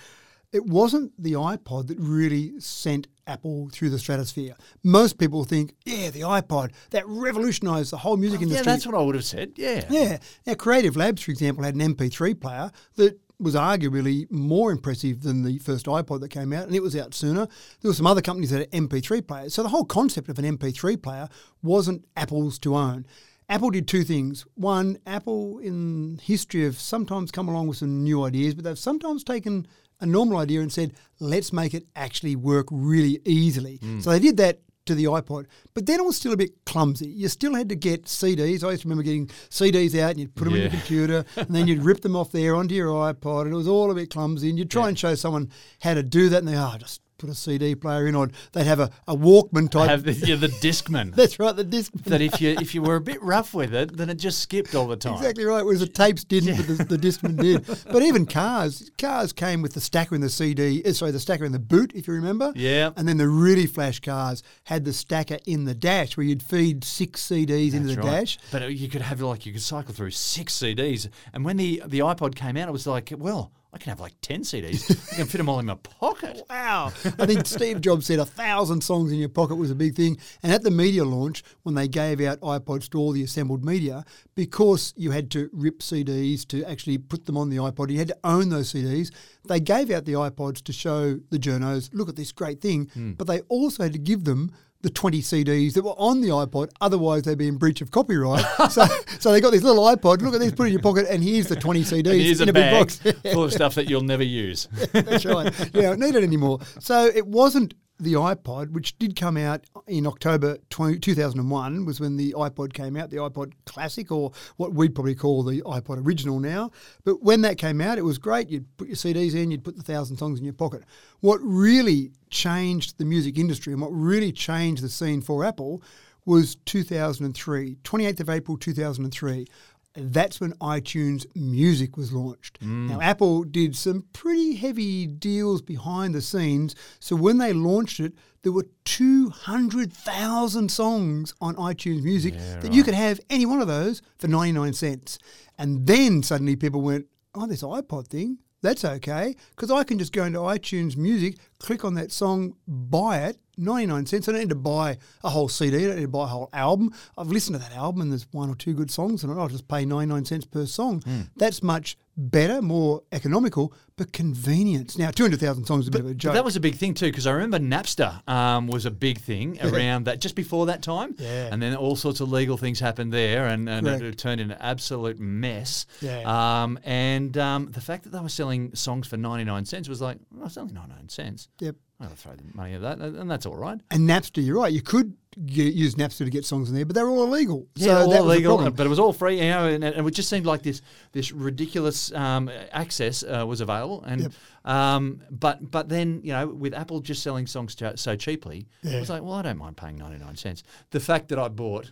it 0.51 0.65
wasn't 0.65 1.13
the 1.17 1.31
iPod 1.31 1.87
that 1.87 1.97
really 1.97 2.59
sent 2.59 3.07
Apple 3.25 3.69
through 3.71 3.89
the 3.91 3.99
stratosphere. 3.99 4.55
Most 4.83 5.17
people 5.17 5.45
think, 5.45 5.75
yeah, 5.85 6.09
the 6.09 6.21
iPod, 6.21 6.71
that 6.89 7.07
revolutionised 7.07 7.91
the 7.93 7.97
whole 7.99 8.17
music 8.17 8.41
Yeah, 8.41 8.47
industry. 8.47 8.65
that's 8.65 8.85
what 8.85 8.95
I 8.95 9.01
would 9.01 9.15
have 9.15 9.23
said. 9.23 9.53
Yeah. 9.55 9.85
Yeah. 9.89 10.17
Now, 10.45 10.55
Creative 10.55 10.97
Labs, 10.97 11.21
for 11.21 11.31
example, 11.31 11.63
had 11.63 11.75
an 11.75 11.81
MP3 11.81 12.33
player 12.33 12.69
that 12.97 13.17
was 13.41 13.55
arguably 13.55 14.29
more 14.31 14.71
impressive 14.71 15.23
than 15.23 15.43
the 15.43 15.57
first 15.59 15.85
iPod 15.85 16.21
that 16.21 16.29
came 16.29 16.53
out, 16.53 16.67
and 16.67 16.75
it 16.75 16.83
was 16.83 16.95
out 16.95 17.13
sooner. 17.13 17.47
There 17.81 17.89
were 17.89 17.93
some 17.93 18.07
other 18.07 18.21
companies 18.21 18.51
that 18.51 18.59
had 18.59 18.71
MP3 18.71 19.25
players. 19.27 19.53
So 19.53 19.63
the 19.63 19.69
whole 19.69 19.85
concept 19.85 20.29
of 20.29 20.37
an 20.39 20.57
MP3 20.57 21.01
player 21.01 21.27
wasn't 21.61 22.05
Apple's 22.15 22.59
to 22.59 22.75
own. 22.75 23.05
Apple 23.49 23.71
did 23.71 23.85
two 23.85 24.03
things. 24.03 24.45
One, 24.55 24.97
Apple 25.05 25.59
in 25.59 26.19
history 26.23 26.63
have 26.63 26.79
sometimes 26.79 27.31
come 27.31 27.49
along 27.49 27.67
with 27.67 27.77
some 27.77 28.01
new 28.01 28.23
ideas, 28.23 28.55
but 28.55 28.63
they've 28.63 28.79
sometimes 28.79 29.25
taken 29.25 29.67
a 29.99 30.05
normal 30.05 30.37
idea 30.37 30.61
and 30.61 30.71
said, 30.71 30.93
let's 31.19 31.51
make 31.51 31.73
it 31.73 31.85
actually 31.95 32.35
work 32.35 32.67
really 32.71 33.19
easily. 33.25 33.79
Mm. 33.79 34.01
So 34.01 34.11
they 34.11 34.19
did 34.19 34.37
that 34.37 34.61
to 34.91 34.95
the 34.95 35.05
iPod, 35.05 35.45
but 35.73 35.85
then 35.85 35.99
it 35.99 36.05
was 36.05 36.15
still 36.15 36.33
a 36.33 36.37
bit 36.37 36.51
clumsy. 36.65 37.07
You 37.07 37.27
still 37.27 37.55
had 37.55 37.69
to 37.69 37.75
get 37.75 38.05
CDs. 38.05 38.63
I 38.63 38.71
used 38.71 38.83
to 38.83 38.87
remember 38.87 39.03
getting 39.03 39.27
CDs 39.49 39.99
out 39.99 40.11
and 40.11 40.19
you'd 40.19 40.35
put 40.35 40.45
them 40.45 40.55
in 40.55 40.61
your 40.61 40.69
computer 40.69 41.25
and 41.35 41.49
then 41.49 41.67
you'd 41.67 41.83
rip 41.83 42.01
them 42.01 42.15
off 42.15 42.31
there 42.31 42.55
onto 42.55 42.75
your 42.75 42.89
iPod 42.89 43.43
and 43.43 43.53
it 43.53 43.57
was 43.57 43.67
all 43.67 43.91
a 43.91 43.95
bit 43.95 44.09
clumsy. 44.09 44.49
And 44.49 44.57
you'd 44.57 44.71
try 44.71 44.87
and 44.87 44.97
show 44.97 45.15
someone 45.15 45.51
how 45.81 45.93
to 45.93 46.03
do 46.03 46.29
that 46.29 46.39
and 46.39 46.47
they, 46.47 46.57
oh, 46.57 46.75
just 46.77 47.01
put 47.21 47.29
a 47.29 47.35
CD 47.35 47.75
player 47.75 48.07
in 48.07 48.15
or 48.15 48.29
they'd 48.51 48.65
have 48.65 48.79
a, 48.79 48.89
a 49.07 49.15
Walkman 49.15 49.69
type. 49.69 49.89
Have 49.89 50.03
the, 50.03 50.13
yeah, 50.13 50.35
the 50.35 50.47
Discman. 50.47 51.15
That's 51.15 51.39
right, 51.39 51.55
the 51.55 51.63
disc. 51.63 51.91
that 52.05 52.21
if 52.21 52.41
you 52.41 52.57
if 52.59 52.73
you 52.73 52.81
were 52.81 52.95
a 52.95 53.01
bit 53.01 53.21
rough 53.21 53.53
with 53.53 53.73
it, 53.73 53.95
then 53.95 54.09
it 54.09 54.15
just 54.15 54.39
skipped 54.39 54.75
all 54.75 54.87
the 54.87 54.97
time. 54.97 55.15
Exactly 55.15 55.45
right. 55.45 55.63
Whereas 55.63 55.81
the 55.81 55.87
tapes 55.87 56.23
didn't, 56.23 56.57
but 56.57 56.67
the, 56.67 56.97
the 56.97 56.97
Discman 56.97 57.39
did. 57.39 57.65
But 57.91 58.03
even 58.03 58.25
cars, 58.25 58.89
cars 58.97 59.33
came 59.33 59.61
with 59.61 59.73
the 59.73 59.81
stacker 59.81 60.15
in 60.15 60.21
the 60.21 60.29
CD. 60.29 60.81
uh, 60.83 60.93
Sorry, 60.93 61.11
the 61.11 61.19
stacker 61.19 61.45
in 61.45 61.51
the 61.51 61.59
boot, 61.59 61.91
if 61.93 62.07
you 62.07 62.13
remember. 62.13 62.53
Yeah. 62.55 62.91
And 62.95 63.07
then 63.07 63.17
the 63.17 63.27
really 63.27 63.65
flash 63.65 63.99
cars 63.99 64.43
had 64.65 64.85
the 64.85 64.93
stacker 64.93 65.39
in 65.45 65.65
the 65.65 65.75
dash, 65.75 66.15
where 66.15 66.25
you'd 66.25 66.43
feed 66.43 66.83
six 66.83 67.27
CDs 67.27 67.73
into 67.73 67.95
the 67.95 68.01
right. 68.01 68.21
dash. 68.21 68.39
But 68.51 68.63
uh, 68.63 68.67
you 68.67 68.87
could 68.87 69.01
have 69.01 69.21
like 69.21 69.45
you 69.45 69.51
could 69.51 69.61
cycle 69.61 69.93
through 69.93 70.11
six 70.11 70.57
CDs, 70.57 71.09
and 71.33 71.43
when 71.43 71.57
the 71.57 71.81
the 71.85 71.99
iPod 71.99 72.35
came 72.35 72.57
out, 72.57 72.67
it 72.67 72.71
was 72.71 72.87
like, 72.87 73.11
well, 73.17 73.51
I 73.73 73.77
can 73.77 73.89
have 73.89 73.99
like 73.99 74.13
ten 74.21 74.41
CDs. 74.41 74.91
I 75.13 75.15
can 75.15 75.27
fit 75.27 75.37
them 75.37 75.47
all 75.47 75.59
in 75.59 75.65
my 75.65 75.75
pocket. 75.75 76.41
Wow. 76.51 76.87
I 77.17 77.25
think 77.25 77.47
Steve 77.47 77.81
Jobs 77.81 78.05
said 78.05 78.19
a 78.19 78.25
thousand 78.25 78.81
songs 78.81 79.11
in 79.11 79.19
your 79.19 79.29
pocket 79.29 79.55
was 79.55 79.71
a 79.71 79.75
big 79.75 79.95
thing. 79.95 80.17
And 80.43 80.51
at 80.51 80.63
the 80.63 80.71
media 80.71 81.05
launch, 81.05 81.43
when 81.63 81.75
they 81.75 81.87
gave 81.87 82.19
out 82.21 82.41
iPods 82.41 82.89
to 82.89 82.99
all 82.99 83.11
the 83.11 83.23
assembled 83.23 83.63
media, 83.63 84.03
because 84.35 84.93
you 84.97 85.11
had 85.11 85.31
to 85.31 85.49
rip 85.53 85.79
CDs 85.79 86.45
to 86.49 86.63
actually 86.65 86.97
put 86.97 87.25
them 87.25 87.37
on 87.37 87.49
the 87.49 87.57
iPod, 87.57 87.89
you 87.89 87.97
had 87.97 88.09
to 88.09 88.17
own 88.23 88.49
those 88.49 88.73
CDs, 88.73 89.11
they 89.47 89.59
gave 89.59 89.89
out 89.91 90.05
the 90.05 90.13
iPods 90.13 90.61
to 90.63 90.73
show 90.73 91.19
the 91.29 91.39
journos, 91.39 91.89
look 91.93 92.09
at 92.09 92.15
this 92.17 92.31
great 92.31 92.59
thing. 92.59 92.89
Hmm. 92.93 93.13
But 93.13 93.27
they 93.27 93.41
also 93.41 93.83
had 93.83 93.93
to 93.93 93.99
give 93.99 94.25
them 94.25 94.51
the 94.81 94.89
20 94.89 95.21
CDs 95.21 95.73
that 95.73 95.83
were 95.83 95.91
on 95.91 96.21
the 96.21 96.29
iPod, 96.29 96.69
otherwise 96.79 97.23
they'd 97.23 97.37
be 97.37 97.47
in 97.47 97.57
breach 97.57 97.81
of 97.81 97.91
copyright. 97.91 98.45
so, 98.71 98.85
so 99.19 99.31
they 99.31 99.41
got 99.41 99.51
this 99.51 99.63
little 99.63 99.83
iPod, 99.83 100.21
look 100.21 100.33
at 100.33 100.39
this, 100.39 100.51
put 100.51 100.63
it 100.63 100.67
in 100.67 100.73
your 100.73 100.81
pocket, 100.81 101.07
and 101.09 101.23
here's 101.23 101.47
the 101.47 101.55
20 101.55 101.81
CDs 101.83 101.97
And 101.97 102.07
here's 102.07 102.41
in 102.41 102.49
a 102.49 102.53
bag 102.53 102.79
box. 102.79 102.99
full 103.31 103.43
of 103.43 103.53
stuff 103.53 103.75
that 103.75 103.89
you'll 103.89 104.01
never 104.01 104.23
use. 104.23 104.67
That's 104.91 105.25
right. 105.25 105.53
Yeah, 105.73 105.89
don't 105.89 105.99
need 105.99 106.15
it 106.15 106.23
anymore. 106.23 106.59
So 106.79 107.05
it 107.05 107.25
wasn't 107.25 107.73
the 108.01 108.13
iPod, 108.13 108.71
which 108.71 108.97
did 108.97 109.15
come 109.15 109.37
out 109.37 109.63
in 109.87 110.07
October 110.07 110.57
20, 110.69 110.99
2001, 110.99 111.85
was 111.85 111.99
when 111.99 112.17
the 112.17 112.33
iPod 112.33 112.73
came 112.73 112.97
out, 112.97 113.09
the 113.09 113.17
iPod 113.17 113.53
Classic, 113.65 114.11
or 114.11 114.31
what 114.57 114.73
we'd 114.73 114.95
probably 114.95 115.15
call 115.15 115.43
the 115.43 115.61
iPod 115.61 116.05
Original 116.05 116.39
now. 116.39 116.71
But 117.03 117.21
when 117.21 117.41
that 117.41 117.57
came 117.57 117.79
out, 117.79 117.97
it 117.97 118.03
was 118.03 118.17
great. 118.17 118.49
You'd 118.49 118.65
put 118.77 118.87
your 118.87 118.97
CDs 118.97 119.35
in, 119.35 119.51
you'd 119.51 119.63
put 119.63 119.77
the 119.77 119.83
thousand 119.83 120.17
songs 120.17 120.39
in 120.39 120.45
your 120.45 120.53
pocket. 120.53 120.83
What 121.19 121.39
really 121.43 122.11
changed 122.29 122.97
the 122.97 123.05
music 123.05 123.37
industry 123.37 123.73
and 123.73 123.81
what 123.81 123.91
really 123.91 124.31
changed 124.31 124.83
the 124.83 124.89
scene 124.89 125.21
for 125.21 125.45
Apple 125.45 125.81
was 126.25 126.55
2003, 126.65 127.77
28th 127.83 128.19
of 128.19 128.29
April 128.29 128.57
2003 128.57 129.47
that's 129.95 130.39
when 130.39 130.53
iTunes 130.53 131.25
Music 131.35 131.97
was 131.97 132.13
launched. 132.13 132.61
Mm. 132.61 132.89
Now, 132.89 133.01
Apple 133.01 133.43
did 133.43 133.75
some 133.75 134.05
pretty 134.13 134.55
heavy 134.55 135.05
deals 135.05 135.61
behind 135.61 136.15
the 136.15 136.21
scenes. 136.21 136.75
So 136.99 137.15
when 137.15 137.37
they 137.37 137.53
launched 137.53 137.99
it, 137.99 138.13
there 138.43 138.51
were 138.51 138.67
200,000 138.85 140.71
songs 140.71 141.33
on 141.41 141.55
iTunes 141.55 142.03
Music 142.03 142.33
that 142.61 142.73
you 142.73 142.83
could 142.83 142.93
have 142.93 143.19
any 143.29 143.45
one 143.45 143.61
of 143.61 143.67
those 143.67 144.01
for 144.17 144.27
99 144.27 144.73
cents. 144.73 145.19
And 145.57 145.85
then 145.85 146.23
suddenly 146.23 146.55
people 146.55 146.81
went, 146.81 147.07
oh, 147.35 147.45
this 147.45 147.61
iPod 147.61 148.07
thing, 148.07 148.39
That's 148.61 148.85
okay 148.85 149.35
because 149.55 149.71
I 149.71 149.83
can 149.83 149.97
just 149.97 150.13
go 150.13 150.23
into 150.23 150.39
iTunes 150.39 150.95
Music, 150.95 151.37
click 151.59 151.83
on 151.83 151.95
that 151.95 152.11
song, 152.11 152.55
buy 152.67 153.19
it, 153.23 153.37
99 153.57 154.05
cents. 154.05 154.27
I 154.27 154.31
don't 154.31 154.41
need 154.41 154.49
to 154.49 154.55
buy 154.55 154.97
a 155.23 155.29
whole 155.29 155.49
CD, 155.49 155.85
I 155.85 155.87
don't 155.87 155.95
need 155.97 156.01
to 156.03 156.07
buy 156.07 156.23
a 156.25 156.27
whole 156.27 156.49
album. 156.53 156.93
I've 157.17 157.27
listened 157.27 157.55
to 157.55 157.61
that 157.61 157.75
album 157.75 158.01
and 158.01 158.11
there's 158.11 158.27
one 158.31 158.49
or 158.49 158.55
two 158.55 158.73
good 158.73 158.91
songs 158.91 159.23
and 159.23 159.39
I'll 159.39 159.47
just 159.47 159.67
pay 159.67 159.85
99 159.85 160.25
cents 160.25 160.45
per 160.45 160.65
song. 160.65 161.01
Hmm. 161.01 161.21
That's 161.35 161.63
much 161.63 161.97
better, 162.29 162.61
more 162.61 163.03
economical, 163.11 163.73
but 163.97 164.13
convenience. 164.13 164.97
Now, 164.97 165.11
200,000 165.11 165.65
songs 165.65 165.85
is 165.85 165.87
a 165.87 165.91
bit 165.91 166.01
of 166.01 166.07
a 166.07 166.09
But 166.09 166.17
joke. 166.17 166.33
that 166.33 166.45
was 166.45 166.55
a 166.55 166.59
big 166.59 166.75
thing 166.75 166.93
too, 166.93 167.07
because 167.07 167.27
I 167.27 167.31
remember 167.31 167.59
Napster 167.59 168.27
um, 168.29 168.67
was 168.67 168.85
a 168.85 168.91
big 168.91 169.19
thing 169.19 169.59
around 169.63 170.05
that 170.05 170.21
just 170.21 170.35
before 170.35 170.65
that 170.67 170.81
time, 170.81 171.15
Yeah. 171.17 171.49
and 171.51 171.61
then 171.61 171.75
all 171.75 171.95
sorts 171.95 172.19
of 172.19 172.31
legal 172.31 172.57
things 172.57 172.79
happened 172.79 173.11
there, 173.11 173.47
and, 173.47 173.67
and 173.69 173.87
it, 173.87 174.01
it 174.01 174.17
turned 174.17 174.39
into 174.41 174.55
an 174.55 174.61
absolute 174.61 175.19
mess. 175.19 175.85
Yeah. 176.01 176.21
Um, 176.63 176.79
and 176.83 177.37
um, 177.37 177.71
the 177.71 177.81
fact 177.81 178.03
that 178.03 178.11
they 178.11 178.19
were 178.19 178.29
selling 178.29 178.73
songs 178.75 179.07
for 179.07 179.17
ninety 179.17 179.43
nine 179.43 179.65
cents 179.65 179.89
was 179.89 180.01
like, 180.01 180.17
oh, 180.39 180.45
it's 180.45 180.57
only 180.57 180.73
ninety 180.73 180.93
nine 180.93 181.09
cents. 181.09 181.49
Yep. 181.59 181.75
I'll 181.99 182.09
throw 182.09 182.33
the 182.33 182.43
money 182.55 182.73
at 182.73 182.81
that, 182.81 182.97
and 182.99 183.29
that's 183.29 183.45
all 183.45 183.55
right. 183.55 183.79
And 183.91 184.09
Napster, 184.09 184.43
you're 184.43 184.57
right. 184.59 184.73
You 184.73 184.81
could 184.81 185.15
use 185.37 185.95
Napster 185.95 186.19
to 186.25 186.29
get 186.29 186.45
songs 186.45 186.69
in 186.69 186.75
there, 186.75 186.85
but 186.85 186.95
they 186.95 187.03
were 187.03 187.09
all 187.09 187.23
illegal. 187.23 187.67
Yeah, 187.75 187.85
so 187.87 188.01
all 188.01 188.09
that 188.11 188.23
was 188.25 188.37
legal, 188.37 188.71
but 188.71 188.85
it 188.85 188.89
was 188.89 188.99
all 188.99 189.13
free, 189.13 189.35
you 189.35 189.49
know, 189.49 189.67
and, 189.67 189.83
and 189.83 190.07
it 190.07 190.11
just 190.11 190.29
seemed 190.29 190.45
like 190.45 190.61
this 190.63 190.81
this 191.13 191.31
ridiculous 191.31 192.11
um, 192.13 192.49
access 192.71 193.23
uh, 193.23 193.45
was 193.47 193.61
available, 193.61 194.03
and 194.03 194.21
Yep. 194.23 194.31
um, 194.65 195.21
but 195.31 195.71
but 195.71 195.89
then 195.89 196.21
you 196.23 196.33
know 196.33 196.47
with 196.47 196.73
Apple 196.73 196.99
just 196.99 197.23
selling 197.23 197.47
songs 197.47 197.75
so 197.95 198.15
cheaply, 198.15 198.67
Yeah. 198.83 198.97
I 198.97 198.99
was 198.99 199.09
like, 199.09 199.21
well, 199.23 199.33
I 199.33 199.41
don't 199.41 199.57
mind 199.57 199.77
paying 199.77 199.97
ninety 199.97 200.17
nine 200.23 200.35
cents. 200.35 200.63
The 200.91 200.99
fact 200.99 201.29
that 201.29 201.39
I 201.39 201.47
bought 201.47 201.91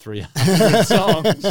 three 0.00 0.20
hundred 0.34 0.84
songs 0.86 1.44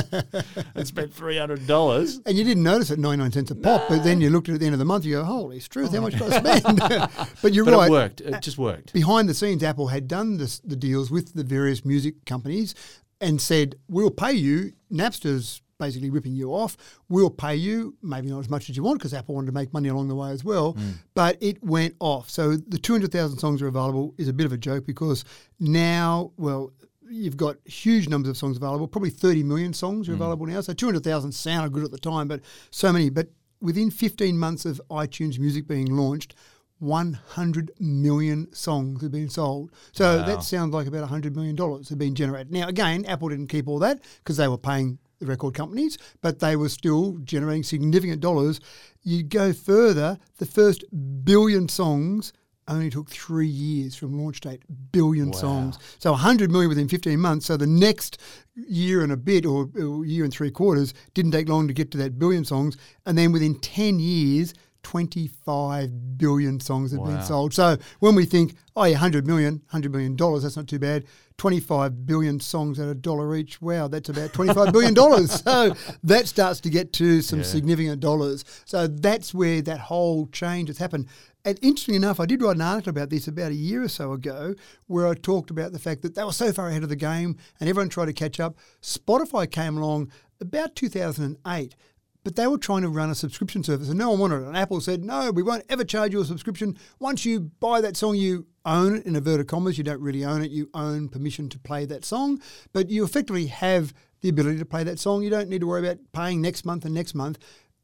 and 0.76 0.88
spent 0.88 1.14
three 1.14 1.38
hundred 1.38 1.66
dollars. 1.68 2.20
And 2.26 2.38
you 2.38 2.44
didn't 2.44 2.64
notice 2.64 2.92
it 2.92 3.00
99 3.00 3.32
cents 3.32 3.52
a 3.52 3.56
pop, 3.56 3.88
but 3.88 4.04
then 4.04 4.20
you 4.20 4.30
looked 4.30 4.50
at 4.50 4.54
it 4.54 4.56
at 4.56 4.60
the 4.60 4.66
end 4.66 4.74
of 4.74 4.80
the 4.80 4.86
month, 4.86 5.06
you 5.06 5.16
go, 5.16 5.24
holy 5.24 5.62
truth, 5.62 5.92
how 5.92 6.00
oh 6.00 6.02
much 6.02 6.14
did 6.14 6.34
I 6.34 6.60
spend? 6.60 6.80
but 7.42 7.54
you're 7.54 7.66
But 7.66 7.74
right. 7.76 7.88
it 7.88 7.92
worked. 7.92 8.22
It 8.22 8.42
just 8.42 8.58
worked. 8.58 8.92
Behind 8.92 9.30
the 9.30 9.34
scenes, 9.34 9.64
Apple 9.64 9.88
had 9.88 10.08
done 10.08 10.38
this, 10.38 10.60
the 10.60 10.76
deals 10.76 11.10
with 11.12 11.34
the 11.34 11.44
various 11.44 11.86
music 11.86 12.26
companies 12.26 12.76
and 13.22 13.40
said, 13.40 13.76
we'll 13.88 14.12
pay 14.12 14.34
you. 14.34 14.74
Napster's 14.92 15.62
basically 15.78 16.10
ripping 16.10 16.34
you 16.34 16.54
off. 16.54 16.76
We'll 17.08 17.30
pay 17.30 17.56
you, 17.56 17.96
maybe 18.02 18.28
not 18.28 18.40
as 18.40 18.50
much 18.50 18.70
as 18.70 18.76
you 18.78 18.84
want, 18.84 19.00
because 19.00 19.14
Apple 19.14 19.36
wanted 19.36 19.48
to 19.48 19.54
make 19.54 19.74
money 19.74 19.90
along 19.90 20.10
the 20.10 20.16
way 20.16 20.32
as 20.32 20.44
well. 20.44 20.74
Hmm. 20.74 20.92
But 21.14 21.38
it 21.42 21.64
went 21.64 21.96
off. 22.00 22.30
So 22.30 22.56
the 22.58 22.78
200,000 22.78 23.40
songs 23.40 23.62
are 23.62 23.68
available 23.68 24.14
is 24.18 24.28
a 24.28 24.34
bit 24.34 24.46
of 24.46 24.52
a 24.52 24.58
joke 24.58 24.86
because 24.86 25.24
now, 25.60 26.32
well, 26.38 26.72
you've 27.10 27.38
got 27.38 27.58
huge 27.66 28.08
numbers 28.08 28.30
of 28.30 28.38
songs 28.38 28.58
available. 28.58 28.88
Probably 28.88 29.10
30 29.10 29.44
million 29.44 29.74
songs 29.74 30.08
are 30.08 30.14
hmm. 30.14 30.22
available 30.22 30.46
now. 30.46 30.62
So 30.62 30.74
200,000 30.74 31.32
sounded 31.32 31.74
good 31.74 31.84
at 31.84 31.92
the 31.92 31.98
time, 31.98 32.28
but 32.28 32.42
so 32.72 32.92
many. 32.94 33.10
But 33.10 33.30
within 33.62 33.92
15 33.92 34.38
months 34.38 34.66
of 34.66 34.82
iTunes 34.90 35.40
Music 35.40 35.68
being 35.68 35.88
launched, 35.88 36.36
100 36.80 37.72
million 37.80 38.54
songs 38.54 39.02
have 39.02 39.12
been 39.12 39.30
sold. 39.30 39.72
So 39.92 40.18
Wow. 40.18 40.26
that 40.26 40.44
sounds 40.44 40.74
like 40.74 40.88
about 40.88 41.10
$100 41.10 41.36
million 41.36 41.58
have 41.58 41.98
been 41.98 42.16
generated. 42.16 42.52
Now, 42.52 42.68
again, 42.68 43.06
Apple 43.06 43.30
didn't 43.30 43.48
keep 43.48 43.68
all 43.68 43.80
that 43.80 44.02
because 44.24 44.38
they 44.38 44.48
were 44.48 44.58
paying 44.58 44.98
the 45.20 45.26
record 45.26 45.54
companies, 45.54 45.98
but 46.22 46.40
they 46.40 46.56
were 46.56 46.70
still 46.70 47.18
generating 47.24 47.64
significant 47.64 48.22
dollars. 48.22 48.62
You 49.04 49.24
go 49.24 49.52
further, 49.52 50.18
the 50.38 50.46
first 50.46 50.86
billion 51.26 51.68
songs 51.68 52.32
only 52.70 52.90
took 52.90 53.10
three 53.10 53.48
years 53.48 53.96
from 53.96 54.20
launch 54.20 54.42
date. 54.42 54.62
Billion 54.92 55.34
songs. 55.34 55.78
So 56.00 56.12
100 56.12 56.52
million 56.52 56.70
within 56.70 56.88
15 56.88 57.20
months. 57.20 57.46
So 57.48 57.58
the 57.58 57.68
next 57.68 58.20
year 58.56 59.02
and 59.02 59.12
a 59.12 59.18
bit, 59.18 59.46
or, 59.46 59.70
or 59.76 60.06
year 60.06 60.24
and 60.24 60.34
three 60.34 60.52
quarters, 60.52 60.94
didn't 61.14 61.32
take 61.32 61.50
long 61.50 61.68
to 61.68 61.74
get 61.74 61.92
to 61.92 61.98
that 61.98 62.20
billion 62.20 62.46
songs. 62.46 62.78
And 63.06 63.18
then 63.18 63.32
within 63.32 63.56
10 63.56 64.00
years, 64.00 64.54
25 64.84 66.18
billion 66.18 66.60
songs 66.60 66.92
have 66.92 67.02
Wow. 67.02 67.08
been 67.08 67.22
sold. 67.22 67.54
So 67.54 67.78
when 68.00 68.16
we 68.16 68.26
think, 68.26 68.56
oh, 68.76 68.84
yeah, 68.86 68.94
100 68.94 69.26
million, 69.28 69.56
100 69.70 69.92
million 69.92 70.16
dollars, 70.16 70.44
that's 70.44 70.58
not 70.58 70.68
too 70.68 70.80
bad. 70.80 71.06
25 71.38 72.06
billion 72.06 72.40
songs 72.40 72.80
at 72.80 72.90
a 72.90 72.94
dollar 72.96 73.34
each. 73.36 73.62
Wow, 73.62 73.88
that's 73.88 74.10
about 74.10 74.34
25 74.34 74.72
billion 74.74 74.94
dollars. 74.94 75.42
So 75.50 75.74
that 76.04 76.28
starts 76.28 76.60
to 76.62 76.70
get 76.70 76.92
to 76.94 77.22
some 77.22 77.40
Yeah. 77.40 77.46
significant 77.46 78.00
dollars. 78.02 78.44
So 78.66 78.88
that's 78.88 79.34
where 79.34 79.62
that 79.62 79.80
whole 79.80 80.28
change 80.28 80.68
has 80.70 80.78
happened. 80.78 81.08
And 81.46 81.58
interestingly 81.62 81.96
enough, 81.96 82.20
I 82.20 82.26
did 82.26 82.42
write 82.42 82.58
an 82.58 82.62
article 82.62 82.90
about 82.90 83.10
this 83.10 83.28
about 83.28 83.52
a 83.52 83.56
year 83.56 83.82
or 83.82 83.88
so 83.88 84.12
ago 84.12 84.54
where 84.88 85.08
I 85.08 85.14
talked 85.14 85.50
about 85.50 85.72
the 85.72 85.80
fact 85.80 86.02
that 86.02 86.14
they 86.16 86.24
were 86.24 86.34
so 86.34 86.52
far 86.52 86.68
ahead 86.68 86.84
of 86.84 86.90
the 86.90 86.98
game 86.98 87.38
and 87.60 87.70
everyone 87.70 87.88
tried 87.90 88.08
to 88.08 88.14
catch 88.14 88.40
up. 88.42 88.58
Spotify 88.82 89.50
came 89.50 89.78
along 89.78 90.12
about 90.42 90.76
2008 90.76 91.76
but 92.24 92.36
they 92.36 92.48
were 92.48 92.58
trying 92.58 92.82
to 92.82 92.90
run 92.90 93.10
a 93.10 93.16
subscription 93.16 93.64
service 93.64 93.90
and 93.90 93.98
no 93.98 94.10
one 94.12 94.20
wanted 94.20 94.44
it. 94.44 94.48
And 94.48 94.58
Apple 94.58 94.82
said, 94.82 95.04
no, 95.04 95.32
we 95.32 95.44
won't 95.44 95.64
ever 95.70 95.84
charge 95.84 96.14
you 96.14 96.22
a 96.22 96.26
subscription. 96.26 96.78
Once 97.00 97.26
you 97.26 97.40
buy 97.60 97.82
that 97.82 97.96
song, 97.96 98.16
you 98.16 98.46
own 98.66 98.96
it 98.96 99.06
in 99.06 99.16
inverted 99.16 99.48
commas. 99.48 99.78
You 99.78 99.84
don't 99.84 100.02
really 100.02 100.26
own 100.26 100.42
it. 100.42 100.52
You 100.52 100.70
own 100.74 101.10
permission 101.10 101.50
to 101.50 101.60
play 101.60 101.86
that 101.86 102.04
song, 102.06 102.42
but 102.74 102.90
you 102.90 103.04
effectively 103.04 103.48
have 103.48 103.94
the 104.22 104.30
ability 104.30 104.60
to 104.60 104.66
play 104.66 104.84
that 104.84 105.00
song. 105.00 105.24
You 105.24 105.30
don't 105.30 105.50
need 105.50 105.62
to 105.62 105.68
worry 105.68 105.88
about 105.88 106.00
paying 106.12 106.42
next 106.42 106.66
month 106.66 106.86
and 106.86 106.94
next 106.94 107.16
month. 107.16 107.40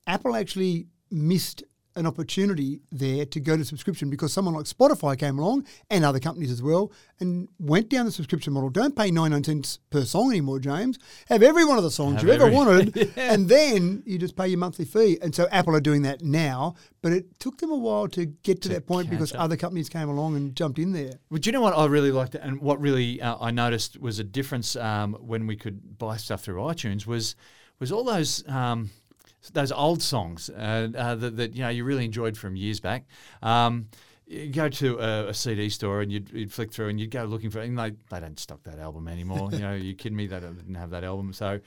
Apple 0.05 0.35
actually 0.35 0.87
missed 1.09 1.63
an 1.95 2.05
opportunity 2.05 2.81
there 2.91 3.25
to 3.25 3.39
go 3.39 3.55
to 3.55 3.63
subscription 3.63 4.09
because 4.09 4.33
someone 4.33 4.53
like 4.53 4.65
Spotify 4.65 5.17
came 5.17 5.39
along 5.39 5.65
and 5.89 6.03
other 6.03 6.19
companies 6.19 6.51
as 6.51 6.61
well 6.61 6.91
and 7.19 7.47
went 7.59 7.89
down 7.89 8.05
the 8.05 8.11
subscription 8.11 8.51
model. 8.53 8.69
Don't 8.69 8.95
pay 8.95 9.11
99 9.11 9.43
cents 9.43 9.79
per 9.89 10.03
song 10.03 10.29
anymore, 10.31 10.59
James. 10.59 10.99
Have 11.29 11.41
every 11.41 11.63
one 11.63 11.77
of 11.77 11.83
the 11.83 11.91
songs 11.91 12.15
Have 12.17 12.25
you 12.25 12.31
ever 12.33 12.45
every- 12.45 12.55
wanted 12.55 13.13
and 13.17 13.47
then 13.47 14.03
you 14.05 14.17
just 14.17 14.35
pay 14.35 14.47
your 14.47 14.57
monthly 14.59 14.85
fee. 14.85 15.17
And 15.21 15.33
so 15.33 15.47
Apple 15.51 15.75
are 15.75 15.79
doing 15.81 16.01
that 16.01 16.21
now, 16.21 16.75
but 17.01 17.13
it 17.13 17.39
took 17.39 17.57
them 17.59 17.71
a 17.71 17.77
while 17.77 18.07
to 18.09 18.25
get 18.25 18.61
to, 18.63 18.69
To 18.69 18.75
that 18.75 18.87
point 18.87 19.09
because 19.09 19.33
up. 19.33 19.41
other 19.41 19.55
companies 19.55 19.87
came 19.89 20.09
along 20.09 20.35
and 20.35 20.55
jumped 20.55 20.79
in 20.79 20.91
there. 20.91 21.13
Well, 21.29 21.39
do 21.39 21.47
you 21.47 21.51
know 21.53 21.61
what 21.61 21.77
I 21.77 21.85
really 21.85 22.11
liked, 22.11 22.35
and 22.35 22.59
what 22.61 22.81
really 22.81 23.21
uh, 23.21 23.37
I 23.39 23.51
noticed 23.51 23.99
was 24.01 24.19
a 24.19 24.23
difference 24.23 24.75
um, 24.75 25.13
when 25.21 25.47
we 25.47 25.55
could 25.55 25.97
buy 25.97 26.17
stuff 26.17 26.41
through 26.43 26.57
iTunes 26.61 27.05
was 27.05 27.35
was 27.79 27.91
all 27.91 28.03
those 28.03 28.47
um, 28.47 28.89
those 29.53 29.71
old 29.71 30.01
songs 30.01 30.49
uh, 30.49 30.89
uh, 30.95 31.15
that, 31.15 31.37
that 31.37 31.55
you 31.55 31.61
know 31.61 31.69
you 31.69 31.83
really 31.83 32.05
enjoyed 32.05 32.37
from 32.37 32.55
years 32.55 32.79
back. 32.79 33.05
Um, 33.41 33.87
you 34.27 34.47
go 34.47 34.69
to 34.69 34.97
a, 34.99 35.27
a 35.27 35.33
CD 35.33 35.69
store 35.69 36.01
and 36.01 36.11
you'd, 36.11 36.31
you'd 36.31 36.51
flick 36.51 36.73
through 36.73 36.89
and 36.89 36.99
you'd 36.99 37.11
go 37.11 37.25
looking 37.25 37.51
for 37.51 37.59
and 37.59 37.77
they, 37.77 37.91
they 38.09 38.19
don't 38.19 38.39
stock 38.39 38.63
that 38.63 38.79
album 38.79 39.07
anymore. 39.07 39.49
you 39.51 39.59
know, 39.59 39.73
you 39.73 39.93
kidding 39.95 40.15
me? 40.15 40.25
They 40.27 40.39
didn't 40.39 40.75
have 40.75 40.89
that 40.91 41.03
album, 41.03 41.31
so 41.31 41.59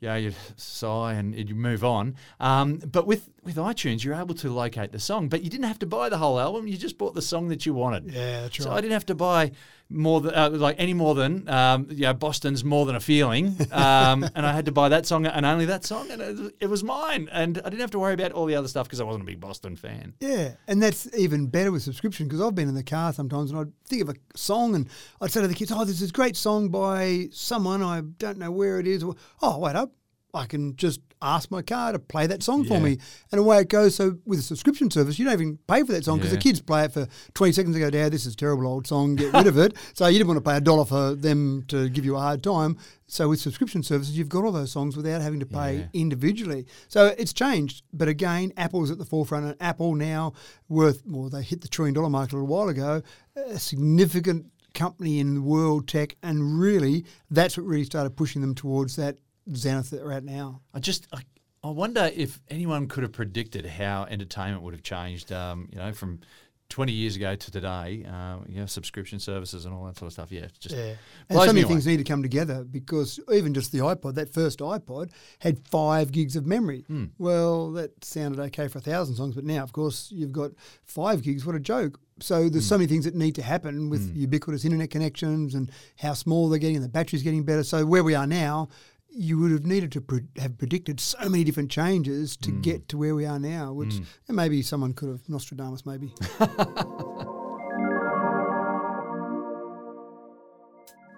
yeah, 0.00 0.16
you'd 0.16 0.36
sigh 0.56 1.14
and 1.14 1.34
you 1.36 1.54
move 1.54 1.84
on. 1.84 2.16
Um, 2.38 2.76
but 2.76 3.06
with 3.06 3.30
with 3.42 3.56
iTunes, 3.56 4.04
you're 4.04 4.14
able 4.14 4.34
to 4.36 4.50
locate 4.50 4.92
the 4.92 5.00
song, 5.00 5.28
but 5.28 5.42
you 5.42 5.50
didn't 5.50 5.66
have 5.66 5.78
to 5.80 5.86
buy 5.86 6.08
the 6.08 6.18
whole 6.18 6.38
album. 6.38 6.66
You 6.66 6.76
just 6.76 6.98
bought 6.98 7.14
the 7.14 7.22
song 7.22 7.48
that 7.48 7.66
you 7.66 7.74
wanted. 7.74 8.12
Yeah, 8.12 8.42
that's 8.42 8.58
So 8.58 8.70
I 8.70 8.80
didn't 8.80 8.92
have 8.92 9.06
to 9.06 9.14
buy 9.14 9.52
more 9.94 10.20
than 10.20 10.34
uh, 10.34 10.50
like 10.50 10.76
any 10.78 10.94
more 10.94 11.14
than 11.14 11.48
um, 11.48 11.86
you 11.90 12.02
know 12.02 12.12
Boston's 12.12 12.64
more 12.64 12.84
than 12.86 12.96
a 12.96 13.00
feeling, 13.00 13.56
um, 13.72 14.24
and 14.34 14.44
I 14.44 14.52
had 14.52 14.66
to 14.66 14.72
buy 14.72 14.88
that 14.90 15.06
song 15.06 15.26
and 15.26 15.46
only 15.46 15.66
that 15.66 15.84
song, 15.84 16.10
and 16.10 16.20
it, 16.20 16.54
it 16.60 16.66
was 16.66 16.82
mine, 16.82 17.28
and 17.32 17.58
I 17.58 17.70
didn't 17.70 17.80
have 17.80 17.90
to 17.92 17.98
worry 17.98 18.14
about 18.14 18.32
all 18.32 18.46
the 18.46 18.56
other 18.56 18.68
stuff 18.68 18.86
because 18.86 19.00
I 19.00 19.04
wasn't 19.04 19.22
a 19.22 19.26
big 19.26 19.40
Boston 19.40 19.76
fan. 19.76 20.14
Yeah, 20.20 20.54
and 20.66 20.82
that's 20.82 21.08
even 21.16 21.46
better 21.46 21.72
with 21.72 21.82
subscription 21.82 22.26
because 22.26 22.40
I've 22.40 22.54
been 22.54 22.68
in 22.68 22.74
the 22.74 22.82
car 22.82 23.12
sometimes 23.12 23.50
and 23.50 23.60
I'd 23.60 23.72
think 23.86 24.02
of 24.02 24.08
a 24.08 24.14
song 24.34 24.74
and 24.74 24.88
I'd 25.20 25.30
say 25.30 25.40
to 25.40 25.48
the 25.48 25.54
kids, 25.54 25.72
"Oh, 25.72 25.84
there's 25.84 26.00
this 26.00 26.10
great 26.12 26.36
song 26.36 26.68
by 26.68 27.28
someone 27.32 27.82
I 27.82 28.00
don't 28.00 28.38
know 28.38 28.50
where 28.50 28.80
it 28.80 28.86
is." 28.86 29.02
Or, 29.02 29.14
oh, 29.42 29.58
wait 29.58 29.76
up, 29.76 29.92
I 30.34 30.46
can 30.46 30.76
just 30.76 31.00
ask 31.24 31.50
my 31.50 31.62
car 31.62 31.92
to 31.92 31.98
play 31.98 32.26
that 32.26 32.42
song 32.42 32.64
for 32.64 32.78
me, 32.80 32.98
and 33.32 33.40
away 33.40 33.60
it 33.60 33.68
goes. 33.68 33.94
So 33.94 34.18
with 34.26 34.38
a 34.38 34.42
subscription 34.42 34.90
service, 34.90 35.18
you 35.18 35.24
don't 35.24 35.34
even 35.34 35.58
pay 35.66 35.82
for 35.82 35.92
that 35.92 36.04
song 36.04 36.18
because 36.18 36.32
Yeah. 36.32 36.36
the 36.36 36.42
kids 36.42 36.60
play 36.60 36.84
it 36.84 36.92
for 36.92 37.06
20 37.34 37.52
seconds 37.52 37.74
and 37.76 37.82
go, 37.84 37.90
"Dad, 37.90 38.12
this 38.12 38.26
is 38.26 38.34
a 38.34 38.36
terrible 38.36 38.66
old 38.66 38.86
song. 38.86 39.16
Get 39.16 39.32
rid 39.32 39.46
of 39.46 39.56
it." 39.58 39.74
So 39.94 40.06
you 40.06 40.18
didn't 40.18 40.28
want 40.28 40.44
to 40.44 40.50
pay 40.50 40.56
a 40.56 40.60
dollar 40.60 40.84
for 40.84 41.14
them 41.14 41.64
to 41.68 41.88
give 41.88 42.04
you 42.04 42.16
a 42.16 42.20
hard 42.20 42.42
time. 42.42 42.76
So 43.06 43.28
with 43.28 43.40
subscription 43.40 43.82
services, 43.82 44.16
you've 44.18 44.28
got 44.28 44.44
all 44.44 44.52
those 44.52 44.72
songs 44.72 44.96
without 44.96 45.20
having 45.22 45.40
to 45.40 45.46
pay 45.46 45.78
Yeah. 45.78 45.86
individually. 45.92 46.66
So 46.88 47.14
it's 47.18 47.32
changed. 47.32 47.82
But 47.92 48.08
again, 48.08 48.52
Apple's 48.56 48.90
at 48.90 48.98
the 48.98 49.04
forefront, 49.04 49.46
and 49.46 49.54
Apple 49.60 49.94
now 49.94 50.32
worth 50.68 51.02
well, 51.06 51.28
they 51.30 51.42
hit 51.42 51.60
the 51.60 51.68
trillion 51.68 51.94
dollar 51.94 52.10
mark 52.10 52.32
a 52.32 52.36
little 52.36 52.48
while 52.48 52.68
ago, 52.68 53.02
a 53.36 53.58
significant 53.58 54.46
company 54.74 55.20
in 55.20 55.44
world 55.44 55.86
tech, 55.86 56.16
and 56.22 56.58
really 56.58 57.04
that's 57.30 57.56
what 57.56 57.64
really 57.64 57.84
started 57.84 58.16
pushing 58.16 58.40
them 58.40 58.54
towards 58.56 58.96
that 58.96 59.18
zenith 59.54 59.92
right 60.02 60.22
now. 60.24 60.60
I 60.72 60.80
just 60.80 61.06
I, 61.12 61.22
I 61.62 61.68
wonder 61.70 62.10
if 62.14 62.40
anyone 62.48 62.88
could 62.88 63.02
have 63.02 63.12
predicted 63.12 63.66
how 63.66 64.04
entertainment 64.04 64.62
would 64.62 64.74
have 64.74 64.82
changed. 64.82 65.32
Um, 65.32 65.68
you 65.72 65.78
know, 65.78 65.92
from. 65.92 66.20
20 66.70 66.92
years 66.92 67.14
ago 67.14 67.36
to 67.36 67.50
today, 67.52 68.04
uh, 68.10 68.38
you 68.48 68.58
know, 68.58 68.66
subscription 68.66 69.20
services 69.20 69.66
and 69.66 69.74
all 69.74 69.84
that 69.84 69.96
sort 69.98 70.06
of 70.06 70.12
stuff. 70.14 70.32
Yeah, 70.32 70.46
just 70.58 70.74
And 70.74 70.96
so 71.38 71.46
many 71.48 71.60
away. 71.60 71.68
things 71.68 71.86
need 71.86 71.98
to 71.98 72.04
come 72.04 72.22
together 72.22 72.64
because 72.64 73.20
even 73.32 73.52
just 73.52 73.70
the 73.70 73.78
iPod, 73.80 74.14
that 74.14 74.32
first 74.32 74.60
iPod, 74.60 75.10
had 75.40 75.58
five 75.68 76.10
gigs 76.10 76.36
of 76.36 76.46
memory. 76.46 76.84
Hmm. 76.88 77.04
Well, 77.18 77.70
that 77.72 78.02
sounded 78.02 78.40
okay 78.44 78.66
for 78.68 78.78
a 78.78 78.80
thousand 78.80 79.16
songs, 79.16 79.34
but 79.34 79.44
now, 79.44 79.62
of 79.62 79.72
course, 79.72 80.10
you've 80.10 80.32
got 80.32 80.52
five 80.84 81.22
gigs. 81.22 81.44
What 81.44 81.54
a 81.54 81.60
joke. 81.60 82.00
So 82.20 82.48
there's 82.48 82.64
Hmm. 82.64 82.68
so 82.70 82.78
many 82.78 82.88
things 82.88 83.04
that 83.04 83.14
need 83.14 83.34
to 83.34 83.42
happen 83.42 83.90
with 83.90 84.16
ubiquitous 84.16 84.64
internet 84.64 84.90
connections 84.90 85.54
and 85.54 85.70
how 85.98 86.14
small 86.14 86.48
they're 86.48 86.58
getting 86.58 86.76
and 86.76 86.84
the 86.84 86.88
battery's 86.88 87.22
getting 87.22 87.44
better. 87.44 87.62
So 87.62 87.84
where 87.84 88.02
we 88.02 88.14
are 88.14 88.26
now, 88.26 88.68
you 89.16 89.38
would 89.38 89.52
have 89.52 89.64
needed 89.64 89.92
to 89.92 90.00
pre- 90.00 90.26
have 90.38 90.58
predicted 90.58 90.98
so 91.00 91.28
many 91.28 91.44
different 91.44 91.70
changes 91.70 92.36
Mm. 92.36 92.40
to 92.42 92.50
get 92.50 92.88
to 92.88 92.98
where 92.98 93.14
we 93.14 93.24
are 93.24 93.38
now, 93.38 93.72
which 93.72 93.94
and 94.28 94.36
maybe 94.36 94.60
someone 94.62 94.92
could 94.92 95.08
have 95.08 95.28
Nostradamus, 95.28 95.86
maybe. 95.86 96.12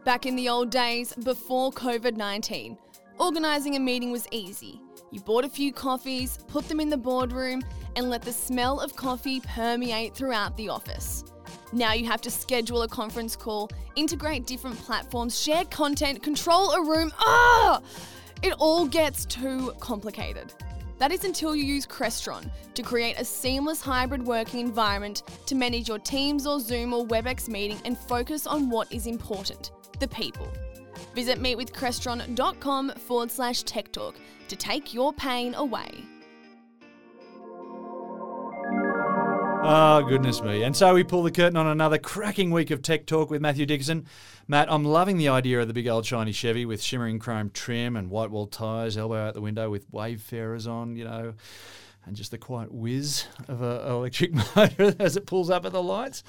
Back 0.04 0.24
in 0.26 0.36
the 0.36 0.48
old 0.48 0.70
days, 0.70 1.12
before 1.24 1.72
COVID 1.72 2.16
19, 2.16 2.78
organising 3.18 3.74
a 3.76 3.80
meeting 3.80 4.12
was 4.12 4.28
easy. 4.30 4.80
You 5.10 5.20
bought 5.20 5.44
a 5.44 5.48
few 5.48 5.72
coffees, 5.72 6.38
put 6.46 6.68
them 6.68 6.78
in 6.80 6.90
the 6.90 6.96
boardroom, 6.96 7.62
and 7.96 8.08
let 8.08 8.22
the 8.22 8.32
smell 8.32 8.78
of 8.78 8.94
coffee 8.94 9.40
permeate 9.40 10.14
throughout 10.14 10.56
the 10.56 10.68
office. 10.68 11.24
Now 11.72 11.92
you 11.92 12.06
have 12.06 12.20
to 12.22 12.30
schedule 12.30 12.82
a 12.82 12.88
conference 12.88 13.36
call, 13.36 13.70
integrate 13.96 14.46
different 14.46 14.78
platforms, 14.78 15.40
share 15.40 15.64
content, 15.64 16.22
control 16.22 16.70
a 16.72 16.82
room. 16.82 17.12
Ah! 17.18 17.80
It 18.42 18.54
all 18.58 18.86
gets 18.86 19.24
too 19.26 19.72
complicated. 19.80 20.52
That 20.98 21.12
is 21.12 21.24
until 21.24 21.54
you 21.54 21.64
use 21.64 21.86
Crestron 21.86 22.50
to 22.74 22.82
create 22.82 23.18
a 23.18 23.24
seamless 23.24 23.82
hybrid 23.82 24.24
working 24.24 24.60
environment 24.60 25.24
to 25.46 25.54
manage 25.54 25.88
your 25.88 25.98
Teams 25.98 26.46
or 26.46 26.58
Zoom 26.60 26.94
or 26.94 27.06
WebEx 27.06 27.48
meeting 27.48 27.78
and 27.84 27.98
focus 27.98 28.46
on 28.46 28.70
what 28.70 28.90
is 28.92 29.06
important 29.06 29.72
the 29.98 30.08
people. 30.08 30.48
Visit 31.14 31.40
meetwithcrestron.com 31.40 32.90
forward 32.90 33.30
slash 33.30 33.62
tech 33.62 33.92
talk 33.92 34.14
to 34.48 34.56
take 34.56 34.94
your 34.94 35.12
pain 35.12 35.54
away. 35.54 35.90
Oh, 39.68 40.00
goodness 40.00 40.40
me. 40.42 40.62
And 40.62 40.76
so 40.76 40.94
we 40.94 41.02
pull 41.02 41.24
the 41.24 41.32
curtain 41.32 41.56
on 41.56 41.66
another 41.66 41.98
cracking 41.98 42.52
week 42.52 42.70
of 42.70 42.82
Tech 42.82 43.04
Talk 43.04 43.30
with 43.30 43.42
Matthew 43.42 43.66
Dickinson. 43.66 44.06
Matt, 44.46 44.70
I'm 44.70 44.84
loving 44.84 45.16
the 45.16 45.28
idea 45.28 45.60
of 45.60 45.66
the 45.66 45.74
big 45.74 45.88
old 45.88 46.06
shiny 46.06 46.30
Chevy 46.30 46.64
with 46.64 46.80
shimmering 46.80 47.18
chrome 47.18 47.50
trim 47.50 47.96
and 47.96 48.08
white 48.08 48.30
wall 48.30 48.46
tyres, 48.46 48.96
elbow 48.96 49.16
out 49.26 49.34
the 49.34 49.40
window 49.40 49.68
with 49.68 49.90
Wayfarers 49.90 50.68
on, 50.68 50.94
you 50.94 51.02
know, 51.02 51.34
and 52.04 52.14
just 52.14 52.30
the 52.30 52.38
quiet 52.38 52.70
whiz 52.70 53.26
of 53.48 53.60
an 53.60 53.88
electric 53.88 54.32
motor 54.56 54.94
as 55.00 55.16
it 55.16 55.26
pulls 55.26 55.50
up 55.50 55.66
at 55.66 55.72
the 55.72 55.82
lights. 55.82 56.22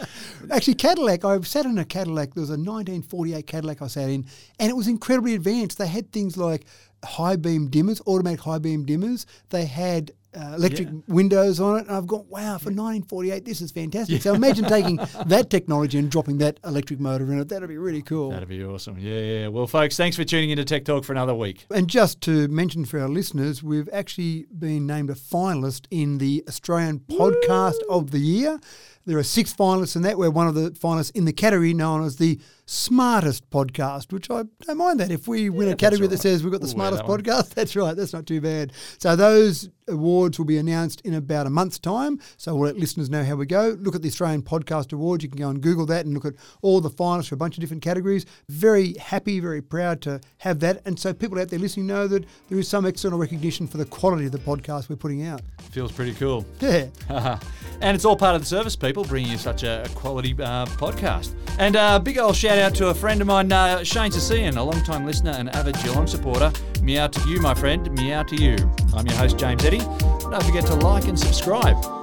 Actually, 0.49 0.73
Cadillac, 0.73 1.23
I 1.23 1.39
sat 1.41 1.67
in 1.67 1.77
a 1.77 1.85
Cadillac. 1.85 2.33
There 2.33 2.41
was 2.41 2.49
a 2.49 2.53
1948 2.53 3.45
Cadillac 3.45 3.83
I 3.83 3.87
sat 3.87 4.09
in, 4.09 4.25
and 4.59 4.71
it 4.71 4.75
was 4.75 4.87
incredibly 4.87 5.35
advanced. 5.35 5.77
They 5.77 5.85
had 5.85 6.11
things 6.11 6.37
like 6.37 6.65
high 7.05 7.35
beam 7.35 7.69
dimmers, 7.69 8.01
automatic 8.07 8.39
high 8.39 8.57
beam 8.57 8.83
dimmers. 8.83 9.27
They 9.49 9.65
had 9.65 10.11
uh, 10.35 10.53
electric 10.55 10.87
Yeah. 10.89 10.99
windows 11.07 11.59
on 11.59 11.77
it. 11.77 11.87
And 11.87 11.91
I've 11.95 12.07
gone, 12.07 12.25
wow, 12.29 12.57
for 12.57 12.69
1948, 12.71 13.45
this 13.45 13.61
is 13.61 13.71
fantastic. 13.71 14.21
So 14.21 14.33
imagine 14.33 14.65
taking 14.69 14.97
that 15.25 15.49
technology 15.49 15.97
and 15.97 16.09
dropping 16.11 16.37
that 16.39 16.59
electric 16.65 16.99
motor 16.99 17.31
in 17.31 17.39
it. 17.39 17.49
That'd 17.49 17.69
be 17.69 17.77
really 17.77 18.01
cool. 18.01 18.31
That'd 18.31 18.49
be 18.49 18.63
awesome. 18.63 18.97
Yeah, 18.99 19.19
yeah. 19.19 19.47
Well, 19.47 19.67
folks, 19.67 19.97
thanks 19.97 20.15
for 20.17 20.23
tuning 20.23 20.49
into 20.49 20.65
Tech 20.65 20.85
Talk 20.85 21.03
for 21.05 21.11
another 21.13 21.33
week. 21.35 21.65
And 21.71 21.87
just 21.87 22.21
to 22.21 22.47
mention 22.49 22.85
for 22.85 22.99
our 22.99 23.09
listeners, 23.09 23.63
we've 23.63 23.89
actually 23.93 24.45
been 24.57 24.85
named 24.85 25.09
a 25.09 25.15
finalist 25.15 25.85
in 25.91 26.17
the 26.17 26.43
Australian 26.47 26.99
Podcast 26.99 27.77
of 27.89 28.11
the 28.11 28.19
Year. 28.19 28.59
There 29.05 29.17
are 29.17 29.23
six 29.23 29.53
finalists 29.53 29.95
in 29.95 30.01
that. 30.01 30.17
We're 30.17 30.29
one 30.29 30.47
of 30.49 30.55
the 30.55 30.71
finalists 30.71 31.11
in 31.15 31.23
the 31.23 31.31
category 31.31 31.73
known 31.73 32.03
as 32.03 32.17
the 32.17 32.41
smartest 32.65 33.49
podcast, 33.49 34.11
which 34.11 34.29
I 34.29 34.43
don't 34.65 34.77
mind 34.77 34.99
that. 34.99 35.11
If 35.11 35.29
we 35.29 35.49
win 35.49 35.69
a 35.69 35.75
category 35.77 36.07
all 36.07 36.11
that 36.11 36.17
says 36.19 36.43
we've 36.43 36.51
got 36.51 36.59
the 36.59 36.65
We'll 36.65 36.73
smartest 36.73 37.03
that 37.05 37.09
podcast, 37.09 37.49
that's 37.55 37.75
right. 37.77 37.95
That's 37.95 38.11
not 38.11 38.25
too 38.27 38.41
bad. 38.41 38.73
So 38.99 39.15
those 39.15 39.69
awards 39.87 40.37
will 40.37 40.45
be 40.45 40.57
announced 40.57 41.01
in 41.01 41.13
about 41.13 41.47
a 41.47 41.49
month's 41.49 41.79
time. 41.79 42.19
So 42.37 42.55
we'll 42.55 42.65
let 42.65 42.77
listeners 42.77 43.09
know 43.09 43.23
how 43.23 43.35
we 43.35 43.45
go. 43.45 43.77
Look 43.79 43.95
at 43.95 44.01
the 44.01 44.09
Australian 44.09 44.41
Podcast 44.41 44.93
Awards. 44.93 45.23
You 45.23 45.29
can 45.29 45.39
go 45.39 45.49
and 45.49 45.61
Google 45.61 45.85
that 45.87 46.05
and 46.05 46.13
look 46.13 46.25
at 46.25 46.33
all 46.61 46.81
the 46.81 46.89
finalists 46.89 47.29
for 47.29 47.35
a 47.35 47.37
bunch 47.37 47.57
of 47.57 47.61
different 47.61 47.83
categories. 47.83 48.25
Very 48.49 48.93
happy, 48.95 49.39
very 49.39 49.61
proud 49.61 50.01
to 50.01 50.21
have 50.39 50.59
that. 50.59 50.81
And 50.85 50.99
so 50.99 51.13
people 51.13 51.39
out 51.39 51.49
there 51.49 51.59
listening 51.59 51.87
know 51.87 52.07
that 52.07 52.25
there 52.49 52.59
is 52.59 52.67
some 52.67 52.85
external 52.85 53.19
recognition 53.19 53.67
for 53.67 53.77
the 53.77 53.85
quality 53.85 54.25
of 54.25 54.31
the 54.31 54.39
podcast 54.39 54.89
we're 54.89 54.95
putting 54.95 55.23
out. 55.23 55.41
Feels 55.71 55.91
pretty 55.91 56.13
cool. 56.13 56.45
Yeah. 56.59 56.87
and 57.81 57.95
it's 57.95 58.05
all 58.05 58.15
part 58.15 58.35
of 58.35 58.41
the 58.41 58.47
service, 58.47 58.75
people, 58.75 59.03
bringing 59.03 59.31
you 59.31 59.37
such 59.37 59.63
a, 59.63 59.87
quality 59.95 60.33
uh, 60.33 60.65
podcast. 60.65 61.33
And 61.59 61.75
a 61.75 61.81
uh, 61.81 61.99
big 61.99 62.17
old 62.17 62.35
shout 62.35 62.57
out 62.57 62.75
to 62.75 62.89
a 62.89 62.93
friend 62.93 63.21
of 63.21 63.27
mine, 63.27 63.51
uh, 63.51 63.83
Shane 63.83 64.11
Sassian, 64.11 64.57
a 64.57 64.61
long 64.61 64.83
time 64.83 65.05
listener 65.05 65.31
and 65.31 65.49
avid 65.55 65.75
Geelong 65.81 66.07
supporter. 66.07 66.51
Meow 66.81 67.07
to 67.07 67.29
you, 67.29 67.39
my 67.41 67.53
friend. 67.53 67.91
Meow 67.93 68.23
to 68.23 68.35
you. 68.35 68.55
I'm 68.93 69.05
your 69.05 69.15
host, 69.15 69.37
James 69.37 69.63
Eddy. 69.65 69.76
Don't 69.79 70.43
forget 70.43 70.65
to 70.67 70.75
like 70.75 71.07
and 71.07 71.19
subscribe. 71.19 71.96